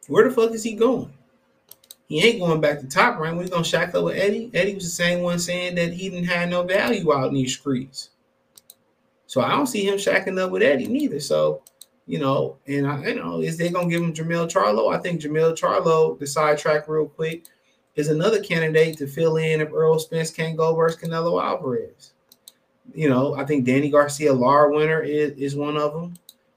Where 0.09 0.29
the 0.29 0.35
fuck 0.35 0.53
is 0.53 0.63
he 0.63 0.75
going? 0.75 1.13
He 2.09 2.23
ain't 2.25 2.39
going 2.39 2.61
back 2.61 2.81
to 2.81 2.87
top 2.87 3.19
rank. 3.19 3.37
We're 3.37 3.49
gonna 3.49 3.65
shack 3.65 3.95
up 3.95 4.05
with 4.05 4.17
Eddie. 4.17 4.51
Eddie 4.55 4.75
was 4.75 4.85
the 4.85 4.91
same 4.91 5.23
one 5.23 5.39
saying 5.39 5.75
that 5.75 5.93
he 5.93 6.09
didn't 6.09 6.29
have 6.29 6.49
no 6.49 6.63
value 6.63 7.13
out 7.13 7.29
in 7.29 7.35
these 7.35 7.57
streets. 7.57 8.11
So 9.27 9.41
I 9.41 9.51
don't 9.51 9.67
see 9.67 9.87
him 9.87 9.97
shacking 9.97 10.41
up 10.41 10.53
with 10.53 10.63
Eddie 10.63 10.87
neither. 10.87 11.19
So, 11.19 11.63
you 12.07 12.21
know, 12.21 12.59
and 12.69 12.87
I 12.87 13.09
you 13.09 13.17
know, 13.17 13.41
is 13.41 13.57
they 13.57 13.71
gonna 13.71 13.89
give 13.89 14.03
him 14.03 14.15
Jermell 14.15 14.49
Charlo? 14.49 14.95
I 14.95 14.99
think 14.99 15.21
Jermell 15.21 15.59
Charlo, 15.59 16.17
the 16.17 16.27
sidetrack 16.27 16.87
real 16.87 17.07
quick, 17.07 17.47
is 17.97 18.09
another 18.09 18.41
candidate 18.41 18.99
to 18.99 19.09
fill 19.09 19.37
in 19.37 19.61
if 19.61 19.73
Earl 19.73 19.99
Spence 19.99 20.31
can't 20.31 20.57
go 20.57 20.77
versus 20.77 21.01
Canelo 21.01 21.43
Alvarez. 21.43 22.13
You 22.95 23.09
know, 23.09 23.35
I 23.35 23.45
think 23.45 23.65
Danny 23.65 23.91
Garcia 23.91 24.33
Lar 24.33 24.71
winner 24.71 25.03
is, 25.03 25.33
is 25.33 25.57
one 25.57 25.77
of 25.77 25.93
them. 25.93 26.15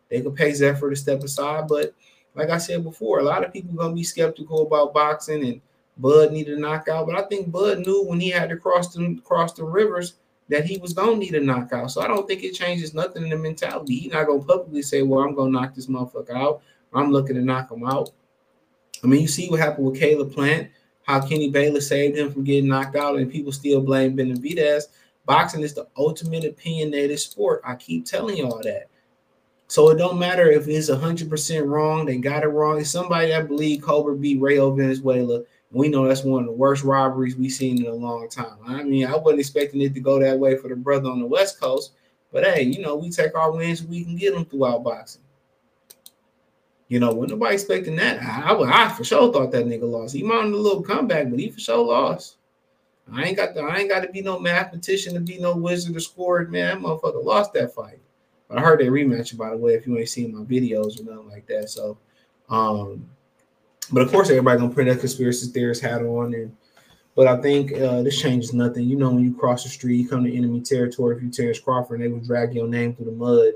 They 0.10 0.22
could 0.22 0.36
pay 0.36 0.54
Zephyr 0.54 0.92
to 0.92 0.96
step 0.96 1.24
aside, 1.24 1.68
but 1.68 1.96
like 2.36 2.50
I 2.50 2.58
said 2.58 2.84
before, 2.84 3.20
a 3.20 3.24
lot 3.24 3.44
of 3.44 3.54
people 3.54 3.74
gonna 3.74 3.94
be 3.94 4.04
skeptical 4.04 4.65
about 4.65 4.94
boxing 4.94 5.46
and 5.46 5.62
Bud 5.98 6.32
needed 6.32 6.58
a 6.58 6.62
knockout, 6.62 7.08
but 7.08 7.15
I 7.15 7.28
think 7.28 7.52
Bud 7.52 7.80
knew 7.80 8.06
when 8.06 8.20
he 8.20 8.30
had 8.30 8.50
to 8.50 8.58
cross 8.58 8.94
the 8.94 9.20
cross 9.24 9.54
the 9.54 9.63
rivers 9.65 10.15
that 10.48 10.65
he 10.65 10.78
was 10.78 10.94
gonna 10.94 11.18
need 11.18 11.36
a 11.36 11.42
knockout. 11.42 11.92
So 11.92 12.02
I 12.02 12.08
don't 12.08 12.28
think 12.28 12.44
it 12.44 12.54
changes 12.54 12.94
nothing 12.94 13.24
in 13.24 13.30
the 13.30 13.38
mentality. 13.38 13.96
He's 13.96 14.13
not 14.13 14.28
gonna 14.28 14.44
publicly 14.44 14.82
say, 14.82 15.02
"Well, 15.02 15.22
I'm 15.22 15.36
gonna 15.36 15.52
knock 15.52 15.76
this 15.76 15.88
motherfucker 15.88 16.36
out." 16.36 16.62
I'm 16.94 17.12
looking 17.12 17.36
to 17.36 17.42
knock 17.42 17.72
him 17.72 17.84
out. 17.86 18.12
I 19.04 19.08
mean, 19.08 19.22
you 19.22 19.28
see 19.28 19.50
what 19.50 19.60
happened 19.60 19.88
with 19.88 20.00
Caleb 20.00 20.34
Plant, 20.34 20.70
how 21.04 21.22
Kenny 21.22 21.50
Bayless 21.50 21.88
saved 21.88 22.18
him 22.18 22.32
from 22.32 22.44
getting 22.44 22.68
knocked 22.68 22.96
out, 22.96 23.18
and 23.18 23.32
people 23.32 23.52
still 23.52 23.82
blame 23.82 24.18
Benavidez. 24.18 24.86
Boxing 25.26 25.62
is 25.62 25.74
the 25.74 25.88
ultimate 25.98 26.46
opinionated 26.46 27.20
sport. 27.20 27.62
I 27.63 27.76
keep 27.76 28.06
telling 28.06 28.38
y'all 28.38 28.62
that. 28.63 28.88
So 29.69 29.89
it 29.89 29.97
don't 29.97 30.19
matter 30.19 30.51
if 30.51 30.67
it's 30.67 30.89
hundred 30.89 31.29
percent 31.29 31.65
wrong. 31.65 32.05
They 32.05 32.17
got 32.17 32.43
it 32.43 32.47
wrong. 32.47 32.79
It's 32.79 32.89
somebody 32.89 33.29
that 33.29 33.47
believe 33.47 33.82
Cobra 33.82 34.15
beat 34.15 34.41
Rayo 34.41 34.71
Valenzuela 34.75 35.43
we 35.71 35.88
know 35.88 36.08
that's 36.08 36.23
one 36.23 36.41
of 36.41 36.47
the 36.47 36.51
worst 36.51 36.84
robberies 36.84 37.36
we've 37.36 37.51
seen 37.51 37.84
in 37.84 37.91
a 37.91 37.93
long 37.93 38.27
time. 38.27 38.58
I 38.65 38.84
mean, 38.84 39.05
I 39.05 39.15
wasn't 39.15 39.41
expecting 39.41 39.82
it 39.82 39.93
to 39.93 39.99
go 39.99 40.19
that 40.19 40.38
way 40.38 40.58
for 40.58 40.67
the 40.67 40.75
brother 40.75 41.10
on 41.10 41.19
the 41.19 41.27
West 41.27 41.60
Coast, 41.60 41.91
but 42.32 42.43
hey, 42.43 42.63
you 42.63 42.82
know, 42.82 42.95
we 42.95 43.10
take 43.10 43.36
our 43.36 43.51
wins, 43.51 43.84
we 43.84 44.03
can 44.03 44.15
get 44.15 44.34
them 44.34 44.45
throughout 44.45 44.84
boxing. 44.84 45.21
You 46.88 46.99
know, 46.99 47.13
when 47.13 47.29
nobody 47.29 47.53
expecting 47.53 47.95
that, 47.97 48.19
I, 48.23 48.51
I, 48.51 48.86
I 48.86 48.89
for 48.89 49.03
sure 49.03 49.32
thought 49.32 49.51
that 49.51 49.65
nigga 49.67 49.84
lost. 49.84 50.15
He 50.15 50.24
mounted 50.24 50.55
a 50.55 50.57
little 50.57 50.82
comeback, 50.82 51.30
but 51.30 51.39
he 51.39 51.51
for 51.51 51.59
sure 51.59 51.86
lost. 51.86 52.38
I 53.13 53.26
ain't 53.26 53.38
got 53.38 53.53
the, 53.53 53.61
I 53.61 53.78
ain't 53.78 53.89
got 53.89 54.01
to 54.01 54.09
be 54.09 54.22
no 54.22 54.39
mathematician 54.39 55.13
to 55.13 55.20
be 55.20 55.38
no 55.38 55.55
wizard 55.55 55.93
to 55.93 55.99
score 55.99 56.41
it, 56.41 56.49
man. 56.49 56.82
That 56.82 56.88
motherfucker 56.88 57.24
lost 57.24 57.53
that 57.53 57.76
fight. 57.76 57.99
But 58.50 58.58
I 58.58 58.62
heard 58.62 58.80
they 58.80 58.88
rematch, 58.88 59.38
by 59.38 59.52
the 59.52 59.58
way, 59.58 59.76
if 59.76 59.86
you 59.86 59.97
ain't 59.97 60.10
seen 60.10 60.36
my 60.36 60.43
videos 60.43 61.00
or 61.00 61.04
nothing 61.04 61.30
like 61.30 61.45
that. 61.47 61.70
So, 61.70 61.97
um, 62.50 63.08
but 63.91 64.02
of 64.02 64.12
course, 64.12 64.30
everybody 64.30 64.60
gonna 64.60 64.74
put 64.74 64.86
that 64.86 65.00
conspiracy 65.00 65.52
theorist 65.52 65.82
hat 65.82 66.02
on, 66.02 66.34
and 66.34 66.56
but 67.16 67.28
I 67.28 67.39
think 67.41 67.74
uh, 67.74 68.02
this 68.02 68.20
changes 68.20 68.54
nothing. 68.54 68.86
You 68.86 68.97
know, 68.97 69.12
when 69.12 69.24
you 69.24 69.36
cross 69.36 69.64
the 69.64 69.70
street, 69.70 69.97
you 69.97 70.10
come 70.10 70.24
to 70.24 70.36
enemy 70.36 70.62
territory. 70.62 71.16
If 71.16 71.24
you 71.24 71.30
Terrence 71.30 71.60
Crawford, 71.60 72.02
and 72.02 72.04
they 72.04 72.14
would 72.14 72.26
drag 72.26 72.56
your 72.56 72.68
name 72.68 72.95
through 72.95 73.06
the 73.06 73.12
mud 73.12 73.54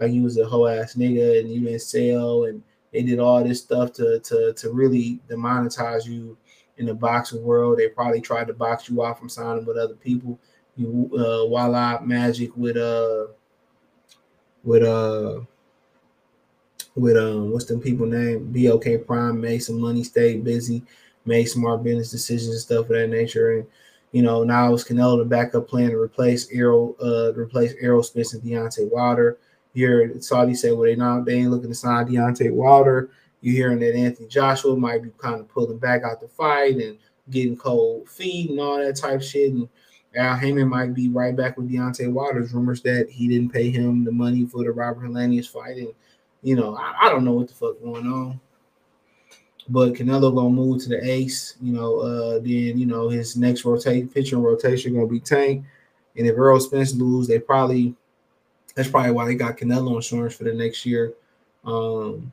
like 0.00 0.12
you 0.12 0.22
was 0.22 0.36
a 0.38 0.44
hoe 0.44 0.66
ass 0.66 0.94
nigga 0.94 1.40
and 1.40 1.48
you 1.50 1.60
didn't 1.60 1.80
sell, 1.80 2.44
and 2.44 2.62
they 2.92 3.02
did 3.02 3.18
all 3.18 3.42
this 3.42 3.62
stuff 3.62 3.92
to 3.94 4.20
to 4.20 4.52
to 4.52 4.72
really 4.72 5.20
demonetize 5.28 6.06
you 6.06 6.36
in 6.78 6.86
the 6.86 6.94
boxing 6.94 7.42
world. 7.42 7.78
They 7.78 7.88
probably 7.88 8.20
tried 8.20 8.48
to 8.48 8.54
box 8.54 8.88
you 8.88 9.02
off 9.02 9.18
from 9.18 9.28
signing 9.28 9.64
with 9.64 9.76
other 9.76 9.94
people. 9.94 10.38
You 10.76 11.10
uh, 11.12 11.46
voila 11.46 12.00
magic 12.00 12.56
with 12.56 12.76
uh 12.76 13.26
with 14.64 14.82
uh 14.82 15.40
with 16.96 17.16
um 17.16 17.50
what's 17.50 17.66
them 17.66 17.80
people 17.80 18.06
name? 18.06 18.52
BLK 18.52 19.06
Prime 19.06 19.40
made 19.40 19.58
some 19.58 19.80
money, 19.80 20.04
stayed 20.04 20.44
busy, 20.44 20.82
made 21.24 21.44
smart 21.44 21.82
business 21.82 22.10
decisions 22.10 22.50
and 22.50 22.60
stuff 22.60 22.86
of 22.86 22.88
that 22.88 23.08
nature. 23.08 23.58
And 23.58 23.66
you 24.12 24.22
know, 24.22 24.44
now 24.44 24.72
it's 24.72 24.84
Canelo 24.84 25.18
the 25.18 25.24
backup 25.24 25.66
plan 25.68 25.90
to 25.90 25.96
replace 25.96 26.48
Errol, 26.52 26.96
uh, 27.02 27.32
replace 27.34 27.74
Errol 27.80 28.02
Spence 28.02 28.32
and 28.32 28.42
Deontay 28.42 28.90
Wilder. 28.90 29.38
You 29.72 29.88
hear 29.88 30.20
Saudi 30.20 30.54
say, 30.54 30.70
well, 30.70 30.84
they 30.84 30.94
not 30.94 31.24
they 31.24 31.34
ain't 31.34 31.50
looking 31.50 31.70
to 31.70 31.74
sign 31.74 32.06
Deontay 32.06 32.52
Wilder. 32.52 33.10
You 33.40 33.52
hearing 33.52 33.80
that 33.80 33.94
Anthony 33.94 34.28
Joshua 34.28 34.76
might 34.76 35.02
be 35.02 35.10
kind 35.18 35.40
of 35.40 35.48
pulling 35.48 35.78
back 35.78 36.02
out 36.04 36.20
the 36.20 36.28
fight 36.28 36.76
and 36.76 36.96
getting 37.30 37.56
cold 37.56 38.08
feet 38.08 38.50
and 38.50 38.60
all 38.60 38.78
that 38.78 38.96
type 38.96 39.20
shit. 39.20 39.52
And 39.52 39.68
Al 40.16 40.36
Haymon 40.36 40.68
might 40.68 40.94
be 40.94 41.08
right 41.08 41.36
back 41.36 41.56
with 41.56 41.70
Deontay 41.70 42.12
Wilder's 42.12 42.52
rumors 42.52 42.82
that 42.82 43.08
he 43.10 43.28
didn't 43.28 43.52
pay 43.52 43.70
him 43.70 44.04
the 44.04 44.12
money 44.12 44.46
for 44.46 44.62
the 44.62 44.70
Robert 44.70 45.04
Helenius 45.04 45.48
fight 45.48 45.76
and 45.78 45.94
you 46.44 46.54
know, 46.54 46.76
I, 46.76 47.06
I, 47.06 47.08
don't 47.08 47.24
know 47.24 47.32
what 47.32 47.48
the 47.48 47.54
fuck 47.54 47.82
going 47.82 48.06
on. 48.06 48.38
But 49.66 49.94
Canelo 49.94 50.34
gonna 50.34 50.50
move 50.50 50.82
to 50.82 50.90
the 50.90 51.02
ace, 51.02 51.56
you 51.60 51.72
know. 51.72 52.00
Uh, 52.00 52.34
then 52.34 52.78
you 52.78 52.84
know 52.84 53.08
his 53.08 53.34
next 53.34 53.64
rotate 53.64 54.12
pitching 54.12 54.42
rotation 54.42 54.92
gonna 54.92 55.06
be 55.06 55.20
Tank, 55.20 55.64
and 56.16 56.26
if 56.26 56.36
Earl 56.36 56.60
Spence 56.60 56.94
lose, 56.94 57.26
they 57.26 57.38
probably 57.38 57.94
that's 58.74 58.90
probably 58.90 59.12
why 59.12 59.24
they 59.24 59.34
got 59.34 59.56
Canelo 59.56 59.96
insurance 59.96 60.34
for 60.34 60.44
the 60.44 60.52
next 60.52 60.84
year. 60.84 61.14
Um, 61.64 62.30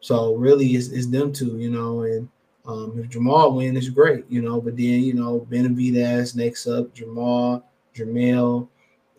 so 0.00 0.34
really, 0.34 0.74
it's, 0.74 0.88
it's 0.88 1.06
them 1.06 1.32
two, 1.32 1.56
you 1.56 1.70
know. 1.70 2.02
And 2.02 2.28
um, 2.66 2.98
if 2.98 3.08
Jamal 3.08 3.52
win, 3.52 3.76
it's 3.76 3.88
great, 3.88 4.24
you 4.28 4.42
know. 4.42 4.60
But 4.60 4.76
then 4.76 5.02
you 5.02 5.14
know 5.14 5.46
Benavidez 5.50 6.34
next 6.34 6.66
up, 6.66 6.92
Jamal, 6.94 7.64
Jermell, 7.94 8.68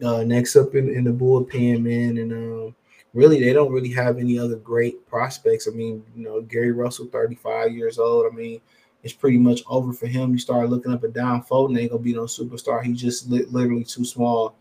uh, 0.03 0.23
next 0.23 0.55
up 0.55 0.75
in, 0.75 0.89
in 0.89 1.03
the 1.05 1.11
bullpen, 1.11 1.81
man, 1.81 2.17
and 2.17 2.33
um, 2.33 2.75
really 3.13 3.39
they 3.39 3.53
don't 3.53 3.71
really 3.71 3.91
have 3.91 4.17
any 4.17 4.37
other 4.37 4.57
great 4.57 5.07
prospects. 5.07 5.67
I 5.67 5.71
mean, 5.71 6.03
you 6.15 6.23
know, 6.23 6.41
Gary 6.41 6.71
Russell, 6.71 7.07
35 7.07 7.73
years 7.73 7.99
old. 7.99 8.31
I 8.31 8.35
mean, 8.35 8.59
it's 9.03 9.13
pretty 9.13 9.37
much 9.37 9.61
over 9.67 9.93
for 9.93 10.07
him. 10.07 10.31
You 10.31 10.39
start 10.39 10.69
looking 10.69 10.93
up 10.93 11.03
and 11.03 11.13
down, 11.13 11.43
Fulton 11.43 11.77
ain't 11.77 11.91
gonna 11.91 12.03
be 12.03 12.13
no 12.13 12.23
superstar. 12.23 12.83
He's 12.83 13.01
just 13.01 13.29
li- 13.29 13.45
literally 13.49 13.85
too 13.85 14.03
small 14.03 14.55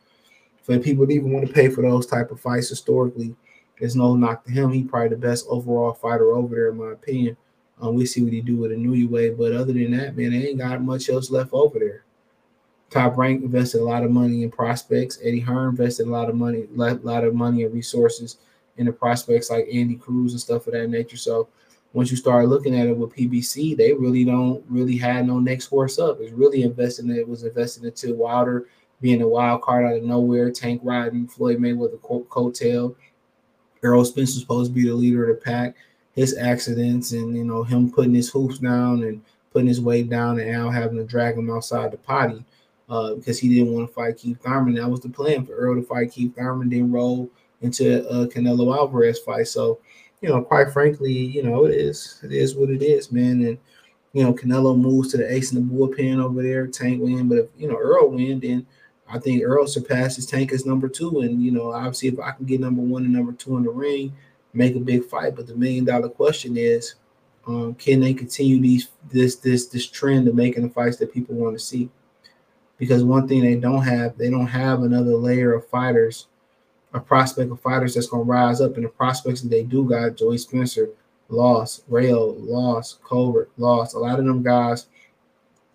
for 0.63 0.79
people 0.79 1.07
to 1.07 1.13
even 1.13 1.33
want 1.33 1.47
to 1.47 1.53
pay 1.53 1.69
for 1.69 1.83
those 1.83 2.07
type 2.07 2.31
of 2.31 2.41
fights 2.41 2.69
historically. 2.69 3.35
There's 3.79 3.97
no 3.97 4.17
knock 4.17 4.45
to 4.45 4.51
him. 4.53 4.73
He 4.73 4.85
probably 4.85 5.11
the 5.11 5.17
best 5.17 5.47
overall 5.49 5.93
fighter 5.93 6.33
over 6.33 6.55
there, 6.55 6.71
in 6.71 6.79
my 6.79 6.93
opinion. 6.93 7.37
Um, 7.81 7.95
we 7.95 8.07
see 8.07 8.23
what 8.23 8.33
he 8.33 8.41
do 8.41 8.57
with 8.57 8.71
Inoue, 8.71 9.37
but 9.37 9.53
other 9.53 9.73
than 9.73 9.91
that, 9.93 10.17
man, 10.17 10.31
they 10.31 10.49
ain't 10.49 10.59
got 10.59 10.83
much 10.83 11.09
else 11.11 11.31
left 11.31 11.53
over 11.53 11.79
there. 11.79 12.05
Top 12.89 13.17
Rank 13.17 13.43
invested 13.43 13.81
a 13.81 13.85
lot 13.85 14.05
of 14.05 14.11
money 14.11 14.43
in 14.43 14.51
prospects. 14.51 15.19
Eddie 15.23 15.41
Hearn 15.41 15.71
invested 15.71 16.07
a 16.07 16.11
lot 16.11 16.31
of 16.31 16.37
money, 16.37 16.67
a 16.73 16.77
lot 16.77 17.25
of 17.25 17.35
money 17.35 17.65
and 17.65 17.75
resources 17.75 18.39
in 18.77 18.87
the 18.87 18.93
prospects 18.93 19.51
like 19.51 19.69
Andy 19.73 19.97
Cruz 19.97 20.33
and 20.33 20.41
stuff 20.41 20.67
of 20.67 20.73
that 20.73 20.89
nature. 20.89 21.17
So 21.17 21.49
once 21.93 22.11
you 22.11 22.17
start 22.17 22.49
looking 22.49 22.79
at 22.79 22.87
it 22.87 22.97
with 22.97 23.15
PBC, 23.15 23.77
they 23.77 23.93
really 23.93 24.25
don't 24.25 24.65
really 24.69 24.97
had 24.97 25.27
no 25.27 25.39
next 25.39 25.67
horse 25.67 25.99
up. 25.99 26.19
It's 26.21 26.33
really 26.33 26.63
investing. 26.63 27.11
It 27.11 27.29
was 27.29 27.43
invested 27.43 27.85
into 27.85 28.15
Wilder 28.15 28.67
being 29.01 29.23
a 29.23 29.29
wild 29.29 29.63
card 29.63 29.85
out 29.85 29.97
of 29.97 30.03
nowhere, 30.03 30.51
Tank 30.51 30.81
riding 30.85 31.27
Floyd 31.27 31.59
Mayweather 31.59 32.01
co- 32.03 32.27
coattail. 32.31 32.95
Errol 33.83 34.05
Spence 34.05 34.35
was 34.35 34.41
supposed 34.41 34.71
to 34.71 34.75
be 34.75 34.89
the 34.89 34.95
leader 34.95 35.31
of 35.31 35.37
the 35.37 35.43
pack. 35.43 35.77
His 36.17 36.37
accidents 36.37 37.13
and 37.13 37.37
you 37.37 37.45
know 37.45 37.63
him 37.63 37.93
putting 37.93 38.15
his 38.15 38.31
hoops 38.31 38.59
down 38.59 39.05
and 39.05 39.23
putting 39.53 39.69
his 39.69 39.81
weight 39.81 40.11
down 40.11 40.41
and 40.41 40.51
Al 40.51 40.71
having 40.71 40.97
to 40.97 41.05
drag 41.05 41.37
him 41.37 41.51
outside 41.51 41.93
the 41.93 41.99
potty 41.99 42.45
uh, 42.89 43.15
because 43.15 43.39
he 43.39 43.49
didn't 43.49 43.73
want 43.73 43.89
to 43.89 43.95
fight 43.95 44.19
Keith 44.19 44.43
Thurman. 44.43 44.75
That 44.75 44.91
was 44.91 45.01
the 45.01 45.09
plan 45.09 45.45
for 45.45 45.53
Earl 45.53 45.77
to 45.77 45.83
fight 45.83 46.13
Keith 46.13 46.35
Thurman, 46.35 46.71
then 46.71 46.93
roll 46.93 47.31
into 47.63 48.07
a 48.09 48.27
Canelo 48.29 48.77
Alvarez 48.77 49.19
fight. 49.19 49.49
So, 49.49 49.79
you 50.21 50.29
know, 50.29 50.43
quite 50.43 50.73
frankly, 50.73 51.13
you 51.13 51.43
know, 51.43 51.67
it 51.67 51.75
is 51.75 52.21
it 52.23 52.33
is 52.33 52.55
what 52.55 52.71
it 52.71 52.83
is, 52.83 53.13
man. 53.13 53.45
And 53.45 53.59
you 54.13 54.23
know, 54.23 54.33
Canelo 54.33 54.79
moves 54.79 55.11
to 55.11 55.19
the 55.19 55.31
ace 55.31 55.53
in 55.53 55.57
the 55.57 55.75
bullpen 55.75 56.23
over 56.23 56.43
there, 56.43 56.67
Tank 56.67 57.03
win. 57.03 57.29
But 57.29 57.39
if 57.39 57.51
you 57.59 57.69
know 57.69 57.77
Earl 57.77 58.11
win, 58.11 58.41
then 58.41 58.67
I 59.09 59.19
think 59.19 59.43
Earl 59.43 59.67
surpasses 59.67 60.27
Tank 60.27 60.53
as 60.53 60.67
number 60.67 60.89
two. 60.89 61.21
And 61.21 61.43
you 61.43 61.51
know, 61.51 61.73
obviously, 61.73 62.09
if 62.09 62.21
I 62.21 62.33
can 62.33 62.47
get 62.47 62.61
number 62.61 62.83
one 62.83 63.05
and 63.05 63.13
number 63.13 63.33
two 63.33 63.57
in 63.57 63.65
the 63.65 63.71
ring, 63.71 64.15
make 64.57 64.77
a 64.77 64.81
big 64.81 65.05
fight. 65.05 65.37
But 65.37 65.47
the 65.47 65.55
million 65.55 65.85
dollar 65.85 66.09
question 66.09 66.57
is, 66.57 66.97
um, 67.47 67.75
can 67.75 68.01
they 68.01 68.15
continue 68.15 68.61
these 68.61 68.89
this 69.11 69.37
this 69.37 69.67
this 69.67 69.87
trend 69.87 70.27
of 70.29 70.35
making 70.35 70.63
the 70.63 70.71
fights 70.71 70.97
that 70.99 71.13
people 71.13 71.35
want 71.35 71.57
to 71.57 71.65
see? 71.65 71.91
because 72.79 73.03
one 73.03 73.27
thing 73.27 73.43
they 73.43 73.57
don't 73.57 73.83
have, 73.83 74.17
they 74.19 74.31
don't 74.31 74.47
have 74.47 74.83
another 74.83 75.17
layer 75.17 75.55
of 75.55 75.67
fighters, 75.69 76.27
a 76.93 77.01
prospect 77.01 77.51
of 77.51 77.61
fighters 77.61 77.95
that's 77.95 78.09
gonna 78.09 78.23
rise 78.23 78.61
up. 78.61 78.77
And 78.77 78.85
the 78.85 78.89
prospects 78.89 79.43
that 79.43 79.49
they 79.49 79.63
do 79.63 79.89
got, 79.89 80.17
Joey 80.17 80.39
Spencer, 80.39 80.91
lost, 81.29 81.85
Rail, 81.89 82.35
lost, 82.39 83.03
Colbert, 83.03 83.51
lost. 83.57 83.95
A 83.95 83.99
lot 83.99 84.19
of 84.19 84.25
them 84.25 84.43
guys, 84.43 84.87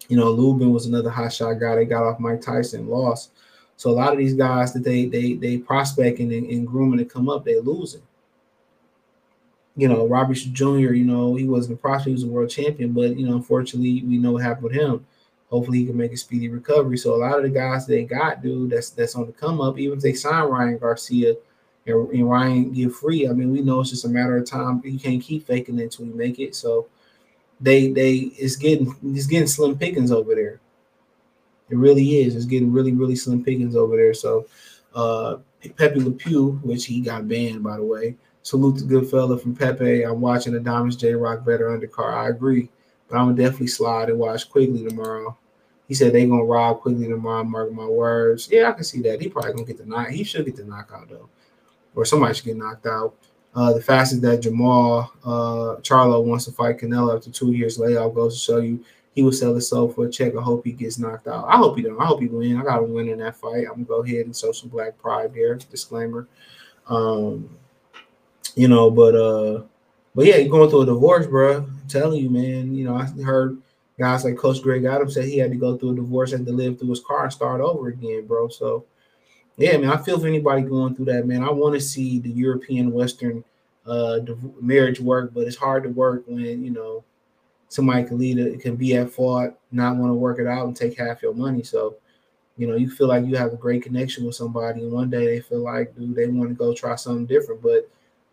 you 0.08 0.18
know, 0.18 0.30
Lubin 0.30 0.72
was 0.72 0.86
another 0.86 1.10
hot 1.10 1.34
shot 1.34 1.54
guy. 1.54 1.76
They 1.76 1.86
got 1.86 2.04
off 2.04 2.20
Mike 2.20 2.42
Tyson, 2.42 2.88
lost. 2.88 3.32
So 3.78 3.90
a 3.90 3.94
lot 3.94 4.14
of 4.14 4.20
these 4.20 4.36
guys 4.36 4.74
that 4.74 4.84
they 4.84 5.06
they 5.06 5.34
they 5.34 5.58
prospecting 5.58 6.32
and, 6.34 6.48
and 6.48 6.68
grooming 6.68 7.00
to 7.00 7.06
come 7.06 7.30
up, 7.30 7.44
they 7.44 7.60
losing. 7.60 8.04
You 9.82 9.88
know, 9.88 10.08
Robbie 10.08 10.36
Jr., 10.36 10.94
you 10.94 11.06
know, 11.06 11.36
he 11.36 11.48
wasn't 11.48 11.80
a 11.80 11.82
prospect, 11.82 12.08
he 12.08 12.14
was 12.14 12.24
a 12.24 12.28
world 12.28 12.50
champion, 12.50 12.92
but 12.94 13.18
you 13.18 13.28
know, 13.28 13.36
unfortunately, 13.36 14.04
we 14.06 14.18
know 14.18 14.34
what 14.34 14.44
happened 14.44 14.64
with 14.64 14.74
him 14.74 15.06
hopefully 15.52 15.80
he 15.80 15.86
can 15.86 15.98
make 15.98 16.14
a 16.14 16.18
speedy 16.18 16.48
recovery. 16.50 16.98
So 16.98 17.14
a 17.14 17.18
lot 17.18 17.38
of 17.38 17.44
the 17.44 17.50
guys 17.50 17.86
they 17.86 18.06
got, 18.06 18.42
dude, 18.42 18.72
that's 18.72 18.90
that's 18.90 19.16
on 19.16 19.28
the 19.28 19.34
come 19.34 19.62
up. 19.62 19.78
Even 19.78 19.98
if 19.98 20.04
they 20.04 20.14
sign 20.14 20.46
Ryan 20.46 20.78
Garcia 20.78 21.36
and, 21.86 22.10
and 22.10 22.30
Ryan 22.30 22.72
get 22.72 22.94
free, 22.94 23.28
I 23.28 23.34
mean, 23.34 23.52
we 23.52 23.62
know 23.62 23.82
it's 23.82 23.92
just 23.92 24.06
a 24.06 24.10
matter 24.10 24.38
of 24.38 24.50
time. 24.50 24.82
You 24.84 24.98
can't 24.98 25.22
keep 25.22 25.46
faking 25.46 25.78
it 25.78 25.84
until 25.84 26.06
you 26.06 26.16
make 26.16 26.40
it. 26.40 26.56
So 26.56 26.88
they 27.60 27.90
they 27.90 28.14
it's 28.14 28.56
getting 28.56 28.96
it's 29.04 29.28
getting 29.28 29.48
slim 29.48 29.78
pickings 29.78 30.12
over 30.12 30.34
there. 30.34 30.62
It 31.70 31.78
really 31.78 32.22
is. 32.22 32.36
It's 32.36 32.46
getting 32.46 32.72
really 32.72 32.94
really 32.94 33.16
slim 33.18 33.44
pickings 33.44 33.76
over 33.76 33.98
there. 33.98 34.14
So 34.14 34.48
uh 34.96 35.38
Pepe 35.76 36.00
Le 36.00 36.12
Pew, 36.12 36.60
which 36.64 36.86
he 36.86 37.02
got 37.02 37.28
banned 37.28 37.62
by 37.62 37.76
the 37.76 37.84
way. 37.84 38.16
Salute 38.44 38.78
the 38.80 38.86
good 38.86 39.10
fella 39.10 39.38
from 39.38 39.56
Pepe. 39.56 40.04
I'm 40.04 40.22
watching 40.22 40.62
Diamonds 40.64 40.96
J 40.96 41.14
Rock 41.14 41.46
better 41.46 41.70
undercard. 41.70 42.14
I 42.14 42.30
agree. 42.30 42.70
But 43.08 43.18
I'm 43.18 43.28
gonna 43.28 43.38
definitely 43.38 43.68
slide 43.68 44.10
and 44.10 44.20
watch 44.20 44.50
Quigley 44.50 44.88
tomorrow. 44.88 45.38
He 45.88 45.94
said 45.94 46.14
they 46.14 46.26
gonna 46.26 46.44
rob 46.44 46.82
Quigley 46.82 47.08
tomorrow. 47.08 47.44
Mark 47.44 47.72
my 47.72 47.86
words. 47.86 48.50
Yeah, 48.52 48.70
I 48.70 48.72
can 48.72 48.84
see 48.84 49.02
that. 49.02 49.22
He 49.22 49.30
probably 49.30 49.54
gonna 49.54 49.66
get 49.66 49.78
the 49.78 49.86
knock. 49.86 50.10
He 50.10 50.24
should 50.24 50.46
get 50.46 50.56
the 50.56 50.64
knockout 50.64 51.10
though, 51.10 51.30
or 51.96 52.06
somebody 52.06 52.34
should 52.34 52.46
get 52.46 52.58
knocked 52.58 52.86
out. 52.86 53.14
Uh, 53.54 53.74
the 53.74 53.82
fastest 53.82 54.22
that 54.22 54.42
Jermall 54.42 55.10
uh, 55.26 55.82
Charlo 55.82 56.24
wants 56.24 56.46
to 56.46 56.52
fight 56.54 56.78
Canelo 56.78 57.16
after 57.16 57.30
two 57.30 57.52
years 57.52 57.78
layoff 57.78 58.16
goes 58.16 58.36
to 58.36 58.39
show 58.39 58.60
you 58.60 58.84
he 59.14 59.24
will 59.24 59.32
sell 59.32 59.54
his 59.54 59.68
soul 59.68 59.89
for 59.89 60.06
a 60.06 60.10
check. 60.10 60.36
I 60.36 60.42
hope 60.42 60.66
he 60.66 60.72
gets 60.72 60.98
knocked 60.98 61.28
out. 61.28 61.46
I 61.48 61.58
hope 61.58 61.76
he 61.76 61.84
don't. 61.84 62.00
I 62.02 62.06
hope 62.06 62.22
he 62.22 62.28
win. 62.28 62.58
I 62.58 62.64
got 62.64 62.78
to 62.78 62.84
win 62.84 63.10
in 63.10 63.20
that 63.20 63.36
fight. 63.36 63.66
I'm 63.68 63.84
gonna 63.84 63.84
go 63.84 64.04
ahead 64.04 64.26
and 64.26 64.36
show 64.36 64.52
some 64.52 64.70
black 64.70 64.98
pride 64.98 65.34
there. 65.34 65.56
Disclaimer. 65.56 66.28
Um, 66.88 67.50
you 68.56 68.68
know, 68.68 68.89
but 68.91 69.16
uh, 69.16 69.64
but 70.16 70.26
yeah, 70.26 70.41
going 70.43 70.70
through 70.70 70.82
a 70.82 70.86
divorce, 70.86 71.28
bro. 71.28 71.58
I'm 71.58 71.82
telling 71.88 72.22
you, 72.22 72.30
man. 72.30 72.74
You 72.76 72.86
know, 72.86 72.95
I 72.95 73.06
heard 73.24 73.62
guys 73.99 74.24
like 74.26 74.38
Coach 74.38 74.62
Greg 74.62 74.84
Adams 74.86 75.14
said 75.14 75.26
he 75.26 75.38
had 75.38 75.52
to 75.52 75.58
go 75.58 75.78
through 75.78 75.91
a 75.91 75.95
divorce, 75.95 76.32
had 76.32 76.45
to 76.45 76.52
live 76.52 76.80
through 76.80 76.89
his 76.89 77.02
car 77.02 77.24
and 77.24 77.34
start 77.34 77.62
over 77.62 77.89
again, 77.89 78.26
bro. 78.28 78.49
So, 78.49 78.86
yeah, 79.58 79.78
man, 79.78 79.91
I 79.91 79.97
feel 79.97 80.20
for 80.20 80.28
anybody 80.28 80.64
going 80.64 80.95
through 80.95 81.06
that, 81.06 81.26
man. 81.26 81.43
I 81.43 81.52
want 81.52 81.76
to 81.76 81.82
see 81.82 82.20
the 82.20 82.32
European 82.32 82.91
Western 82.91 83.43
uh 83.88 84.20
marriage 84.62 84.99
work, 84.99 85.34
but 85.34 85.47
it's 85.47 85.56
hard 85.56 85.84
to 85.84 85.89
work 85.89 86.24
when 86.28 86.64
you 86.64 86.70
know 86.70 87.04
somebody 87.68 88.04
can 88.04 88.18
lead 88.18 88.38
it 88.38 88.60
can 88.60 88.76
be 88.76 88.95
at 88.95 89.10
fault, 89.10 89.54
not 89.72 89.95
want 89.95 90.10
to 90.10 90.16
work 90.16 90.39
it 90.39 90.47
out 90.47 90.68
and 90.68 90.76
take 90.76 90.97
half 90.97 91.22
your 91.22 91.34
money. 91.34 91.64
So, 91.64 91.95
you 92.58 92.68
know, 92.68 92.76
you 92.76 92.89
feel 92.89 93.08
like 93.08 93.26
you 93.26 93.36
have 93.38 93.54
a 93.54 93.58
great 93.58 93.82
connection 93.82 94.26
with 94.26 94.36
somebody, 94.36 94.82
and 94.82 94.91
one 94.91 95.10
day 95.10 95.26
they 95.26 95.39
feel 95.39 95.62
like, 95.62 95.95
dude, 95.95 96.16
they 96.16 96.28
want 96.28 96.49
to 96.49 96.56
go 96.56 96.74
try 96.74 96.95
something 96.95 97.26
different, 97.26 97.62
but 97.62 97.89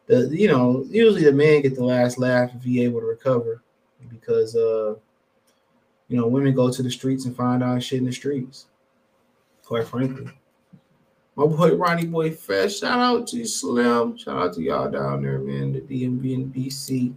the 0.09 0.29
you 0.33 0.49
know 0.49 0.85
usually 0.89 1.25
the 1.25 1.33
man 1.33 1.63
get 1.63 1.77
the 1.77 1.85
last 1.85 2.19
laugh 2.19 2.51
if 2.55 2.65
he 2.65 2.83
able 2.83 3.01
to 3.01 3.07
recover 3.07 3.63
because 4.11 4.57
uh 4.57 4.95
you 6.09 6.17
know, 6.17 6.27
women 6.27 6.55
go 6.55 6.71
to 6.71 6.83
the 6.83 6.91
streets 6.91 7.27
and 7.27 7.37
find 7.37 7.63
out 7.63 7.83
shit 7.83 8.01
in 8.01 8.07
the 8.07 8.13
streets. 8.13 8.67
Quite 9.65 9.87
frankly. 9.87 10.31
My 11.37 11.47
boy 11.47 11.77
Ronnie 11.77 12.07
Boy 12.07 12.33
Fresh, 12.33 12.79
shout 12.79 12.99
out 12.99 13.29
to 13.29 13.45
Slim. 13.45 14.17
Shout 14.17 14.37
out 14.39 14.55
to 14.55 14.63
y'all 14.63 14.91
down 14.91 15.23
there, 15.23 15.39
man. 15.39 15.73
The 15.73 15.81
DMV. 15.83 17.15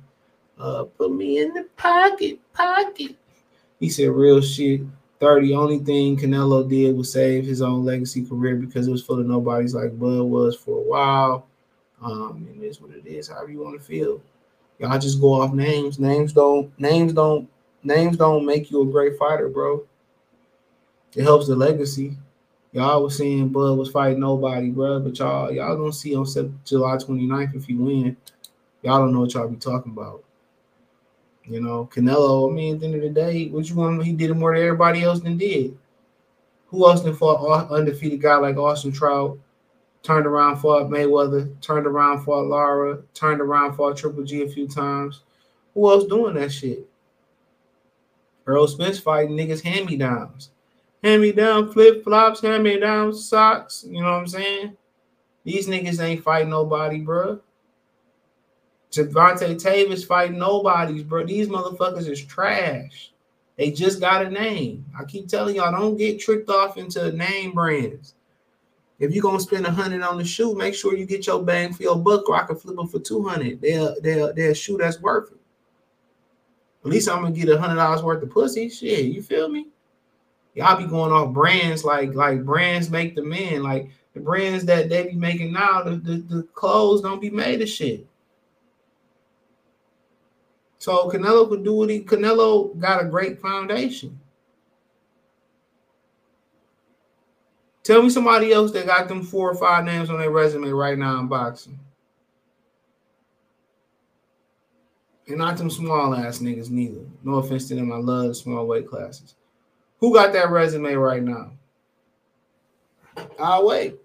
Uh, 0.60 0.84
put 0.84 1.12
me 1.12 1.40
in 1.40 1.54
the 1.54 1.64
pocket, 1.76 2.40
pocket. 2.54 3.16
He 3.80 3.90
said 3.90 4.10
real 4.10 4.42
shit. 4.42 4.82
30. 5.20 5.54
Only 5.54 5.80
thing 5.80 6.18
Canelo 6.18 6.68
did 6.68 6.96
was 6.96 7.12
save 7.12 7.46
his 7.46 7.62
own 7.62 7.86
legacy 7.86 8.26
career 8.26 8.56
because 8.56 8.88
it 8.88 8.92
was 8.92 9.04
full 9.04 9.20
of 9.20 9.26
nobodies 9.26 9.74
like 9.74 9.98
Bud 9.98 10.24
was 10.24 10.56
for 10.56 10.78
a 10.80 10.82
while. 10.82 11.48
Um, 12.02 12.48
and 12.52 12.64
it's 12.64 12.82
what 12.82 12.92
it 12.92 13.06
is, 13.06 13.28
however 13.28 13.52
you 13.52 13.64
want 13.64 13.80
to 13.80 13.86
feel. 13.86 14.22
Y'all 14.80 14.98
just 14.98 15.22
go 15.22 15.42
off 15.42 15.54
names. 15.54 16.00
Names 16.00 16.34
don't 16.34 16.72
names 16.80 17.14
don't 17.14 17.48
names 17.84 18.18
don't 18.18 18.46
make 18.46 18.72
you 18.72 18.82
a 18.82 18.92
great 18.92 19.18
fighter, 19.18 19.48
bro. 19.48 19.84
It 21.16 21.24
helps 21.24 21.48
the 21.48 21.56
legacy. 21.56 22.18
Y'all 22.72 23.04
was 23.04 23.18
saying 23.18 23.50
Bud 23.50 23.78
was 23.78 23.92
fighting 23.92 24.22
nobody, 24.22 24.70
bro, 24.70 25.00
but 25.02 25.18
y'all 25.20 25.52
y'all 25.52 25.76
gonna 25.76 25.94
see 25.94 26.16
on 26.16 26.26
July 26.66 26.96
29th 26.96 27.56
if 27.56 27.66
he 27.66 27.76
win. 27.76 28.18
Y'all 28.82 29.00
don't 29.00 29.14
know 29.14 29.22
what 29.22 29.34
y'all 29.34 29.48
be 29.48 29.58
talking 29.58 29.92
about. 29.92 30.24
You 31.46 31.60
know, 31.60 31.90
Canelo, 31.92 32.50
I 32.50 32.54
mean, 32.54 32.76
at 32.76 32.80
the 32.80 32.86
end 32.88 32.96
of 32.96 33.02
the 33.02 33.10
day, 33.10 33.50
what 33.50 33.68
you 33.68 33.76
want? 33.76 34.04
He 34.04 34.14
did 34.14 34.30
it 34.30 34.36
more 34.36 34.54
than 34.54 34.64
everybody 34.64 35.04
else 35.04 35.20
than 35.20 35.38
did. 35.38 35.78
Who 36.68 36.88
else 36.88 37.02
than 37.02 37.16
fought 37.16 37.70
undefeated 37.70 38.22
guy 38.22 38.38
like 38.38 38.58
Austin 38.58 38.92
Trout? 38.92 39.38
Turned 40.04 40.26
around, 40.26 40.58
fought 40.58 40.90
Mayweather, 40.90 41.60
turned 41.62 41.86
around, 41.86 42.24
fought 42.24 42.48
Lara, 42.48 43.02
turned 43.14 43.40
around, 43.40 43.76
fought 43.76 43.98
Triple 43.98 44.24
G 44.24 44.42
a 44.42 44.48
few 44.50 44.68
times. 44.68 45.22
Who 45.74 45.90
else 45.90 46.06
doing 46.06 46.34
that 46.36 46.52
shit? 46.52 46.88
Earl 48.48 48.68
Spence 48.68 49.00
fighting 49.00 49.38
niggas 49.38 49.62
hand 49.62 49.86
me 49.86 49.98
downs. 49.98 50.50
Hand 51.04 51.22
me 51.22 51.32
down 51.32 51.72
flip 51.72 52.04
flops, 52.04 52.42
hand 52.42 52.64
me 52.64 52.80
down 52.80 53.14
socks. 53.14 53.86
You 53.88 54.02
know 54.02 54.12
what 54.12 54.20
I'm 54.20 54.28
saying? 54.28 54.78
These 55.44 55.68
niggas 55.68 56.04
ain't 56.04 56.24
fighting 56.24 56.50
nobody, 56.50 57.00
bro. 57.00 57.40
Gervonta 58.92 59.62
Davis 59.62 60.04
fighting 60.04 60.38
nobodies, 60.38 61.04
bro. 61.04 61.26
These 61.26 61.48
motherfuckers 61.48 62.10
is 62.10 62.24
trash. 62.24 63.12
They 63.56 63.72
just 63.72 64.00
got 64.00 64.26
a 64.26 64.30
name. 64.30 64.86
I 65.00 65.06
keep 65.06 65.28
telling 65.28 65.56
y'all, 65.56 65.72
don't 65.72 65.98
get 65.98 66.20
tricked 66.20 66.50
off 66.50 66.78
into 66.78 67.12
name 67.12 67.54
brands. 67.54 68.16
If 69.02 69.16
you're 69.16 69.24
gonna 69.24 69.40
spend 69.40 69.66
a 69.66 69.72
hundred 69.72 70.04
on 70.04 70.20
the 70.20 70.24
shoe, 70.24 70.54
make 70.54 70.76
sure 70.76 70.96
you 70.96 71.08
get 71.08 71.26
your 71.26 71.42
bang 71.42 71.74
for 71.74 71.82
your 71.82 71.98
buck, 71.98 72.30
or 72.30 72.36
I 72.36 72.46
can 72.46 72.56
flip 72.56 72.76
them 72.76 72.88
for 72.88 73.00
two 73.00 73.28
hundred. 73.28 73.60
They'll 73.60 74.00
they'll 74.00 74.32
they'll 74.32 74.54
shoe 74.54 74.78
that's 74.78 75.02
worth 75.02 75.32
it. 75.32 75.40
At 76.86 76.92
least 76.92 77.10
I'm 77.10 77.24
gonna 77.24 77.34
get 77.34 77.50
a 77.50 77.60
hundred 77.60 77.78
dollars 77.78 78.04
worth 78.04 78.22
of 78.22 78.30
pussy. 78.30 78.70
Shit, 78.70 79.06
you 79.06 79.24
feel 79.24 79.50
me? 79.50 79.70
Y'all 80.54 80.78
be 80.78 80.86
going 80.86 81.12
off 81.12 81.34
brands 81.34 81.84
like 81.84 82.14
like 82.14 82.46
brands 82.46 82.92
make 82.92 83.16
the 83.16 83.24
men. 83.24 83.64
Like 83.64 83.90
the 84.14 84.20
brands 84.20 84.66
that 84.66 84.88
they 84.90 85.08
be 85.08 85.16
making 85.16 85.52
now, 85.52 85.82
the, 85.82 85.96
the, 85.96 86.18
the 86.18 86.44
clothes 86.54 87.02
don't 87.02 87.20
be 87.20 87.32
made 87.32 87.60
of 87.64 87.70
shit. 87.70 88.06
So 90.78 91.10
Canelo 91.10 91.50
could 91.50 91.64
do 91.64 91.74
what 91.74 91.90
he 91.90 92.02
Canelo 92.02 92.78
got 92.78 93.04
a 93.04 93.10
great 93.10 93.42
foundation. 93.42 94.20
Tell 97.84 98.04
me 98.04 98.10
somebody 98.10 98.52
else 98.52 98.72
that 98.72 98.86
got 98.86 99.08
them 99.08 99.24
four 99.24 99.50
or 99.50 99.56
five 99.56 99.84
names 99.86 100.10
on 100.10 100.20
their 100.20 100.30
resume 100.30 100.70
right 100.70 100.98
now 100.98 101.20
in 101.20 101.28
boxing. 101.28 101.80
And 105.28 105.38
not 105.38 105.58
them 105.58 105.70
small 105.70 106.14
ass 106.14 106.40
niggas 106.40 106.70
neither. 106.70 107.02
No 107.24 107.36
offense 107.36 107.68
to 107.70 107.76
them. 107.76 107.92
I 107.92 107.98
love 107.98 108.36
small 108.36 108.68
weight 108.68 108.88
classes. 108.88 109.36
Who 110.00 110.14
got 110.14 110.34
that 110.34 110.50
resume 110.50 110.94
right 110.94 111.24
now? 111.24 111.52
I'll 113.40 113.66
wait. 113.66 113.98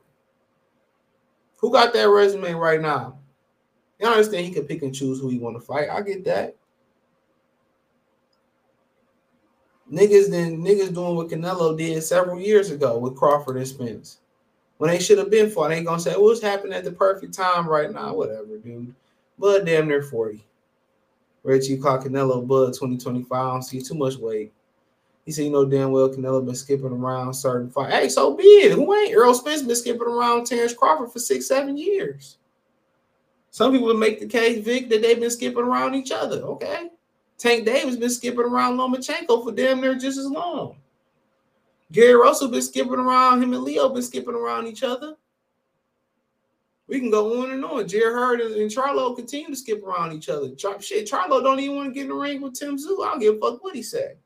Who 1.59 1.72
got 1.72 1.93
that 1.93 2.09
resume 2.09 2.53
right 2.53 2.81
now? 2.81 3.18
You 3.99 4.07
understand 4.07 4.47
he 4.47 4.53
can 4.53 4.66
pick 4.66 4.83
and 4.83 4.95
choose 4.95 5.20
who 5.20 5.29
he 5.29 5.39
want 5.39 5.57
to 5.57 5.61
fight. 5.61 5.89
I 5.91 6.03
get 6.03 6.24
that. 6.24 6.55
Niggas 9.93 10.30
then 10.30 10.62
niggas 10.62 10.93
doing 10.93 11.14
what 11.14 11.28
Canelo 11.28 11.76
did 11.76 12.03
several 12.03 12.41
years 12.41 12.70
ago 12.70 12.99
with 12.99 13.16
Crawford 13.16 13.57
and 13.57 13.68
Spence. 13.68 14.18
When 14.78 14.91
they 14.91 14.99
should 14.99 15.18
have 15.18 15.30
been 15.30 15.49
for, 15.49 15.68
they 15.68 15.76
ain't 15.76 15.87
gonna 15.87 16.01
say, 16.01 16.14
what's 16.14 16.43
happening 16.43 16.74
at 16.74 16.84
the 16.84 16.93
perfect 16.93 17.32
time 17.32 17.68
right 17.68 17.91
now? 17.91 18.14
Whatever, 18.14 18.59
dude. 18.59 18.95
Bud 19.39 19.64
damn 19.64 19.89
near 19.89 20.03
40. 20.03 20.45
Reggie 21.45 21.78
caught 21.78 22.01
Canelo 22.05 22.47
Bud 22.47 22.74
2025. 22.74 23.32
I 23.32 23.51
don't 23.51 23.62
see 23.62 23.80
too 23.80 23.95
much 23.95 24.16
weight. 24.16 24.53
He 25.24 25.32
said, 25.32 25.45
you 25.45 25.51
know 25.51 25.64
damn 25.64 25.93
well 25.93 26.09
Canelo 26.09 26.45
been 26.45 26.55
skipping 26.55 26.87
around 26.87 27.32
certain 27.34 27.70
fight. 27.70 27.93
Hey, 27.93 28.09
so 28.09 28.37
be 28.37 28.45
it. 28.45 28.72
Who 28.72 28.93
ain't 28.95 29.14
Earl 29.14 29.34
Spence 29.34 29.62
been 29.62 29.76
skipping 29.76 30.09
around 30.09 30.47
Terence 30.47 30.74
Crawford 30.74 31.12
for 31.12 31.18
six, 31.20 31.47
seven 31.47 31.76
years? 31.76 32.39
Some 33.51 33.72
people 33.72 33.95
make 33.95 34.20
the 34.20 34.26
case, 34.26 34.64
Vic, 34.64 34.89
that 34.91 35.01
they've 35.03 35.18
been 35.18 35.30
skipping 35.30 35.64
around 35.64 35.95
each 35.95 36.11
other. 36.11 36.43
Okay. 36.43 36.91
Tank 37.39 37.66
Davis 37.66 37.97
been 37.97 38.11
skipping 38.11 38.41
around 38.41 38.76
Lomachenko 38.76 39.45
for 39.45 39.53
damn 39.53 39.80
near 39.80 39.95
just 39.95 40.18
as 40.18 40.26
long. 40.26 40.76
Gary 41.93 42.14
Russell 42.14 42.49
been 42.49 42.62
skipping 42.62 42.95
around 42.95 43.43
him 43.43 43.53
and 43.53 43.62
Leo 43.62 43.89
been 43.89 44.03
skipping 44.03 44.34
around 44.34 44.66
each 44.66 44.82
other. 44.82 45.16
We 46.89 47.01
can 47.01 47.11
go 47.11 47.43
on 47.43 47.51
and 47.51 47.64
on. 47.64 47.87
Jarrett 47.89 48.14
Hurd 48.14 48.41
and 48.41 48.70
Charlo 48.70 49.14
continue 49.14 49.49
to 49.49 49.57
skip 49.57 49.82
around 49.84 50.12
each 50.12 50.28
other. 50.28 50.55
Char- 50.55 50.80
shit, 50.80 51.09
Charlo 51.09 51.43
don't 51.43 51.59
even 51.61 51.76
want 51.76 51.89
to 51.89 51.95
get 51.95 52.05
in 52.05 52.09
the 52.09 52.14
ring 52.14 52.41
with 52.41 52.55
Tim 52.55 52.76
Tszyu. 52.76 53.05
I 53.05 53.11
don't 53.11 53.18
give 53.18 53.37
a 53.37 53.41
fuck 53.41 53.62
what 53.62 53.74
he 53.74 53.82
said. 53.82 54.18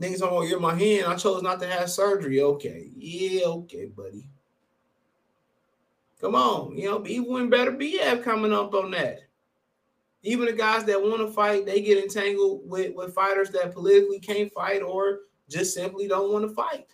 Niggas 0.00 0.20
don't 0.20 0.32
want 0.32 0.46
to 0.46 0.50
get 0.50 0.60
my 0.60 0.74
hand. 0.74 1.06
I 1.06 1.16
chose 1.16 1.42
not 1.42 1.60
to 1.60 1.66
have 1.66 1.90
surgery. 1.90 2.40
Okay. 2.40 2.90
Yeah, 2.96 3.46
okay, 3.46 3.86
buddy. 3.86 4.26
Come 6.20 6.34
on. 6.34 6.76
You 6.76 6.90
know, 6.90 7.06
even 7.06 7.30
when 7.30 7.50
better 7.50 7.72
BF 7.72 8.22
coming 8.22 8.52
up 8.52 8.74
on 8.74 8.90
that. 8.92 9.20
Even 10.22 10.46
the 10.46 10.52
guys 10.52 10.84
that 10.84 11.00
want 11.00 11.18
to 11.18 11.32
fight, 11.32 11.64
they 11.64 11.80
get 11.80 12.02
entangled 12.02 12.68
with, 12.68 12.94
with 12.94 13.14
fighters 13.14 13.50
that 13.50 13.72
politically 13.72 14.20
can't 14.20 14.52
fight 14.52 14.82
or 14.82 15.20
just 15.48 15.74
simply 15.74 16.06
don't 16.06 16.32
want 16.32 16.46
to 16.46 16.54
fight. 16.54 16.88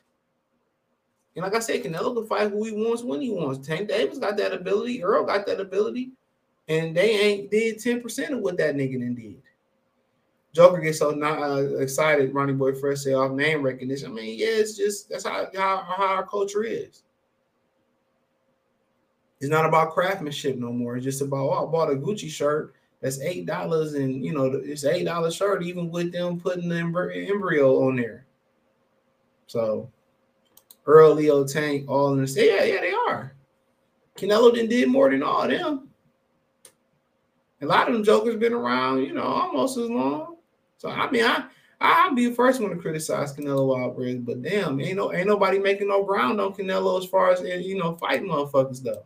And 1.34 1.44
like 1.44 1.54
I 1.54 1.58
said, 1.58 1.82
Canelo 1.82 2.14
can 2.14 2.26
fight 2.26 2.50
who 2.50 2.64
he 2.64 2.72
wants 2.72 3.02
when 3.02 3.20
he 3.20 3.30
wants. 3.30 3.66
Tank 3.66 3.88
Davis 3.88 4.18
got 4.18 4.36
that 4.38 4.54
ability. 4.54 5.02
Earl 5.02 5.24
got 5.24 5.44
that 5.46 5.60
ability. 5.60 6.12
And 6.68 6.96
they 6.96 7.10
ain't 7.20 7.50
did 7.50 7.76
10% 7.76 8.30
of 8.30 8.40
what 8.40 8.56
that 8.56 8.74
nigga 8.74 9.14
did. 9.14 9.42
Joker 10.56 10.80
gets 10.80 11.00
so 11.00 11.10
not 11.10 11.42
uh, 11.42 11.76
excited, 11.76 12.32
Ronnie 12.32 12.54
Boy 12.54 12.74
Fresh 12.74 13.00
say 13.00 13.12
off 13.12 13.32
name 13.32 13.62
recognition. 13.62 14.10
I 14.10 14.14
mean, 14.14 14.38
yeah, 14.38 14.46
it's 14.46 14.74
just 14.74 15.10
that's 15.10 15.26
how, 15.26 15.48
how, 15.54 15.84
how 15.86 16.06
our 16.06 16.26
culture 16.26 16.64
is. 16.64 17.02
It's 19.38 19.50
not 19.50 19.66
about 19.66 19.92
craftsmanship 19.92 20.56
no 20.56 20.72
more. 20.72 20.96
It's 20.96 21.04
just 21.04 21.20
about 21.20 21.50
oh, 21.50 21.68
I 21.68 21.70
bought 21.70 21.92
a 21.92 21.96
Gucci 21.96 22.30
shirt 22.30 22.75
that's 23.00 23.20
eight 23.20 23.46
dollars, 23.46 23.94
and 23.94 24.24
you 24.24 24.32
know 24.32 24.46
it's 24.46 24.84
eight 24.84 25.04
dollar 25.04 25.30
short 25.30 25.62
even 25.62 25.90
with 25.90 26.12
them 26.12 26.40
putting 26.40 26.68
the 26.68 26.76
embryo 26.76 27.86
on 27.86 27.96
there. 27.96 28.26
So 29.46 29.90
Earl, 30.86 31.14
Leo, 31.14 31.46
Tank, 31.46 31.88
all 31.88 32.12
in 32.12 32.20
the 32.20 32.26
state. 32.26 32.52
Yeah, 32.52 32.64
yeah, 32.64 32.80
they 32.80 32.92
are. 32.92 33.32
Canelo 34.16 34.54
did 34.54 34.70
did 34.70 34.88
more 34.88 35.10
than 35.10 35.22
all 35.22 35.42
of 35.42 35.50
them. 35.50 35.88
A 37.62 37.66
lot 37.66 37.88
of 37.88 37.94
them 37.94 38.04
jokers 38.04 38.36
been 38.36 38.52
around, 38.52 39.02
you 39.02 39.12
know, 39.12 39.22
almost 39.22 39.78
as 39.78 39.90
long. 39.90 40.36
So 40.78 40.88
I 40.88 41.10
mean, 41.10 41.24
I 41.24 41.46
I'll 41.80 42.14
be 42.14 42.26
the 42.26 42.34
first 42.34 42.60
one 42.60 42.70
to 42.70 42.76
criticize 42.76 43.34
Canelo 43.34 43.78
Alvarez, 43.78 44.20
but 44.20 44.42
damn, 44.42 44.80
ain't 44.80 44.96
no 44.96 45.12
ain't 45.12 45.26
nobody 45.26 45.58
making 45.58 45.88
no 45.88 46.04
ground 46.04 46.40
on 46.40 46.54
Canelo 46.54 46.98
as 47.02 47.08
far 47.08 47.30
as 47.30 47.40
you 47.42 47.76
know 47.76 47.96
fighting 47.96 48.28
motherfuckers 48.28 48.82
though. 48.82 49.04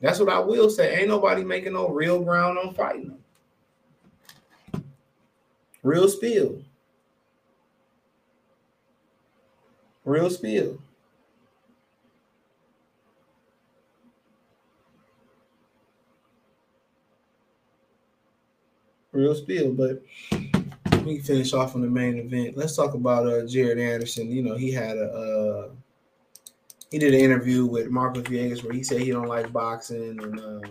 That's 0.00 0.20
what 0.20 0.28
I 0.28 0.38
will 0.38 0.70
say. 0.70 0.98
Ain't 0.98 1.08
nobody 1.08 1.44
making 1.44 1.72
no 1.72 1.88
real 1.88 2.22
ground 2.22 2.58
on 2.58 2.74
fighting 2.74 3.08
them. 3.08 4.84
Real 5.82 6.08
spill. 6.08 6.62
Real 10.04 10.30
spill. 10.30 10.78
Real 19.12 19.34
spill, 19.34 19.72
but 19.72 20.02
we 21.04 21.18
finish 21.18 21.52
off 21.52 21.74
on 21.74 21.80
the 21.80 21.88
main 21.88 22.18
event. 22.18 22.56
Let's 22.56 22.76
talk 22.76 22.94
about 22.94 23.26
uh, 23.26 23.46
Jared 23.46 23.78
Anderson. 23.78 24.30
You 24.30 24.42
know, 24.42 24.54
he 24.54 24.70
had 24.70 24.96
a 24.96 25.10
uh, 25.10 25.68
he 26.90 26.98
did 26.98 27.14
an 27.14 27.20
interview 27.20 27.66
with 27.66 27.90
Marco 27.90 28.22
Viegas 28.22 28.62
where 28.62 28.72
he 28.72 28.82
said 28.82 29.00
he 29.00 29.10
don't 29.10 29.28
like 29.28 29.52
boxing 29.52 30.18
and 30.20 30.40
um, 30.40 30.62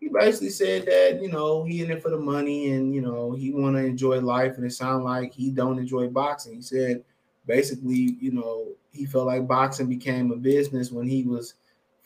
he 0.00 0.08
basically 0.08 0.50
said 0.50 0.86
that 0.86 1.20
you 1.22 1.30
know 1.30 1.64
he 1.64 1.82
in 1.82 1.90
it 1.90 2.02
for 2.02 2.10
the 2.10 2.18
money 2.18 2.72
and 2.72 2.94
you 2.94 3.00
know 3.00 3.32
he 3.32 3.52
want 3.52 3.76
to 3.76 3.84
enjoy 3.84 4.20
life 4.20 4.56
and 4.56 4.64
it 4.64 4.72
sounded 4.72 5.04
like 5.04 5.32
he 5.32 5.50
don't 5.50 5.78
enjoy 5.78 6.08
boxing. 6.08 6.54
He 6.54 6.62
said 6.62 7.04
basically 7.46 8.16
you 8.20 8.32
know 8.32 8.68
he 8.92 9.06
felt 9.06 9.26
like 9.26 9.46
boxing 9.46 9.88
became 9.88 10.30
a 10.32 10.36
business 10.36 10.90
when 10.90 11.06
he 11.06 11.24
was 11.24 11.54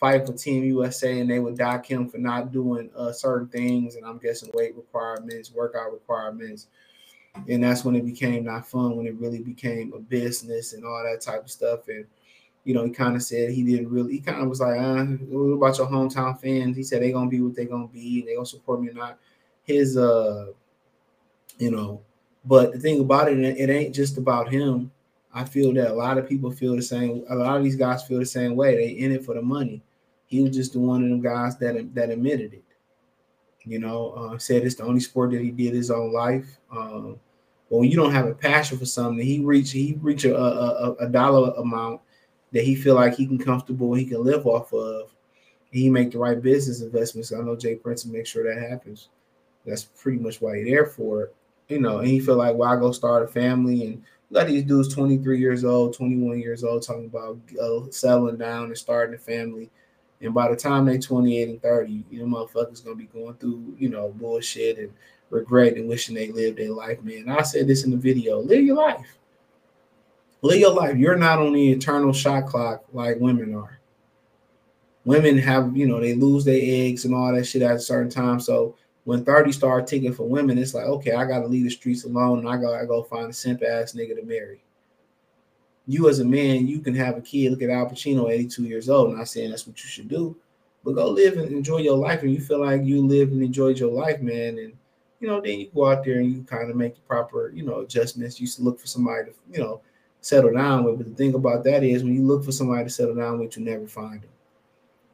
fighting 0.02 0.26
for 0.26 0.32
Team 0.32 0.64
USA 0.64 1.20
and 1.20 1.30
they 1.30 1.38
would 1.38 1.56
dock 1.56 1.86
him 1.86 2.08
for 2.08 2.18
not 2.18 2.50
doing 2.50 2.90
uh, 2.96 3.12
certain 3.12 3.46
things 3.48 3.94
and 3.94 4.04
I'm 4.04 4.18
guessing 4.18 4.50
weight 4.52 4.74
requirements, 4.74 5.52
workout 5.52 5.92
requirements. 5.92 6.66
And 7.48 7.62
that's 7.62 7.84
when 7.84 7.94
it 7.94 8.04
became 8.04 8.44
not 8.44 8.66
fun, 8.66 8.96
when 8.96 9.06
it 9.06 9.14
really 9.14 9.38
became 9.38 9.92
a 9.94 10.00
business 10.00 10.72
and 10.72 10.84
all 10.84 11.02
that 11.04 11.20
type 11.22 11.44
of 11.44 11.50
stuff. 11.52 11.86
And 11.86 12.04
you 12.64 12.74
know, 12.74 12.84
he 12.84 12.90
kind 12.90 13.16
of 13.16 13.22
said 13.22 13.50
he 13.50 13.64
didn't 13.64 13.90
really. 13.90 14.12
He 14.12 14.20
kind 14.20 14.42
of 14.42 14.48
was 14.48 14.60
like, 14.60 14.78
uh, 14.78 15.04
"What 15.04 15.68
about 15.68 15.78
your 15.78 15.88
hometown 15.88 16.40
fans?" 16.40 16.76
He 16.76 16.82
said 16.82 17.02
they 17.02 17.12
gonna 17.12 17.30
be 17.30 17.40
what 17.40 17.56
they 17.56 17.64
gonna 17.64 17.88
be. 17.88 18.22
They 18.22 18.34
gonna 18.34 18.46
support 18.46 18.80
me 18.80 18.90
or 18.90 18.94
not. 18.94 19.18
His, 19.64 19.96
uh, 19.96 20.46
you 21.58 21.70
know, 21.70 22.02
but 22.44 22.72
the 22.72 22.78
thing 22.78 23.00
about 23.00 23.30
it, 23.30 23.38
it 23.38 23.70
ain't 23.70 23.94
just 23.94 24.16
about 24.16 24.50
him. 24.50 24.92
I 25.34 25.44
feel 25.44 25.72
that 25.74 25.90
a 25.90 25.94
lot 25.94 26.18
of 26.18 26.28
people 26.28 26.50
feel 26.50 26.76
the 26.76 26.82
same. 26.82 27.24
A 27.30 27.34
lot 27.34 27.56
of 27.56 27.64
these 27.64 27.76
guys 27.76 28.04
feel 28.04 28.18
the 28.18 28.26
same 28.26 28.54
way. 28.54 28.76
They 28.76 28.90
in 28.90 29.12
it 29.12 29.24
for 29.24 29.34
the 29.34 29.42
money. 29.42 29.82
He 30.26 30.40
was 30.40 30.54
just 30.54 30.72
the 30.72 30.80
one 30.80 31.02
of 31.02 31.08
them 31.08 31.20
guys 31.20 31.56
that 31.58 31.94
that 31.94 32.10
admitted 32.10 32.54
it. 32.54 32.64
You 33.64 33.78
know, 33.80 34.10
uh, 34.10 34.38
said 34.38 34.64
it's 34.64 34.74
the 34.76 34.84
only 34.84 35.00
sport 35.00 35.32
that 35.32 35.40
he 35.40 35.50
did 35.50 35.74
his 35.74 35.90
own 35.90 36.12
life. 36.12 36.58
Um, 36.70 37.18
when 37.68 37.90
you 37.90 37.96
don't 37.96 38.12
have 38.12 38.26
a 38.26 38.34
passion 38.34 38.78
for 38.78 38.86
something, 38.86 39.24
he 39.24 39.40
reach 39.40 39.72
he 39.72 39.98
reach 40.00 40.24
a, 40.24 40.36
a, 40.36 40.92
a 41.00 41.08
dollar 41.08 41.52
amount 41.54 42.02
that 42.52 42.64
he 42.64 42.74
feel 42.74 42.94
like 42.94 43.14
he 43.14 43.26
can 43.26 43.38
comfortable 43.38 43.94
he 43.94 44.04
can 44.04 44.22
live 44.24 44.46
off 44.46 44.72
of. 44.72 45.12
He 45.70 45.88
make 45.88 46.10
the 46.10 46.18
right 46.18 46.40
business 46.40 46.82
investments. 46.82 47.32
I 47.32 47.40
know 47.40 47.56
Jay 47.56 47.76
Prince 47.76 48.04
make 48.04 48.26
sure 48.26 48.44
that 48.44 48.68
happens. 48.70 49.08
That's 49.66 49.84
pretty 49.84 50.18
much 50.18 50.40
why 50.40 50.58
he's 50.58 50.66
there 50.66 50.86
for 50.86 51.22
it. 51.22 51.34
You 51.68 51.80
know, 51.80 51.98
and 51.98 52.08
he 52.08 52.20
feel 52.20 52.36
like, 52.36 52.54
well, 52.54 52.70
I 52.70 52.76
go 52.76 52.92
start 52.92 53.22
a 53.22 53.28
family 53.28 53.86
and 53.86 54.02
got 54.30 54.48
these 54.48 54.64
dudes 54.64 54.92
23 54.92 55.38
years 55.38 55.64
old, 55.64 55.96
21 55.96 56.40
years 56.40 56.64
old, 56.64 56.82
talking 56.82 57.06
about 57.06 57.38
uh, 57.62 57.90
settling 57.90 58.36
down 58.36 58.64
and 58.64 58.76
starting 58.76 59.14
a 59.14 59.18
family. 59.18 59.70
And 60.20 60.34
by 60.34 60.50
the 60.50 60.56
time 60.56 60.84
they 60.84 60.98
28 60.98 61.48
and 61.48 61.62
30, 61.62 62.04
you 62.10 62.26
know, 62.26 62.26
motherfuckers 62.26 62.84
gonna 62.84 62.96
be 62.96 63.06
going 63.06 63.34
through, 63.34 63.74
you 63.78 63.88
know, 63.88 64.14
bullshit 64.18 64.78
and 64.78 64.92
regret 65.30 65.76
and 65.76 65.88
wishing 65.88 66.14
they 66.14 66.30
lived 66.30 66.58
their 66.58 66.70
life, 66.70 67.02
man. 67.02 67.30
I 67.30 67.42
said 67.42 67.66
this 67.66 67.84
in 67.84 67.90
the 67.90 67.96
video: 67.96 68.40
live 68.40 68.62
your 68.62 68.76
life 68.76 69.18
live 70.42 70.60
your 70.60 70.74
life. 70.74 70.96
You're 70.96 71.16
not 71.16 71.38
on 71.38 71.52
the 71.52 71.72
eternal 71.72 72.12
shot 72.12 72.46
clock 72.46 72.84
like 72.92 73.18
women 73.18 73.54
are. 73.54 73.78
Women 75.04 75.38
have, 75.38 75.76
you 75.76 75.86
know, 75.86 76.00
they 76.00 76.14
lose 76.14 76.44
their 76.44 76.60
eggs 76.60 77.04
and 77.04 77.14
all 77.14 77.32
that 77.32 77.44
shit 77.44 77.62
at 77.62 77.76
a 77.76 77.80
certain 77.80 78.10
time. 78.10 78.38
So 78.38 78.76
when 79.04 79.24
30 79.24 79.50
start 79.52 79.86
ticking 79.86 80.12
for 80.12 80.28
women, 80.28 80.58
it's 80.58 80.74
like, 80.74 80.84
okay, 80.84 81.12
I 81.12 81.24
gotta 81.24 81.46
leave 81.46 81.64
the 81.64 81.70
streets 81.70 82.04
alone 82.04 82.40
and 82.40 82.48
I 82.48 82.56
gotta 82.56 82.86
go 82.86 83.02
find 83.02 83.30
a 83.30 83.32
simp 83.32 83.62
ass 83.62 83.94
nigga 83.94 84.16
to 84.16 84.22
marry. 84.22 84.62
You 85.88 86.08
as 86.08 86.20
a 86.20 86.24
man, 86.24 86.68
you 86.68 86.80
can 86.80 86.94
have 86.94 87.16
a 87.16 87.20
kid. 87.20 87.50
Look 87.50 87.62
at 87.62 87.70
Al 87.70 87.86
Pacino, 87.86 88.30
82 88.30 88.62
years 88.64 88.88
old. 88.88 89.06
And 89.06 89.14
I'm 89.14 89.18
not 89.20 89.28
saying 89.28 89.50
that's 89.50 89.66
what 89.66 89.82
you 89.82 89.88
should 89.88 90.08
do, 90.08 90.36
but 90.84 90.94
go 90.94 91.08
live 91.08 91.36
and 91.36 91.50
enjoy 91.50 91.78
your 91.78 91.96
life. 91.96 92.22
And 92.22 92.32
you 92.32 92.40
feel 92.40 92.60
like 92.60 92.84
you 92.84 93.04
lived 93.04 93.32
and 93.32 93.42
enjoyed 93.42 93.80
your 93.80 93.90
life, 93.90 94.20
man. 94.20 94.58
And 94.58 94.72
you 95.18 95.28
know, 95.28 95.40
then 95.40 95.60
you 95.60 95.70
go 95.72 95.86
out 95.86 96.04
there 96.04 96.18
and 96.18 96.32
you 96.32 96.42
kind 96.42 96.68
of 96.68 96.76
make 96.76 96.94
the 96.94 97.00
proper, 97.02 97.50
you 97.50 97.64
know, 97.64 97.80
adjustments. 97.80 98.40
You 98.40 98.48
look 98.58 98.78
for 98.78 98.88
somebody 98.88 99.26
to, 99.26 99.32
you 99.52 99.60
know, 99.60 99.80
settle 100.22 100.54
down 100.54 100.84
with. 100.84 100.96
But 100.96 101.08
the 101.08 101.14
thing 101.14 101.34
about 101.34 101.64
that 101.64 101.82
is 101.82 102.02
when 102.02 102.14
you 102.14 102.22
look 102.22 102.42
for 102.44 102.52
somebody 102.52 102.84
to 102.84 102.90
settle 102.90 103.14
down 103.14 103.38
with, 103.38 103.58
you 103.58 103.64
never 103.64 103.86
find 103.86 104.22
them. 104.22 104.30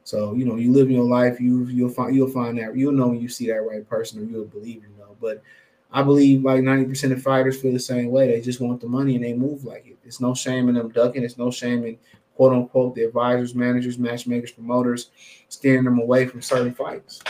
So 0.05 0.33
you 0.33 0.45
know, 0.45 0.55
you 0.55 0.71
live 0.71 0.89
your 0.89 1.03
life, 1.03 1.39
you 1.41 1.65
you'll 1.65 1.89
find 1.89 2.15
you'll 2.15 2.29
find 2.29 2.57
that 2.57 2.75
you'll 2.75 2.93
know 2.93 3.09
when 3.09 3.19
you 3.19 3.27
see 3.27 3.47
that 3.47 3.61
right 3.61 3.87
person, 3.87 4.21
or 4.21 4.23
you'll 4.23 4.45
believe 4.45 4.83
you 4.83 4.89
know. 4.97 5.15
But 5.19 5.43
I 5.91 6.01
believe 6.01 6.43
like 6.43 6.63
ninety 6.63 6.85
percent 6.85 7.13
of 7.13 7.21
fighters 7.21 7.61
feel 7.61 7.73
the 7.73 7.79
same 7.79 8.09
way. 8.09 8.27
They 8.27 8.41
just 8.41 8.61
want 8.61 8.79
the 8.81 8.87
money 8.87 9.15
and 9.15 9.23
they 9.23 9.33
move 9.33 9.65
like 9.65 9.85
it. 9.85 9.97
It's 10.05 10.21
no 10.21 10.33
shame 10.33 10.69
in 10.69 10.75
them 10.75 10.89
ducking. 10.89 11.23
It's 11.23 11.37
no 11.37 11.51
shame 11.51 11.83
in 11.83 11.97
quote 12.35 12.53
unquote 12.53 12.95
the 12.95 13.03
advisors, 13.03 13.53
managers, 13.53 13.99
matchmakers, 13.99 14.51
promoters 14.51 15.11
steering 15.49 15.83
them 15.83 15.99
away 15.99 16.25
from 16.25 16.41
certain 16.41 16.73
fights. 16.73 17.21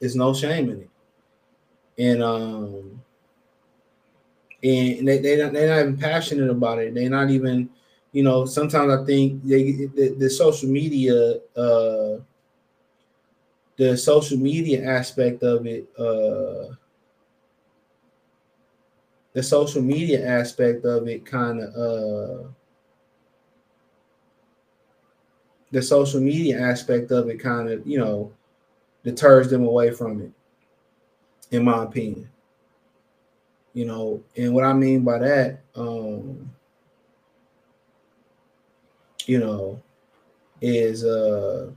There's 0.00 0.16
no 0.16 0.34
shame 0.34 0.68
in 0.70 0.80
it. 0.80 0.90
And 1.98 2.22
um 2.22 3.00
and 4.62 5.06
they 5.08 5.18
they 5.18 5.36
they're 5.36 5.52
not 5.52 5.80
even 5.80 5.96
passionate 5.96 6.50
about 6.50 6.78
it. 6.78 6.94
They're 6.94 7.10
not 7.10 7.30
even, 7.30 7.68
you 8.12 8.22
know. 8.22 8.46
Sometimes 8.46 8.92
I 8.92 9.04
think 9.04 9.42
they 9.44 9.72
the, 9.94 10.14
the 10.18 10.30
social 10.30 10.68
media, 10.68 11.38
uh, 11.56 12.18
the 13.76 13.96
social 13.96 14.38
media 14.38 14.84
aspect 14.84 15.42
of 15.42 15.66
it, 15.66 15.88
uh, 15.98 16.74
the 19.32 19.42
social 19.42 19.82
media 19.82 20.26
aspect 20.26 20.84
of 20.84 21.08
it, 21.08 21.24
kind 21.26 21.60
of, 21.60 21.74
uh, 21.74 22.48
the 25.70 25.82
social 25.82 26.20
media 26.20 26.60
aspect 26.60 27.10
of 27.10 27.28
it, 27.28 27.38
kind 27.40 27.68
of, 27.68 27.86
you 27.86 27.98
know, 27.98 28.32
deters 29.04 29.50
them 29.50 29.64
away 29.64 29.90
from 29.92 30.20
it, 30.22 30.32
in 31.50 31.64
my 31.64 31.82
opinion 31.84 32.31
you 33.74 33.84
know 33.84 34.22
and 34.36 34.52
what 34.54 34.64
i 34.64 34.72
mean 34.72 35.02
by 35.02 35.18
that 35.18 35.60
um 35.74 36.50
you 39.26 39.38
know 39.38 39.80
is 40.60 41.04
uh 41.04 41.70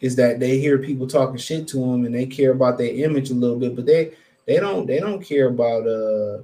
is 0.00 0.16
that 0.16 0.40
they 0.40 0.58
hear 0.58 0.78
people 0.78 1.06
talking 1.06 1.36
shit 1.36 1.68
to 1.68 1.78
them 1.78 2.04
and 2.04 2.14
they 2.14 2.26
care 2.26 2.52
about 2.52 2.78
their 2.78 2.92
image 2.92 3.30
a 3.30 3.34
little 3.34 3.58
bit 3.58 3.74
but 3.76 3.86
they 3.86 4.12
they 4.46 4.58
don't 4.58 4.86
they 4.86 4.98
don't 4.98 5.22
care 5.22 5.48
about 5.48 5.86
uh 5.86 6.42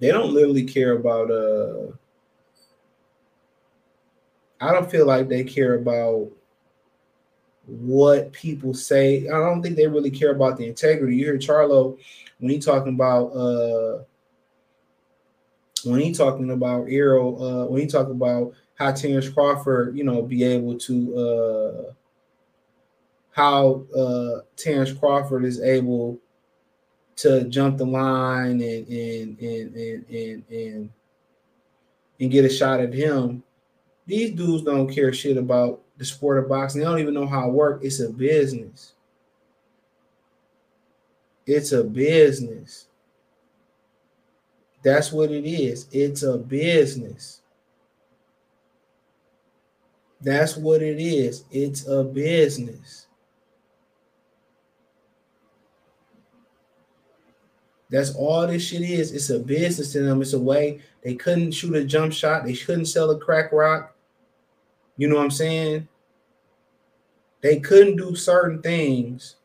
they 0.00 0.08
don't 0.08 0.32
literally 0.32 0.64
care 0.64 0.92
about 0.92 1.30
uh 1.30 1.86
I 4.60 4.72
don't 4.72 4.90
feel 4.90 5.06
like 5.06 5.28
they 5.28 5.44
care 5.44 5.74
about 5.74 6.30
what 7.66 8.32
people 8.32 8.74
say. 8.74 9.26
I 9.28 9.32
don't 9.32 9.62
think 9.62 9.76
they 9.76 9.86
really 9.86 10.10
care 10.10 10.32
about 10.32 10.58
the 10.58 10.66
integrity. 10.66 11.16
You 11.16 11.24
hear 11.24 11.38
Charlo 11.38 11.98
when 12.38 12.50
he 12.50 12.58
talking 12.58 12.94
about 12.94 13.26
uh 13.28 14.02
when 15.84 16.00
he 16.00 16.12
talking 16.12 16.50
about 16.50 16.86
Errol, 16.88 17.42
uh 17.42 17.66
when 17.66 17.80
he 17.80 17.86
talking 17.86 18.12
about 18.12 18.52
how 18.74 18.92
Terrence 18.92 19.28
Crawford, 19.28 19.96
you 19.96 20.04
know, 20.04 20.22
be 20.22 20.44
able 20.44 20.78
to 20.78 21.16
uh 21.16 21.92
how 23.30 23.84
uh 23.96 24.40
Terrence 24.56 24.92
Crawford 24.92 25.44
is 25.44 25.60
able 25.60 26.18
to 27.16 27.44
jump 27.44 27.78
the 27.78 27.86
line 27.86 28.60
and 28.60 28.88
and 28.88 29.38
and 29.40 29.74
and 29.74 30.04
and 30.10 30.44
and, 30.50 30.90
and 32.20 32.30
get 32.30 32.44
a 32.44 32.50
shot 32.50 32.80
at 32.80 32.92
him. 32.92 33.42
These 34.06 34.32
dudes 34.32 34.64
don't 34.64 34.92
care 34.92 35.12
shit 35.12 35.38
about 35.38 35.83
the 35.96 36.04
sport 36.04 36.38
of 36.38 36.48
boxing. 36.48 36.80
They 36.80 36.86
don't 36.86 37.00
even 37.00 37.14
know 37.14 37.26
how 37.26 37.48
it 37.48 37.52
works. 37.52 37.84
It's 37.84 38.00
a 38.00 38.10
business. 38.10 38.94
It's 41.46 41.72
a 41.72 41.84
business. 41.84 42.88
That's 44.82 45.12
what 45.12 45.30
it 45.30 45.46
is. 45.46 45.86
It's 45.92 46.22
a 46.22 46.36
business. 46.36 47.42
That's 50.20 50.56
what 50.56 50.82
it 50.82 51.00
is. 51.00 51.44
It's 51.50 51.86
a 51.86 52.02
business. 52.02 53.06
That's 57.90 58.14
all 58.14 58.46
this 58.46 58.66
shit 58.66 58.82
is. 58.82 59.12
It's 59.12 59.30
a 59.30 59.38
business 59.38 59.92
to 59.92 60.02
them. 60.02 60.20
It's 60.22 60.32
a 60.32 60.38
way 60.38 60.80
they 61.02 61.14
couldn't 61.14 61.52
shoot 61.52 61.76
a 61.76 61.84
jump 61.84 62.12
shot. 62.12 62.44
They 62.44 62.54
couldn't 62.54 62.86
sell 62.86 63.10
a 63.10 63.18
crack 63.18 63.52
rock. 63.52 63.93
You 64.96 65.08
know 65.08 65.16
what 65.16 65.24
I'm 65.24 65.30
saying? 65.30 65.88
They 67.40 67.60
couldn't 67.60 67.96
do 67.96 68.14
certain 68.16 68.62
things. 68.62 69.36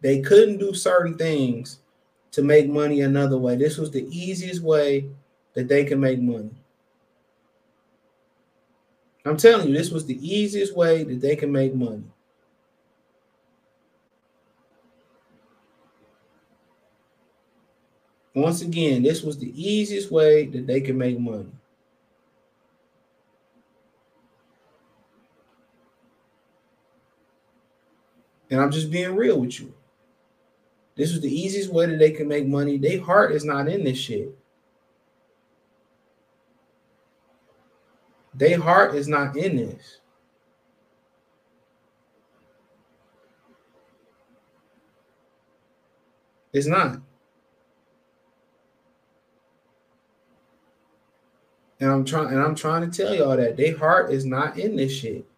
They 0.00 0.20
couldn't 0.20 0.58
do 0.58 0.72
certain 0.74 1.16
things 1.16 1.78
to 2.32 2.42
make 2.42 2.68
money 2.68 3.02
another 3.02 3.36
way. 3.36 3.56
This 3.56 3.76
was 3.76 3.90
the 3.90 4.06
easiest 4.10 4.62
way 4.62 5.10
that 5.54 5.68
they 5.68 5.84
can 5.84 6.00
make 6.00 6.20
money. 6.20 6.50
I'm 9.24 9.36
telling 9.36 9.68
you, 9.68 9.74
this 9.74 9.90
was 9.90 10.06
the 10.06 10.18
easiest 10.26 10.74
way 10.74 11.04
that 11.04 11.20
they 11.20 11.36
can 11.36 11.52
make 11.52 11.74
money. 11.74 12.04
Once 18.34 18.62
again, 18.62 19.02
this 19.02 19.22
was 19.22 19.36
the 19.38 19.52
easiest 19.60 20.10
way 20.10 20.46
that 20.46 20.66
they 20.66 20.80
can 20.80 20.96
make 20.96 21.18
money. 21.18 21.52
And 28.50 28.60
I'm 28.60 28.70
just 28.70 28.90
being 28.90 29.14
real 29.14 29.38
with 29.38 29.60
you. 29.60 29.72
This 30.96 31.12
is 31.12 31.20
the 31.20 31.32
easiest 31.32 31.72
way 31.72 31.86
that 31.86 31.98
they 31.98 32.10
can 32.10 32.28
make 32.28 32.46
money. 32.46 32.76
Their 32.76 33.00
heart 33.00 33.32
is 33.32 33.44
not 33.44 33.68
in 33.68 33.84
this 33.84 33.98
shit. 33.98 34.36
Their 38.34 38.60
heart 38.60 38.94
is 38.94 39.08
not 39.08 39.36
in 39.36 39.56
this. 39.56 39.98
It's 46.52 46.66
not. 46.66 47.00
And 51.78 51.90
I'm 51.90 52.04
trying 52.04 52.28
and 52.28 52.40
I'm 52.40 52.54
trying 52.54 52.90
to 52.90 52.96
tell 52.96 53.14
y'all 53.14 53.36
that 53.36 53.56
their 53.56 53.78
heart 53.78 54.12
is 54.12 54.26
not 54.26 54.58
in 54.58 54.76
this 54.76 54.92
shit. 54.92 55.29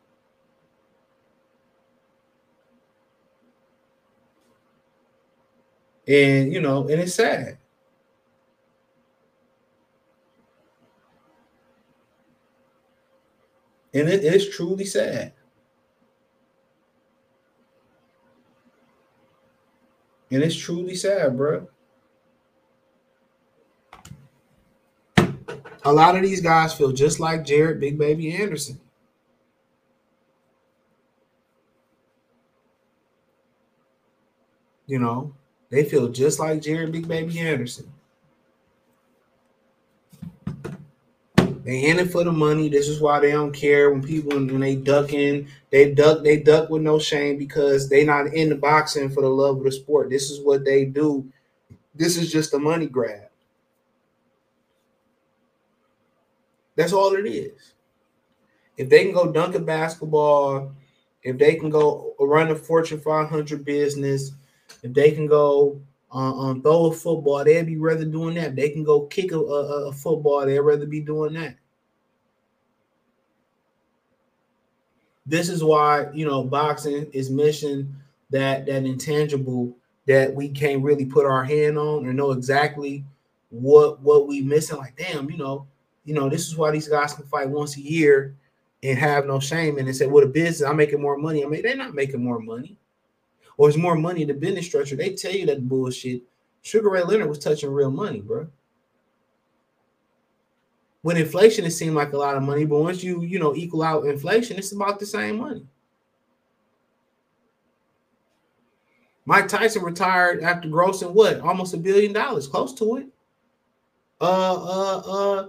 And 6.07 6.53
you 6.53 6.61
know, 6.61 6.83
and 6.89 7.01
it's 7.01 7.15
sad. 7.15 7.59
And 13.95 14.09
it 14.09 14.25
is 14.25 14.49
truly 14.49 14.85
sad. 14.85 15.33
And 20.31 20.43
it's 20.43 20.57
truly 20.57 20.95
sad, 20.95 21.37
bro. 21.37 21.69
A 25.85 25.93
lot 25.93 26.17
of 26.17 26.23
these 26.23 26.41
guys 26.41 26.73
feel 26.73 26.93
just 26.93 27.21
like 27.21 27.45
Jared 27.45 27.81
Big 27.81 27.99
Baby 27.99 28.33
Anderson. 28.33 28.81
You 34.87 34.99
know, 34.99 35.35
they 35.73 35.85
feel 35.85 36.09
just 36.09 36.39
like 36.39 36.61
Jared 36.61 36.93
Big 36.93 37.09
Baby 37.09 37.39
Anderson. 37.41 37.91
They 41.65 41.87
in 41.87 41.99
it 41.99 42.11
for 42.11 42.25
the 42.25 42.33
money. 42.33 42.69
This 42.69 42.89
is 42.89 43.01
why 43.01 43.21
they 43.21 43.33
don't 43.33 43.53
care 43.53 43.91
when 43.91 44.03
people 44.03 44.33
when 44.33 44.61
they 44.61 44.77
duck 44.77 45.15
in, 45.15 45.49
they 45.71 45.95
duck, 45.95 46.25
they 46.25 46.37
duck 46.37 46.69
with 46.69 46.83
no 46.83 46.99
shame 46.99 47.39
because 47.39 47.89
they 47.89 48.05
not 48.05 48.27
in 48.35 48.51
the 48.51 48.55
boxing 48.55 49.09
for 49.09 49.23
the 49.23 49.31
love 49.31 49.57
of 49.59 49.65
the 49.65 49.73
sport. 49.73 50.11
This 50.11 50.31
is 50.31 50.41
what 50.45 50.63
they 50.63 50.85
do. 50.85 51.27
This 51.95 52.19
is 52.19 52.31
just 52.31 52.53
a 52.53 52.59
money 52.59 52.87
grab. 52.87 53.29
That's 56.77 56.93
all 56.93 57.15
it 57.15 57.27
is. 57.27 57.73
If 58.77 58.91
they 58.91 59.05
can 59.05 59.15
go 59.15 59.33
dunk 59.33 59.55
a 59.55 59.61
basketball, 59.61 60.75
if 61.23 61.39
they 61.39 61.55
can 61.55 61.71
go 61.71 62.15
run 62.21 62.51
a 62.51 62.57
Fortune 62.57 63.01
500 63.01 63.65
business, 63.65 64.33
if 64.83 64.93
they 64.93 65.13
can 65.13 65.27
go 65.27 65.81
uh, 66.15 66.39
um, 66.39 66.63
throw 66.63 66.87
a 66.87 66.93
football, 66.93 67.45
they'd 67.45 67.67
be 67.67 67.79
rather 67.79 68.05
doing 68.05 68.35
that. 68.35 68.55
They 68.55 68.69
can 68.69 68.85
go 68.85 69.03
kick 69.07 69.33
a, 69.33 69.39
a, 69.39 69.89
a 69.89 69.93
football, 69.93 70.45
they'd 70.45 70.61
rather 70.61 70.87
be 70.87 71.01
doing 71.01 71.35
that. 71.35 71.57
This 75.25 75.49
is 75.49 75.63
why 75.63 76.11
you 76.13 76.27
know 76.27 76.43
boxing 76.43 77.09
is 77.13 77.31
missing 77.31 77.95
that 78.31 78.67
that 78.67 78.85
intangible 78.85 79.77
that 80.07 80.35
we 80.35 80.49
can't 80.49 80.83
really 80.83 81.07
put 81.07 81.27
our 81.27 81.45
hand 81.45 81.79
on 81.79 82.05
or 82.05 82.13
know 82.13 82.33
exactly 82.33 83.05
what 83.51 84.01
what 84.01 84.27
we 84.27 84.41
missing. 84.43 84.79
Like, 84.79 84.97
damn, 84.97 85.31
you 85.31 85.37
know, 85.37 85.67
you 86.05 86.15
know, 86.15 86.29
this 86.29 86.49
is 86.49 86.57
why 86.57 86.73
these 86.73 86.89
guys 86.89 87.15
can 87.15 87.27
fight 87.27 87.49
once 87.49 87.77
a 87.77 87.81
year 87.81 88.35
and 88.83 88.99
have 88.99 89.27
no 89.27 89.39
shame 89.39 89.79
and 89.79 89.87
they 89.87 89.93
say, 89.93 90.07
"What 90.07 90.23
well, 90.23 90.25
a 90.25 90.33
business? 90.33 90.69
I'm 90.69 90.77
making 90.77 91.01
more 91.01 91.17
money." 91.17 91.45
I 91.45 91.49
mean, 91.49 91.63
they're 91.63 91.77
not 91.77 91.95
making 91.95 92.23
more 92.23 92.41
money 92.41 92.77
or 93.57 93.69
it's 93.69 93.79
more 93.79 93.97
money 93.97 94.23
in 94.23 94.29
the 94.29 94.35
business 94.35 94.67
structure. 94.67 94.97
They 94.97 95.15
tell 95.15 95.33
you 95.33 95.47
that 95.47 95.69
bullshit. 95.69 96.23
Sugar 96.63 96.91
Ray 96.91 97.03
Leonard 97.03 97.29
was 97.29 97.39
touching 97.39 97.71
real 97.71 97.91
money, 97.91 98.21
bro. 98.21 98.47
With 101.03 101.17
inflation, 101.17 101.65
it 101.65 101.73
seemed 101.73 101.97
like 101.97 102.13
a 102.13 102.17
lot 102.19 102.37
of 102.37 102.45
money, 102.45 102.65
but 102.65 102.79
once 102.79 103.03
you 103.03 103.23
you 103.23 103.39
know 103.39 103.55
equal 103.57 103.83
out 103.83 104.07
inflation, 104.07 104.57
it's 104.57 104.73
about 104.73 105.01
the 105.01 105.07
same 105.07 105.39
money. 105.39 105.67
Mike 109.25 109.49
Tyson 109.49 109.83
retired 109.83 110.43
after 110.43 110.69
grossing 110.69 111.13
what 111.13 111.41
almost 111.41 111.75
a 111.75 111.77
billion 111.77 112.13
dollars, 112.13 112.49
close 112.49 112.75
to 112.75 112.97
it. 112.97 113.07
Uh, 114.21 114.55
uh, 114.55 114.99
uh, 114.99 115.49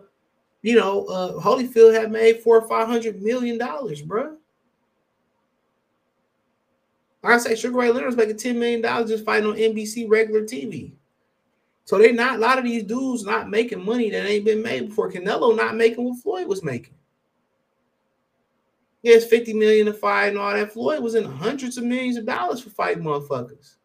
you 0.64 0.76
know, 0.76 1.06
uh, 1.06 1.40
Holyfield 1.40 1.94
had 1.94 2.12
made 2.12 2.42
four 2.42 2.58
or 2.58 2.68
five 2.68 2.88
hundred 2.88 3.22
million 3.22 3.58
dollars, 3.58 4.02
bro. 4.02 4.38
Like 7.24 7.34
I 7.34 7.38
say, 7.38 7.56
Sugar 7.56 7.78
Ray 7.78 7.92
Leonard's 7.92 8.18
making 8.18 8.38
ten 8.38 8.60
million 8.60 8.82
dollars 8.82 9.10
just 9.10 9.26
fighting 9.26 9.50
on 9.50 9.56
NBC 9.56 10.10
regular 10.10 10.42
TV. 10.42 10.92
So 11.86 11.98
they're 11.98 12.14
not 12.14 12.36
a 12.36 12.40
lot 12.40 12.58
of 12.58 12.66
these 12.66 12.84
dudes 12.84 13.26
not 13.26 13.50
making 13.50 13.84
money 13.84 14.10
that 14.10 14.26
ain't 14.26 14.46
been 14.46 14.62
made 14.62 14.90
before. 14.90 15.12
Canelo 15.12 15.56
not 15.56 15.76
making 15.76 16.04
what 16.04 16.22
Floyd 16.22 16.48
was 16.48 16.64
making. 16.64 16.94
Yes, 19.02 19.26
50 19.26 19.54
million 19.54 19.86
to 19.88 19.94
fight 19.94 20.28
and 20.28 20.38
all 20.38 20.54
that. 20.54 20.72
Floyd 20.72 21.04
was 21.04 21.16
in 21.16 21.26
hundreds 21.26 21.78
of 21.78 21.84
millions 21.84 22.16
of 22.16 22.26
dollars 22.26 22.62
for 22.62 22.70
fighting 22.70 23.04
motherfuckers. 23.04 23.76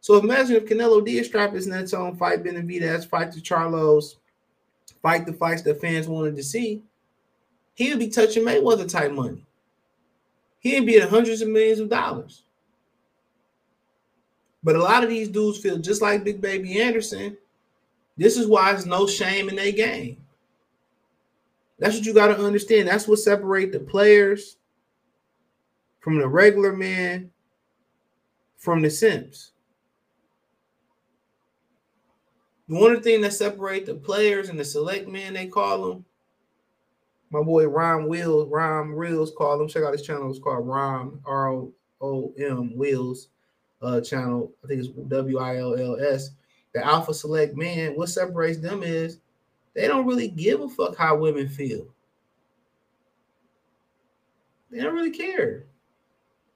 So 0.00 0.18
imagine 0.18 0.56
if 0.56 0.66
Canelo 0.66 1.04
did 1.04 1.24
strap 1.24 1.54
his 1.54 1.66
nuts 1.66 1.94
on, 1.94 2.16
fight 2.16 2.42
Benavidez, 2.42 3.08
fight 3.08 3.32
the 3.32 3.40
Charlos, 3.40 4.16
fight 5.00 5.24
the 5.24 5.32
fights 5.32 5.62
that 5.62 5.80
fans 5.80 6.08
wanted 6.08 6.36
to 6.36 6.42
see, 6.42 6.82
he 7.74 7.88
would 7.88 8.00
be 8.00 8.08
touching 8.08 8.44
Mayweather 8.44 8.90
type 8.90 9.12
money. 9.12 9.46
He'd 10.62 10.86
be 10.86 10.96
at 10.98 11.08
hundreds 11.10 11.42
of 11.42 11.48
millions 11.48 11.80
of 11.80 11.88
dollars. 11.90 12.44
But 14.62 14.76
a 14.76 14.82
lot 14.82 15.02
of 15.02 15.10
these 15.10 15.28
dudes 15.28 15.58
feel 15.58 15.76
just 15.76 16.00
like 16.00 16.22
Big 16.22 16.40
Baby 16.40 16.80
Anderson. 16.80 17.36
This 18.16 18.36
is 18.36 18.46
why 18.46 18.70
there's 18.70 18.86
no 18.86 19.08
shame 19.08 19.48
in 19.48 19.56
their 19.56 19.72
game. 19.72 20.18
That's 21.80 21.96
what 21.96 22.06
you 22.06 22.14
got 22.14 22.28
to 22.28 22.38
understand. 22.38 22.86
That's 22.86 23.08
what 23.08 23.18
separates 23.18 23.72
the 23.72 23.80
players 23.80 24.56
from 25.98 26.20
the 26.20 26.28
regular 26.28 26.72
man 26.72 27.32
from 28.56 28.82
the 28.82 28.90
simps. 28.90 29.50
The 32.68 32.76
one 32.76 33.02
thing 33.02 33.20
that 33.22 33.34
separates 33.34 33.86
the 33.86 33.96
players 33.96 34.48
and 34.48 34.60
the 34.60 34.64
select 34.64 35.08
man, 35.08 35.34
they 35.34 35.48
call 35.48 35.88
them. 35.88 36.04
My 37.32 37.42
boy 37.42 37.66
Rom 37.66 38.08
Wheels, 38.08 38.46
Rom 38.50 38.94
Reels 38.94 39.32
call 39.36 39.58
him. 39.58 39.66
Check 39.66 39.84
out 39.84 39.92
his 39.92 40.02
channel. 40.02 40.28
It's 40.28 40.38
called 40.38 40.66
Rom 40.68 41.18
R 41.24 41.48
O 41.48 41.72
O 42.02 42.34
M 42.38 42.76
Wheels 42.76 43.28
uh, 43.80 44.02
channel. 44.02 44.52
I 44.62 44.68
think 44.68 44.80
it's 44.80 44.90
W 44.90 45.38
I 45.38 45.56
L 45.56 45.74
L 45.74 45.98
S. 45.98 46.30
The 46.74 46.84
Alpha 46.84 47.14
Select 47.14 47.56
man. 47.56 47.92
What 47.92 48.10
separates 48.10 48.58
them 48.58 48.82
is 48.82 49.18
they 49.72 49.88
don't 49.88 50.06
really 50.06 50.28
give 50.28 50.60
a 50.60 50.68
fuck 50.68 50.94
how 50.94 51.16
women 51.16 51.48
feel. 51.48 51.86
They 54.70 54.82
don't 54.82 54.94
really 54.94 55.10
care. 55.10 55.64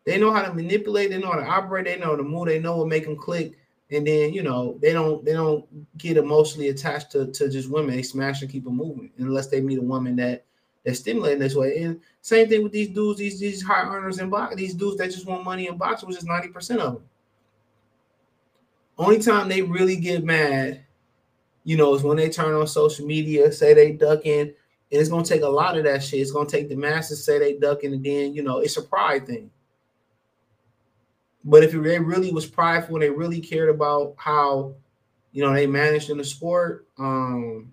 They 0.05 0.19
know 0.19 0.33
how 0.33 0.43
to 0.43 0.53
manipulate. 0.53 1.11
They 1.11 1.19
know 1.19 1.33
how 1.33 1.41
to 1.41 1.47
operate. 1.47 1.87
They 1.87 1.99
know 1.99 2.17
the 2.17 2.23
move. 2.23 2.49
They 2.49 2.59
know 2.59 2.77
what 2.77 2.89
make 2.89 3.05
them 3.05 3.17
click. 3.17 3.59
And 3.91 4.07
then 4.07 4.35
you 4.35 4.43
know 4.43 4.79
they 4.83 4.93
don't 4.93 5.25
they 5.25 5.33
don't 5.33 5.65
get 5.97 6.19
emotionally 6.19 6.69
attached 6.69 7.13
to, 7.13 7.33
to 7.33 7.49
just 7.49 7.71
women. 7.71 7.97
They 7.97 8.03
smash 8.03 8.43
and 8.43 8.51
keep 8.51 8.65
them 8.65 8.77
moving 8.77 9.11
unless 9.17 9.47
they 9.47 9.63
meet 9.63 9.79
a 9.79 9.83
woman 9.83 10.17
that 10.17 10.45
that's 10.87 11.01
stimulating 11.01 11.41
this 11.41 11.57
way. 11.57 11.83
And 11.83 12.01
same 12.23 12.49
thing 12.49 12.63
with 12.63 12.71
these 12.71 12.89
dudes, 12.89 13.19
these 13.19 13.41
these 13.41 13.61
high 13.61 13.83
earners 13.83 14.21
in 14.21 14.31
box, 14.31 14.55
these 14.55 14.73
dudes 14.73 14.97
that 14.99 15.11
just 15.11 15.27
want 15.27 15.45
money 15.45 15.67
in 15.67 15.77
boxing, 15.77 16.09
which 16.09 16.19
is 16.19 16.25
ninety 16.25 16.49
percent 16.49 16.81
of 16.81 16.95
them. 16.95 17.03
Only 18.97 19.19
time 19.19 19.49
they 19.49 19.61
really 19.61 19.97
get 19.97 20.25
mad, 20.25 20.81
you 21.65 21.77
know, 21.77 21.95
is 21.95 22.05
when 22.05 22.17
they 22.17 22.31
turn 22.31 22.55
on 22.55 22.67
social 22.69 23.05
media, 23.05 23.51
say 23.51 23.75
they 23.75 23.93
ducking, 23.93 24.41
and 24.41 24.55
it's 24.91 25.09
gonna 25.09 25.25
take 25.25 25.43
a 25.43 25.49
lot 25.49 25.77
of 25.77 25.83
that 25.85 26.05
shit. 26.05 26.21
It's 26.21 26.31
gonna 26.31 26.49
take 26.49 26.69
the 26.69 26.77
masses 26.77 27.25
say 27.25 27.41
they 27.41 27.55
ducking, 27.55 27.93
and 27.93 28.05
then 28.05 28.33
you 28.33 28.45
know 28.45 28.59
it's 28.59 28.77
a 28.77 28.83
pride 28.83 29.27
thing. 29.27 29.51
But 31.45 31.65
if 31.65 31.73
they 31.73 31.99
really 31.99 32.33
was 32.33 32.47
prideful 32.47 32.95
and 32.95 33.03
they 33.03 33.11
really 33.11 33.41
cared 33.41 33.69
about 33.69 34.15
how, 34.19 34.75
you 35.31 35.45
know, 35.45 35.53
they 35.53 35.67
managed 35.67 36.11
in 36.11 36.19
the 36.19 36.25
sport, 36.25 36.89
um, 36.99 37.73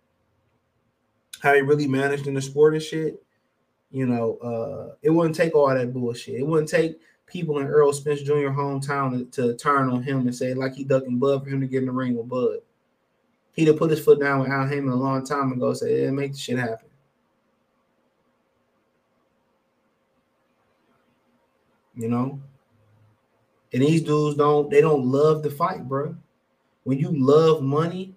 how 1.44 1.52
they 1.52 1.62
really 1.62 1.88
managed 1.88 2.26
in 2.26 2.34
the 2.34 2.42
sport 2.42 2.74
and 2.74 2.82
shit, 2.82 3.22
you 3.92 4.06
know, 4.06 4.38
uh, 4.38 4.96
it 5.02 5.10
wouldn't 5.10 5.36
take 5.36 5.54
all 5.54 5.68
that 5.68 5.94
bullshit. 5.94 6.40
It 6.40 6.48
wouldn't 6.48 6.70
take 6.70 7.02
people 7.28 7.60
in 7.60 7.68
Earl 7.68 7.92
Spence 7.92 8.22
Jr. 8.22 8.50
hometown 8.50 9.30
to, 9.34 9.42
to 9.42 9.58
turn 9.58 9.90
on 9.90 10.02
him 10.02 10.22
and 10.22 10.34
say 10.34 10.54
like 10.54 10.74
he 10.74 10.86
ducking 10.86 11.20
Bud 11.20 11.44
for 11.44 11.50
him 11.50 11.60
to 11.60 11.68
get 11.68 11.80
in 11.80 11.88
the 11.88 11.92
ring 11.92 12.16
with 12.16 12.30
Bud. 12.30 12.60
He'd 13.52 13.68
have 13.68 13.78
put 13.78 13.92
his 13.92 14.04
foot 14.04 14.22
down 14.22 14.40
with 14.40 14.50
Al 14.50 14.68
Haymon 14.68 14.94
a 14.94 14.96
long 14.96 15.26
time 15.26 15.52
ago. 15.52 15.74
Say, 15.74 16.04
yeah, 16.04 16.12
make 16.12 16.32
the 16.32 16.38
shit 16.38 16.58
happen. 16.58 16.88
You 21.96 22.08
know, 22.08 22.40
and 23.74 23.82
these 23.84 24.02
dudes 24.02 24.38
don't 24.38 24.72
they 24.72 24.82
don't 24.82 25.06
love 25.06 25.44
the 25.44 25.52
fight, 25.52 25.88
bro. 25.88 26.16
When 26.86 26.98
you 26.98 27.12
love 27.12 27.62
money, 27.62 28.16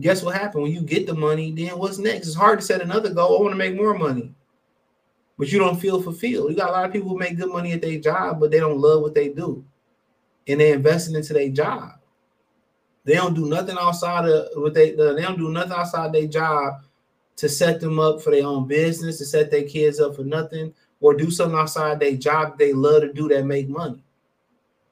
guess 0.00 0.22
what 0.22 0.36
happened? 0.36 0.64
When 0.64 0.72
you 0.72 0.80
get 0.80 1.06
the 1.06 1.14
money, 1.14 1.52
then 1.52 1.78
what's 1.78 1.98
next? 1.98 2.26
It's 2.26 2.36
hard 2.36 2.60
to 2.60 2.64
set 2.64 2.80
another 2.80 3.12
goal. 3.12 3.38
I 3.38 3.42
want 3.42 3.52
to 3.52 3.58
make 3.58 3.76
more 3.76 3.96
money 3.96 4.34
but 5.38 5.50
you 5.50 5.58
don't 5.58 5.80
feel 5.80 6.00
fulfilled. 6.00 6.50
You 6.50 6.56
got 6.56 6.70
a 6.70 6.72
lot 6.72 6.84
of 6.84 6.92
people 6.92 7.10
who 7.10 7.18
make 7.18 7.36
good 7.36 7.50
money 7.50 7.72
at 7.72 7.82
their 7.82 7.98
job, 7.98 8.40
but 8.40 8.50
they 8.50 8.60
don't 8.60 8.78
love 8.78 9.02
what 9.02 9.14
they 9.14 9.28
do, 9.28 9.64
and 10.46 10.60
they 10.60 10.72
investing 10.72 11.16
into 11.16 11.32
their 11.32 11.48
job. 11.48 11.92
They 13.04 13.14
don't 13.14 13.34
do 13.34 13.46
nothing 13.46 13.76
outside 13.78 14.28
of 14.28 14.48
what 14.54 14.74
they 14.74 14.96
uh, 14.96 15.12
they 15.14 15.22
don't 15.22 15.38
do 15.38 15.50
nothing 15.50 15.72
outside 15.72 16.12
their 16.12 16.26
job 16.26 16.84
to 17.36 17.48
set 17.48 17.80
them 17.80 17.98
up 17.98 18.22
for 18.22 18.30
their 18.30 18.46
own 18.46 18.66
business, 18.68 19.18
to 19.18 19.24
set 19.24 19.50
their 19.50 19.64
kids 19.64 19.98
up 20.00 20.14
for 20.14 20.24
nothing, 20.24 20.72
or 21.00 21.14
do 21.14 21.30
something 21.30 21.58
outside 21.58 21.98
their 21.98 22.16
job 22.16 22.56
they 22.56 22.72
love 22.72 23.02
to 23.02 23.12
do 23.12 23.28
that 23.28 23.44
make 23.44 23.68
money. 23.68 24.02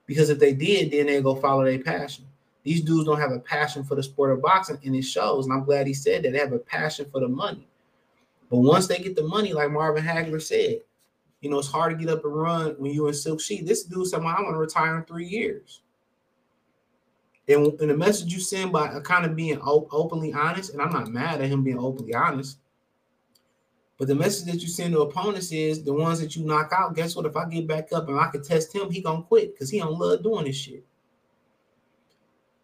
Because 0.06 0.28
if 0.28 0.40
they 0.40 0.52
did, 0.52 0.90
then 0.90 1.06
they 1.06 1.22
go 1.22 1.36
follow 1.36 1.64
their 1.64 1.78
passion. 1.78 2.26
These 2.62 2.82
dudes 2.82 3.06
don't 3.06 3.20
have 3.20 3.32
a 3.32 3.40
passion 3.40 3.82
for 3.82 3.94
the 3.96 4.02
sport 4.02 4.30
of 4.30 4.42
boxing, 4.42 4.78
and 4.84 4.94
it 4.94 5.02
shows. 5.02 5.46
And 5.46 5.54
I'm 5.54 5.64
glad 5.64 5.86
he 5.86 5.94
said 5.94 6.22
that 6.22 6.32
they 6.32 6.38
have 6.38 6.52
a 6.52 6.58
passion 6.58 7.06
for 7.10 7.20
the 7.20 7.28
money. 7.28 7.66
But 8.50 8.58
once 8.58 8.86
they 8.86 8.98
get 8.98 9.16
the 9.16 9.24
money, 9.24 9.52
like 9.52 9.70
Marvin 9.70 10.04
Hagler 10.04 10.40
said, 10.40 10.80
you 11.40 11.50
know, 11.50 11.58
it's 11.58 11.68
hard 11.68 11.92
to 11.92 11.98
get 11.98 12.12
up 12.12 12.24
and 12.24 12.34
run 12.34 12.74
when 12.78 12.92
you're 12.92 13.08
in 13.08 13.14
Silk 13.14 13.40
Sheet. 13.40 13.66
This 13.66 13.82
dude 13.82 14.06
said, 14.06 14.20
I 14.20 14.40
want 14.42 14.54
to 14.54 14.58
retire 14.58 14.96
in 14.98 15.04
three 15.04 15.26
years. 15.26 15.80
And, 17.48 17.66
and 17.80 17.90
the 17.90 17.96
message 17.96 18.32
you 18.32 18.38
send 18.38 18.72
by 18.72 18.86
uh, 18.86 19.00
kind 19.00 19.26
of 19.26 19.34
being 19.34 19.58
op- 19.60 19.92
openly 19.92 20.32
honest, 20.32 20.72
and 20.72 20.80
I'm 20.80 20.92
not 20.92 21.08
mad 21.08 21.40
at 21.40 21.48
him 21.48 21.64
being 21.64 21.78
openly 21.78 22.14
honest, 22.14 22.58
but 23.98 24.06
the 24.06 24.14
message 24.14 24.46
that 24.46 24.62
you 24.62 24.68
send 24.68 24.94
to 24.94 25.00
opponents 25.00 25.50
is 25.50 25.82
the 25.82 25.92
ones 25.92 26.20
that 26.20 26.36
you 26.36 26.44
knock 26.44 26.72
out. 26.72 26.94
Guess 26.94 27.16
what? 27.16 27.26
If 27.26 27.36
I 27.36 27.48
get 27.48 27.66
back 27.66 27.92
up 27.92 28.08
and 28.08 28.18
I 28.18 28.28
can 28.28 28.42
test 28.42 28.74
him, 28.74 28.90
he 28.90 29.00
gonna 29.00 29.22
quit 29.22 29.54
because 29.54 29.70
he 29.70 29.78
don't 29.80 29.98
love 29.98 30.22
doing 30.22 30.44
this 30.44 30.56
shit. 30.56 30.84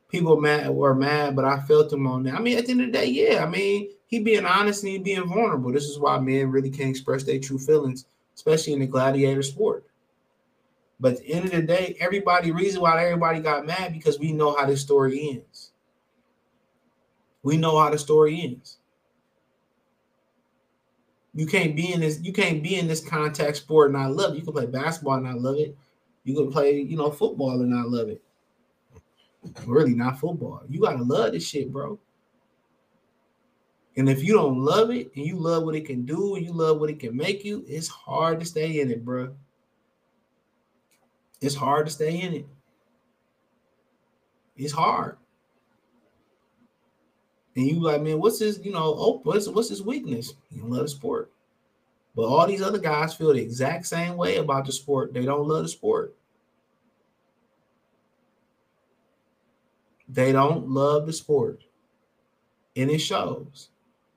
People 0.08 0.40
mad 0.40 0.70
were 0.70 0.94
mad, 0.94 1.36
but 1.36 1.44
I 1.44 1.60
felt 1.60 1.92
him 1.92 2.06
on 2.06 2.22
that. 2.22 2.34
I 2.34 2.40
mean, 2.40 2.56
at 2.56 2.66
the 2.66 2.72
end 2.72 2.80
of 2.80 2.86
the 2.86 2.92
day, 2.92 3.06
yeah. 3.06 3.44
I 3.44 3.48
mean, 3.48 3.90
he 4.06 4.20
being 4.20 4.46
honest 4.46 4.82
and 4.82 4.92
he 4.92 4.98
being 4.98 5.28
vulnerable. 5.28 5.70
This 5.70 5.84
is 5.84 5.98
why 5.98 6.18
men 6.18 6.50
really 6.50 6.70
can't 6.70 6.90
express 6.90 7.24
their 7.24 7.38
true 7.38 7.58
feelings, 7.58 8.06
especially 8.34 8.72
in 8.72 8.80
the 8.80 8.86
gladiator 8.86 9.42
sport. 9.42 9.84
But 10.98 11.14
at 11.14 11.18
the 11.20 11.32
end 11.32 11.44
of 11.44 11.50
the 11.52 11.62
day, 11.62 11.96
everybody 12.00 12.50
reason 12.50 12.80
why 12.80 13.04
everybody 13.04 13.40
got 13.40 13.66
mad 13.66 13.92
because 13.92 14.18
we 14.18 14.32
know 14.32 14.56
how 14.56 14.66
this 14.66 14.80
story 14.80 15.28
ends. 15.30 15.72
We 17.42 17.56
know 17.56 17.78
how 17.78 17.90
the 17.90 17.98
story 17.98 18.40
ends. 18.42 18.78
You 21.34 21.46
can't 21.46 21.76
be 21.76 21.92
in 21.92 22.00
this, 22.00 22.18
you 22.20 22.32
can't 22.32 22.62
be 22.62 22.76
in 22.76 22.88
this 22.88 23.06
contact 23.06 23.58
sport 23.58 23.90
and 23.90 23.98
I 23.98 24.06
love 24.06 24.32
it. 24.32 24.38
You 24.38 24.42
can 24.42 24.54
play 24.54 24.66
basketball 24.66 25.18
and 25.18 25.28
I 25.28 25.34
love 25.34 25.56
it. 25.56 25.76
You 26.24 26.34
can 26.34 26.50
play, 26.50 26.80
you 26.80 26.96
know, 26.96 27.10
football 27.10 27.60
and 27.60 27.74
I 27.74 27.82
love 27.82 28.08
it. 28.08 28.22
Really, 29.66 29.94
not 29.94 30.18
football. 30.18 30.62
You 30.68 30.80
gotta 30.80 31.02
love 31.02 31.32
this 31.32 31.46
shit, 31.46 31.72
bro. 31.72 31.98
And 33.96 34.08
if 34.08 34.22
you 34.22 34.32
don't 34.32 34.58
love 34.64 34.90
it 34.90 35.10
and 35.16 35.26
you 35.26 35.36
love 35.36 35.64
what 35.64 35.74
it 35.74 35.84
can 35.84 36.04
do 36.04 36.36
and 36.36 36.44
you 36.44 36.52
love 36.52 36.78
what 36.78 36.90
it 36.90 37.00
can 37.00 37.16
make 37.16 37.44
you, 37.44 37.64
it's 37.66 37.88
hard 37.88 38.38
to 38.40 38.46
stay 38.46 38.80
in 38.80 38.90
it, 38.90 39.04
bro. 39.04 39.34
It's 41.40 41.54
hard 41.54 41.86
to 41.86 41.92
stay 41.92 42.20
in 42.20 42.34
it. 42.34 42.46
It's 44.56 44.72
hard. 44.72 45.16
And 47.56 47.66
you 47.66 47.80
like, 47.80 48.02
man, 48.02 48.20
what's 48.20 48.38
his, 48.38 48.60
you 48.64 48.70
know, 48.70 48.94
oh, 48.96 49.20
what's 49.24 49.48
what's 49.48 49.68
his 49.68 49.82
weakness? 49.82 50.34
You 50.50 50.62
love 50.62 50.82
the 50.82 50.88
sport. 50.88 51.32
But 52.14 52.26
all 52.26 52.46
these 52.46 52.62
other 52.62 52.78
guys 52.78 53.14
feel 53.14 53.32
the 53.32 53.40
exact 53.40 53.86
same 53.86 54.16
way 54.16 54.36
about 54.36 54.66
the 54.66 54.72
sport. 54.72 55.12
They 55.12 55.24
don't 55.24 55.46
love 55.46 55.62
the 55.62 55.68
sport. 55.68 56.16
They 60.08 60.32
don't 60.32 60.68
love 60.68 61.06
the 61.06 61.12
sport. 61.12 61.64
And 62.76 62.90
it 62.90 62.98
shows. 62.98 63.68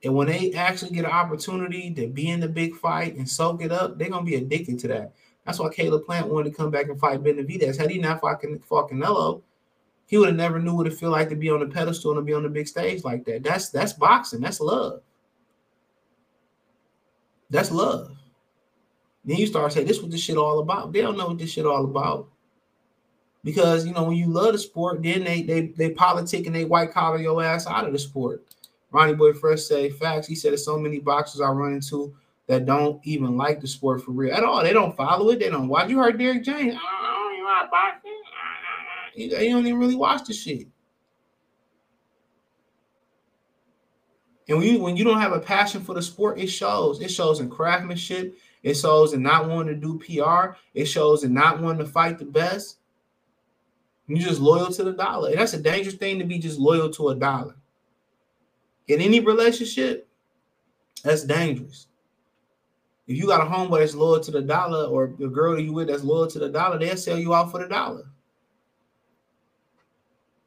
And 0.04 0.16
when 0.16 0.28
they 0.28 0.54
actually 0.54 0.92
get 0.92 1.06
an 1.06 1.12
opportunity 1.12 1.94
to 1.94 2.08
be 2.08 2.30
in 2.30 2.39
the 2.39 2.48
big 2.48 2.76
fight 2.76 3.16
and 3.16 3.30
soak 3.30 3.62
it 3.62 3.72
up, 3.72 3.98
they're 3.98 4.10
gonna 4.10 4.26
be 4.26 4.36
addicted 4.36 4.80
to 4.80 4.88
that. 4.88 5.14
That's 5.46 5.60
why 5.60 5.70
Caleb 5.70 6.06
Plant 6.06 6.30
wanted 6.30 6.52
to 6.52 6.56
come 6.56 6.72
back 6.72 6.88
and 6.88 7.00
fight 7.00 7.24
Benavidez. 7.24 7.78
Had 7.78 7.89
he 7.89 7.98
not 8.00 8.22
fought, 8.22 8.42
fought 8.68 8.89
Canelo, 8.89 9.42
he 10.06 10.18
would 10.18 10.30
have 10.30 10.38
never 10.38 10.60
knew 10.60 10.76
what 10.76 10.88
it 10.88 10.94
feel 10.94 11.10
like 11.10 11.30
to 11.30 11.36
be 11.36 11.50
on 11.50 11.60
the 11.60 11.68
pedestal 11.68 12.12
and 12.12 12.20
to 12.20 12.22
be 12.22 12.34
on 12.34 12.44
the 12.44 12.50
big 12.50 12.68
stage 12.68 13.04
like 13.04 13.26
that. 13.26 13.44
That's 13.44 13.70
that's 13.70 13.94
boxing. 13.94 14.42
That's 14.42 14.60
love. 14.60 15.02
That's 17.50 17.72
love. 17.72 18.18
Then 19.24 19.38
you 19.38 19.48
start 19.48 19.72
saying, 19.72 19.88
"This 19.88 20.02
what 20.02 20.12
this 20.12 20.22
shit 20.22 20.38
all 20.38 20.60
about." 20.60 20.94
They 20.94 21.02
don't 21.02 21.18
know 21.18 21.28
what 21.28 21.38
this 21.38 21.52
shit 21.52 21.66
all 21.66 21.86
about 21.86 22.30
because 23.44 23.86
you 23.86 23.94
know 23.94 24.04
when 24.04 24.18
you 24.18 24.28
love 24.28 24.54
the 24.54 24.60
sport, 24.60 25.02
then 25.02 25.24
they 25.24 25.42
they 25.42 25.68
they 25.68 25.92
politic 25.92 26.46
and 26.46 26.56
they 26.56 26.66
white 26.66 26.92
collar 26.92 27.18
your 27.18 27.44
ass 27.44 27.68
out 27.68 27.86
of 27.86 27.94
the 27.94 28.00
sport. 28.00 28.44
Ronnie 28.92 29.14
Boy 29.14 29.34
Fresh 29.34 29.62
say 29.62 29.89
facts. 29.89 30.28
He 30.28 30.36
said 30.36 30.52
there's 30.52 30.66
so 30.66 30.78
many 30.78 31.00
boxers 31.00 31.42
I 31.42 31.50
run 31.50 31.74
into 31.74 32.14
that 32.48 32.66
don't 32.66 33.00
even 33.06 33.38
like 33.38 33.62
the 33.62 33.68
sport 33.68 34.04
for 34.04 34.12
real 34.12 34.34
at 34.34 34.44
all. 34.44 34.62
They 34.64 34.74
don't 34.74 34.96
follow 34.96 35.30
it. 35.30 35.39
They 35.39 35.50
don't 35.50 35.70
watch. 35.70 35.89
You 35.89 36.00
heard 36.00 36.20
Derek 36.20 36.44
James? 36.44 36.76
I 36.76 37.14
don't 37.14 37.34
even 37.34 37.46
like 37.46 37.72
boxing. 37.72 38.12
He, 39.14 39.30
don't 39.50 39.66
even 39.66 39.80
really 39.80 39.96
watch 39.96 40.26
the 40.26 40.34
shit. 40.34 40.68
And 44.48 44.58
when 44.58 44.68
you 44.68 44.80
when 44.82 44.98
you 44.98 45.04
don't 45.04 45.22
have 45.22 45.32
a 45.32 45.39
passion 45.39 45.82
for 45.82 45.96
the 45.96 46.02
sport, 46.02 46.39
it 46.39 46.48
shows. 46.48 47.00
It 47.00 47.10
shows 47.10 47.39
in 47.39 47.50
craftsmanship. 47.50 48.38
It 48.64 48.74
shows 48.76 49.14
in 49.14 49.24
not 49.24 49.48
wanting 49.48 49.80
to 49.80 49.80
do 49.80 50.00
PR. 50.00 50.58
It 50.74 50.86
shows 50.86 51.24
in 51.24 51.34
not 51.34 51.62
wanting 51.62 51.86
to 51.86 51.92
fight 51.92 52.20
the 52.20 52.26
best. 52.26 52.78
You're 54.18 54.28
just 54.28 54.41
loyal 54.41 54.72
to 54.72 54.84
the 54.84 54.93
dollar. 54.93 55.30
And 55.30 55.39
that's 55.39 55.53
a 55.53 55.62
dangerous 55.62 55.95
thing 55.95 56.20
to 56.20 56.26
be 56.26 56.38
just 56.38 56.59
loyal 56.59 56.89
to 56.91 57.09
a 57.09 57.16
dollar. 57.16 57.55
In 58.88 58.99
any 58.99 59.20
relationship, 59.20 60.07
that's 61.03 61.24
dangerous. 61.24 61.88
If 63.07 63.18
you 63.18 63.28
got 63.28 63.41
a 63.41 63.49
homeboy 63.49 63.80
that's 63.80 63.95
loyal 63.95 64.20
to 64.20 64.32
the 64.32 64.41
dollar 64.41 64.86
or 64.86 65.14
the 65.18 65.28
girl 65.28 65.55
that 65.55 65.64
you 65.64 65.74
with 65.74 65.88
that's 65.88 66.03
loyal 66.03 66.28
to 66.28 66.39
the 66.39 66.49
dollar, 66.49 66.78
they'll 66.78 66.97
sell 66.97 67.18
you 67.18 67.34
out 67.34 67.51
for 67.51 67.59
the 67.59 67.68
dollar. 67.68 68.03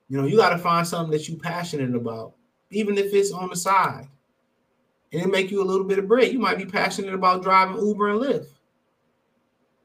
You 0.09 0.21
know, 0.21 0.27
you 0.27 0.37
got 0.37 0.51
to 0.51 0.59
find 0.59 0.87
something 0.87 1.11
that 1.13 1.29
you're 1.29 1.39
passionate 1.39 1.95
about, 1.95 2.35
even 2.71 2.99
if 2.99 3.13
it's 3.15 3.33
on 3.33 3.49
the 3.49 3.57
side. 3.57 4.09
And 5.13 5.23
it 5.23 5.29
make 5.29 5.51
you 5.51 5.63
a 5.63 5.65
little 5.65 5.87
bit 5.87 5.99
of 5.99 6.09
bread. 6.09 6.33
You 6.33 6.39
might 6.39 6.59
be 6.59 6.67
passionate 6.67 7.15
about 7.15 7.43
driving 7.43 7.79
Uber 7.79 8.11
and 8.11 8.21
Lyft 8.21 8.54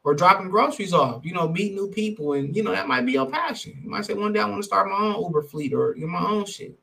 or 0.04 0.14
dropping 0.14 0.50
groceries 0.50 0.94
off, 0.94 1.26
you 1.26 1.34
know, 1.34 1.48
meet 1.48 1.74
new 1.74 1.90
people. 1.90 2.34
And, 2.34 2.56
you 2.56 2.64
know, 2.64 2.72
that 2.72 2.88
might 2.88 3.06
be 3.06 3.14
your 3.14 3.30
passion. 3.30 3.80
You 3.84 3.90
might 3.90 4.06
say, 4.06 4.14
one 4.14 4.34
day 4.34 4.40
I 4.40 4.46
want 4.46 4.62
to 4.62 4.68
start 4.68 4.88
my 4.88 4.96
own 4.96 5.22
Uber 5.24 5.44
fleet 5.44 5.74
or 5.74 5.96
you 5.96 6.02
know, 6.02 6.14
my 6.14 6.30
own 6.30 6.46
shit. 6.46 6.78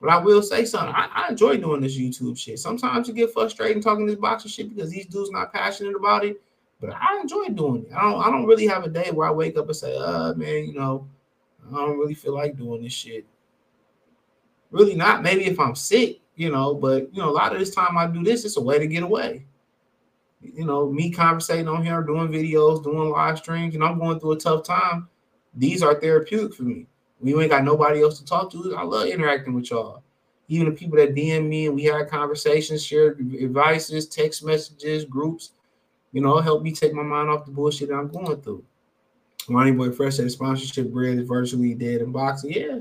But 0.00 0.10
I 0.10 0.18
will 0.18 0.42
say 0.42 0.64
something. 0.64 0.94
I, 0.94 1.08
I, 1.12 1.28
enjoy 1.30 1.56
doing 1.56 1.80
this 1.80 1.98
YouTube 1.98 2.38
shit. 2.38 2.58
Sometimes 2.58 3.08
you 3.08 3.14
get 3.14 3.32
frustrated 3.32 3.82
talking 3.82 4.06
this 4.06 4.16
boxing 4.16 4.50
shit 4.50 4.68
because 4.68 4.90
these 4.90 5.06
dudes 5.06 5.30
not 5.30 5.52
passionate 5.52 5.96
about 5.96 6.24
it. 6.24 6.40
But 6.80 6.90
I 6.94 7.18
enjoy 7.20 7.48
doing 7.48 7.86
it. 7.86 7.92
I 7.94 8.02
don't 8.02 8.20
I 8.20 8.30
don't 8.30 8.44
really 8.44 8.66
have 8.66 8.84
a 8.84 8.88
day 8.88 9.10
where 9.10 9.26
I 9.26 9.30
wake 9.30 9.56
up 9.56 9.66
and 9.66 9.76
say, 9.76 9.96
uh 9.96 10.34
man, 10.34 10.66
you 10.66 10.74
know, 10.74 11.08
I 11.72 11.78
don't 11.78 11.98
really 11.98 12.14
feel 12.14 12.34
like 12.34 12.58
doing 12.58 12.82
this 12.82 12.92
shit. 12.92 13.26
Really 14.70 14.94
not. 14.94 15.22
Maybe 15.22 15.46
if 15.46 15.58
I'm 15.58 15.74
sick, 15.74 16.20
you 16.34 16.50
know, 16.50 16.74
but 16.74 17.08
you 17.14 17.22
know, 17.22 17.30
a 17.30 17.32
lot 17.32 17.54
of 17.54 17.58
this 17.58 17.74
time 17.74 17.96
I 17.96 18.06
do 18.06 18.22
this, 18.22 18.44
it's 18.44 18.58
a 18.58 18.60
way 18.60 18.78
to 18.78 18.86
get 18.86 19.02
away. 19.02 19.46
You 20.40 20.64
know, 20.64 20.90
me 20.90 21.10
conversating 21.10 21.68
on 21.68 21.84
here, 21.84 22.02
doing 22.02 22.28
videos, 22.28 22.82
doing 22.82 23.10
live 23.10 23.38
streams, 23.38 23.74
and 23.74 23.82
I'm 23.82 23.98
going 23.98 24.20
through 24.20 24.32
a 24.32 24.38
tough 24.38 24.64
time. 24.64 25.08
These 25.54 25.82
are 25.82 25.98
therapeutic 25.98 26.54
for 26.54 26.64
me. 26.64 26.86
We 27.20 27.34
ain't 27.40 27.50
got 27.50 27.64
nobody 27.64 28.02
else 28.02 28.18
to 28.18 28.24
talk 28.24 28.50
to. 28.52 28.76
I 28.76 28.82
love 28.82 29.08
interacting 29.08 29.54
with 29.54 29.70
y'all. 29.70 30.02
Even 30.48 30.66
the 30.66 30.72
people 30.72 30.96
that 30.98 31.14
DM 31.14 31.48
me 31.48 31.66
and 31.66 31.74
we 31.74 31.84
had 31.84 32.08
conversations, 32.08 32.84
shared 32.84 33.18
advices, 33.42 34.06
text 34.06 34.44
messages, 34.44 35.04
groups, 35.04 35.52
you 36.12 36.20
know, 36.20 36.38
help 36.38 36.62
me 36.62 36.72
take 36.72 36.92
my 36.92 37.02
mind 37.02 37.28
off 37.28 37.46
the 37.46 37.50
bullshit 37.50 37.88
that 37.88 37.94
I'm 37.94 38.08
going 38.08 38.40
through. 38.42 38.64
Ronnie 39.48 39.72
Boy 39.72 39.90
Fresh 39.90 40.16
said 40.16 40.30
sponsorship 40.30 40.92
bread 40.92 41.18
is 41.18 41.26
virtually 41.28 41.74
dead 41.74 42.00
in 42.00 42.12
boxing. 42.12 42.52
Yeah. 42.52 42.80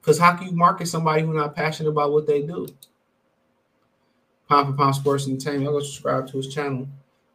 Because 0.00 0.18
how 0.18 0.34
can 0.34 0.48
you 0.48 0.52
market 0.52 0.86
somebody 0.86 1.22
who's 1.22 1.36
not 1.36 1.54
passionate 1.54 1.90
about 1.90 2.12
what 2.12 2.26
they 2.26 2.42
do? 2.42 2.66
Pound 4.52 4.68
for 4.68 4.82
Pound 4.82 4.94
Sports 4.94 5.28
Entertainment. 5.28 5.66
I'll 5.66 5.72
go 5.72 5.80
subscribe 5.80 6.28
to 6.28 6.36
his 6.36 6.54
channel. 6.54 6.88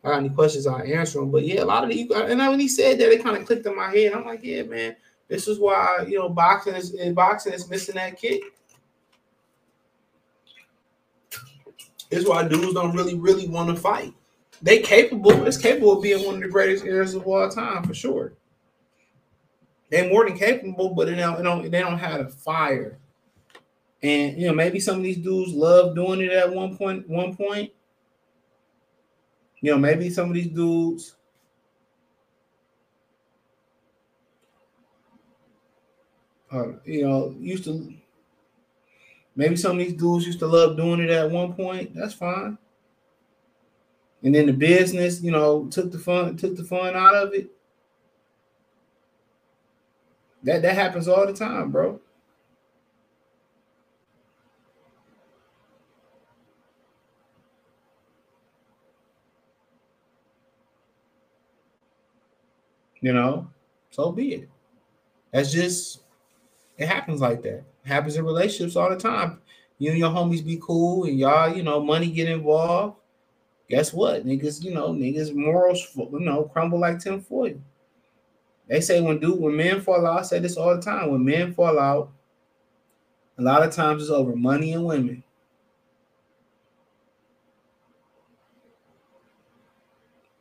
I 0.03 0.09
got 0.09 0.19
any 0.19 0.29
questions, 0.29 0.67
I'll 0.67 0.81
answer 0.81 1.19
them. 1.19 1.31
But 1.31 1.43
yeah, 1.43 1.63
a 1.63 1.65
lot 1.65 1.83
of 1.83 1.89
the 1.89 2.11
and 2.13 2.39
when 2.39 2.59
he 2.59 2.67
said 2.67 2.99
that, 2.99 3.11
it 3.11 3.23
kind 3.23 3.37
of 3.37 3.45
clicked 3.45 3.65
in 3.65 3.75
my 3.75 3.89
head. 3.89 4.13
I'm 4.13 4.25
like, 4.25 4.43
yeah, 4.43 4.63
man, 4.63 4.95
this 5.27 5.47
is 5.47 5.59
why 5.59 6.05
you 6.07 6.19
know 6.19 6.29
boxing 6.29 6.75
is 6.75 6.91
boxing 7.13 7.53
is 7.53 7.69
missing 7.69 7.95
that 7.95 8.19
kick. 8.19 8.41
This 12.09 12.21
is 12.21 12.27
why 12.27 12.47
dudes 12.47 12.73
don't 12.73 12.95
really, 12.95 13.15
really 13.15 13.49
want 13.49 13.69
to 13.69 13.75
fight 13.75 14.13
they 14.61 14.79
capable. 14.79 15.45
It's 15.45 15.57
capable 15.57 15.93
of 15.93 16.03
being 16.03 16.25
one 16.25 16.35
of 16.35 16.41
the 16.41 16.47
greatest 16.47 16.85
eras 16.85 17.13
of 17.13 17.27
all 17.27 17.49
time 17.49 17.83
for 17.83 17.93
sure. 17.93 18.33
They're 19.89 20.09
more 20.09 20.27
than 20.27 20.37
capable, 20.37 20.89
but 20.89 21.07
they 21.07 21.15
don't, 21.15 21.71
they 21.71 21.79
don't 21.79 21.97
have 21.97 22.25
the 22.25 22.29
fire. 22.29 22.97
And 24.03 24.37
you 24.37 24.47
know, 24.47 24.53
maybe 24.53 24.79
some 24.79 24.97
of 24.97 25.03
these 25.03 25.17
dudes 25.17 25.53
love 25.53 25.95
doing 25.95 26.21
it 26.21 26.31
at 26.31 26.53
one 26.53 26.77
point. 26.77 27.07
One 27.09 27.35
point, 27.35 27.71
you 29.61 29.71
know, 29.71 29.77
maybe 29.77 30.09
some 30.09 30.29
of 30.29 30.35
these 30.35 30.47
dudes. 30.47 31.15
You 36.85 37.03
know, 37.07 37.35
used 37.39 37.65
to 37.65 37.93
maybe 39.35 39.55
some 39.55 39.73
of 39.73 39.77
these 39.77 39.93
dudes 39.93 40.25
used 40.25 40.39
to 40.39 40.47
love 40.47 40.77
doing 40.77 41.01
it 41.01 41.09
at 41.09 41.29
one 41.29 41.53
point. 41.53 41.93
That's 41.93 42.13
fine 42.13 42.57
and 44.23 44.33
then 44.33 44.47
the 44.47 44.53
business, 44.53 45.21
you 45.21 45.31
know, 45.31 45.67
took 45.67 45.91
the 45.91 45.99
fun, 45.99 46.35
took 46.37 46.55
the 46.55 46.63
fun 46.63 46.95
out 46.95 47.15
of 47.15 47.33
it. 47.33 47.49
That 50.43 50.61
that 50.61 50.75
happens 50.75 51.07
all 51.07 51.25
the 51.25 51.33
time, 51.33 51.71
bro. 51.71 51.99
You 63.07 63.13
know, 63.13 63.49
so 63.89 64.11
be 64.11 64.33
it. 64.33 64.49
That's 65.31 65.51
just 65.51 66.01
it 66.77 66.87
happens 66.87 67.21
like 67.21 67.41
that. 67.43 67.59
It 67.59 67.87
happens 67.87 68.17
in 68.17 68.25
relationships 68.25 68.75
all 68.75 68.89
the 68.89 68.97
time. 68.97 69.41
You 69.77 69.91
and 69.91 69.99
your 69.99 70.09
homies 70.09 70.45
be 70.45 70.59
cool, 70.61 71.05
and 71.05 71.17
y'all, 71.17 71.55
you 71.55 71.63
know, 71.63 71.79
money 71.81 72.11
get 72.11 72.27
involved 72.27 72.97
guess 73.69 73.93
what? 73.93 74.25
Niggas, 74.25 74.63
you 74.63 74.73
know, 74.73 74.89
niggas 74.91 75.33
morals, 75.33 75.85
you 75.95 76.19
know, 76.19 76.45
crumble 76.45 76.79
like 76.79 76.99
tinfoil. 76.99 77.59
They 78.67 78.81
say 78.81 79.01
when 79.01 79.19
dude, 79.19 79.39
when 79.39 79.55
men 79.55 79.81
fall 79.81 80.05
out, 80.05 80.19
I 80.19 80.23
say 80.23 80.39
this 80.39 80.57
all 80.57 80.75
the 80.75 80.81
time. 80.81 81.11
When 81.11 81.23
men 81.23 81.53
fall 81.53 81.79
out, 81.79 82.11
a 83.37 83.41
lot 83.41 83.63
of 83.63 83.73
times 83.73 84.03
it's 84.03 84.11
over 84.11 84.35
money 84.35 84.73
and 84.73 84.85
women. 84.85 85.23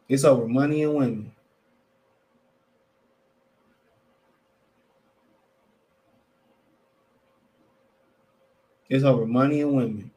It's 0.09 0.25
over 0.25 0.47
money 0.47 0.83
and 0.85 0.95
women. 0.95 1.33
It's 8.89 9.05
over 9.05 9.26
money 9.26 9.61
and 9.61 9.74
women. 9.74 10.11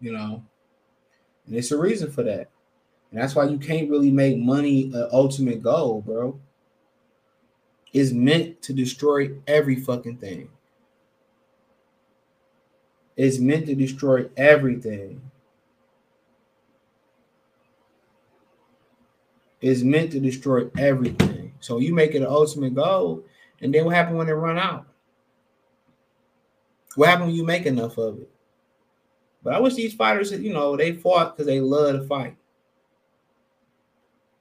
you 0.00 0.12
know, 0.12 0.42
and 1.46 1.56
it's 1.56 1.70
a 1.72 1.78
reason 1.78 2.10
for 2.10 2.22
that. 2.22 2.48
And 3.10 3.20
that's 3.20 3.34
why 3.34 3.44
you 3.46 3.58
can't 3.58 3.90
really 3.90 4.10
make 4.10 4.38
money 4.38 4.84
an 4.94 5.08
ultimate 5.12 5.62
goal, 5.62 6.02
bro. 6.02 6.38
It's 7.92 8.12
meant 8.12 8.60
to 8.62 8.72
destroy 8.72 9.30
every 9.46 9.76
fucking 9.76 10.18
thing. 10.18 10.50
It's 13.18 13.40
meant 13.40 13.66
to 13.66 13.74
destroy 13.74 14.26
everything. 14.36 15.20
It's 19.60 19.82
meant 19.82 20.12
to 20.12 20.20
destroy 20.20 20.70
everything. 20.78 21.52
So 21.58 21.78
you 21.78 21.92
make 21.92 22.14
it 22.14 22.18
an 22.18 22.28
ultimate 22.28 22.76
goal, 22.76 23.24
and 23.60 23.74
then 23.74 23.84
what 23.84 23.96
happens 23.96 24.16
when 24.16 24.28
it 24.28 24.32
run 24.32 24.56
out? 24.56 24.86
What 26.94 27.08
happens 27.08 27.26
when 27.26 27.34
you 27.34 27.44
make 27.44 27.66
enough 27.66 27.98
of 27.98 28.20
it? 28.20 28.30
But 29.42 29.54
I 29.54 29.58
wish 29.58 29.74
these 29.74 29.94
fighters, 29.94 30.30
you 30.30 30.52
know, 30.52 30.76
they 30.76 30.92
fought 30.92 31.36
because 31.36 31.46
they 31.46 31.60
love 31.60 32.00
to 32.00 32.06
fight. 32.06 32.36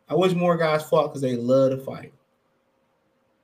I 0.07 0.13
wish 0.13 0.33
more 0.33 0.55
guys 0.55 0.87
fought 0.87 1.07
because 1.07 1.21
they 1.21 1.35
love 1.35 1.71
to 1.71 1.77
fight. 1.77 2.13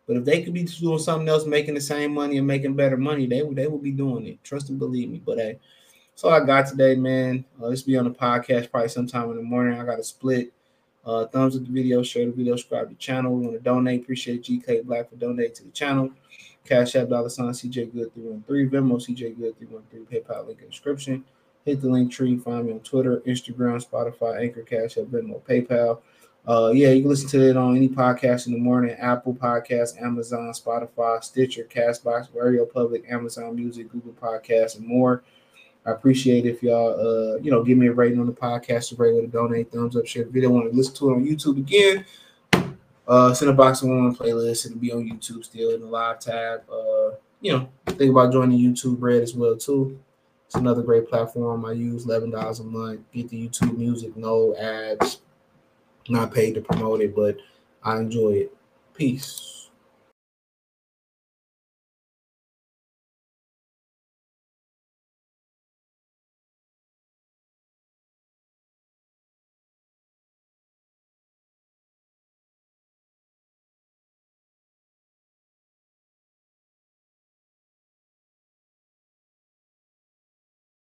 But 0.08 0.18
if 0.18 0.26
they 0.26 0.43
could 0.43 0.54
be 0.54 0.64
doing 0.64 0.99
something 0.99 1.30
else, 1.30 1.45
making 1.45 1.76
the 1.76 1.82
same 1.82 2.14
money 2.14 2.38
and 2.38 2.47
making 2.47 2.76
better 2.76 2.97
money, 2.97 3.26
they 3.26 3.41
would 3.41 3.56
they 3.56 3.68
would 3.68 3.84
be 3.84 3.91
doing 3.91 4.28
it. 4.28 4.43
Trust 4.43 4.70
and 4.70 4.80
believe 4.80 5.10
me. 5.10 5.22
But 5.26 5.38
hey, 5.38 5.60
that's 6.12 6.24
all 6.24 6.32
I 6.32 6.45
got 6.45 6.68
today, 6.68 6.95
man. 6.95 7.45
Uh, 7.62 7.68
let's 7.68 7.84
be 7.84 7.97
on 7.97 8.06
the 8.06 8.12
podcast 8.12 8.70
probably 8.70 8.89
sometime 8.89 9.30
in 9.30 9.38
the 9.38 9.43
morning. 9.43 9.80
I 9.80 9.86
got 9.86 9.99
a 9.99 10.04
split. 10.04 10.51
Uh, 11.06 11.28
thumbs 11.28 11.58
up 11.58 11.66
the 11.66 11.72
video, 11.72 12.01
share 12.01 12.26
the 12.26 12.32
video, 12.32 12.56
subscribe 12.56 12.88
to 12.88 12.95
the 12.95 12.99
channel. 12.99 13.36
We 13.36 13.45
want 13.45 13.58
to 13.58 13.64
donate. 13.64 14.04
Appreciate 14.04 14.43
GK 14.43 14.86
Black 14.86 15.10
for 15.10 15.18
donating 15.18 15.56
to 15.56 15.64
the 15.66 15.72
channel. 15.72 16.12
Cash 16.66 16.95
App 16.95 17.10
dollar 17.10 17.30
sign 17.30 17.49
CJ 17.49 17.93
Good 17.93 18.14
313, 18.14 18.70
Venmo 18.70 18.95
CJ 18.95 19.38
Good 19.38 19.58
313, 19.58 20.06
PayPal 20.06 20.47
link 20.47 20.62
in 20.62 20.70
description. 20.70 21.26
Hit 21.66 21.82
the 21.82 21.88
Linktree, 21.88 22.41
find 22.41 22.68
me 22.68 22.74
on 22.74 22.80
Twitter, 22.80 23.22
Instagram, 23.28 23.86
Spotify, 23.86 24.41
Anchor, 24.41 24.64
Cash 24.64 24.97
App, 24.97 25.06
Venmo, 25.06 25.41
PayPal. 25.41 25.99
Uh, 26.46 26.72
yeah, 26.74 26.89
you 26.89 27.02
can 27.02 27.10
listen 27.10 27.30
to 27.30 27.50
it 27.50 27.56
on 27.56 27.78
any 27.78 27.88
podcast 27.88 28.48
in 28.48 28.54
the 28.54 28.60
morning, 28.60 28.91
Apple 29.00 29.34
Podcasts, 29.34 30.02
Amazon, 30.02 30.52
Spotify, 30.52 31.24
Stitcher, 31.24 31.64
Castbox, 31.64 32.30
RadioPublic, 32.32 33.10
Amazon 33.10 33.56
Music, 33.56 33.89
Google 33.89 34.12
Podcasts, 34.12 34.78
and 34.78 34.86
more. 34.86 35.24
I 35.86 35.91
appreciate 35.91 36.46
if 36.46 36.64
y'all 36.64 36.94
uh 36.94 37.38
you 37.39 37.52
know 37.52 37.64
give 37.64 37.78
me 37.78 37.88
a 37.88 37.94
rating 37.94 38.20
on 38.20 38.26
the 38.26 38.34
podcast, 38.34 38.94
a 38.94 38.96
rate 38.96 39.16
with 39.16 39.26
a 39.26 39.28
donate, 39.28 39.72
thumbs 39.72 39.96
up, 39.96 40.06
share 40.06 40.26
the 40.26 40.32
video. 40.32 40.50
Want 40.50 40.70
to 40.70 40.76
listen 40.76 40.96
to 40.96 41.10
it 41.10 41.14
on 41.14 41.26
YouTube 41.26 41.58
again? 41.58 42.06
Uh, 43.06 43.34
send 43.34 43.52
a 43.52 43.54
box 43.54 43.82
of 43.82 43.89
one 43.89 44.16
playlist. 44.16 44.66
It'll 44.66 44.78
be 44.78 44.94
on 44.94 45.04
YouTube 45.10 45.44
still 45.44 45.72
in 45.72 45.82
the 45.82 45.88
live 45.88 46.20
tab. 46.20 46.62
Uh, 46.70 47.12
you 47.41 47.52
know, 47.52 47.70
think 47.86 48.12
about 48.12 48.32
joining 48.32 48.60
YouTube 48.60 48.98
Red 49.00 49.22
as 49.22 49.34
well 49.34 49.58
too. 49.58 50.00
It's 50.46 50.56
another 50.56 50.82
great 50.82 51.10
platform 51.10 51.66
I 51.66 51.74
use. 51.74 52.06
Eleven 52.06 52.32
dollars 52.32 52.60
a 52.60 52.64
month. 52.64 53.02
Get 53.12 53.30
the 53.30 53.48
YouTube 53.48 53.78
music, 53.78 54.16
no 54.16 54.56
ads. 54.56 55.20
Not 56.10 56.34
paid 56.34 56.56
to 56.56 56.62
promote 56.62 57.01
it, 57.01 57.16
but 57.16 57.38
I 57.84 57.97
enjoy 57.97 58.32
it. 58.34 58.58
Peace. 58.93 59.53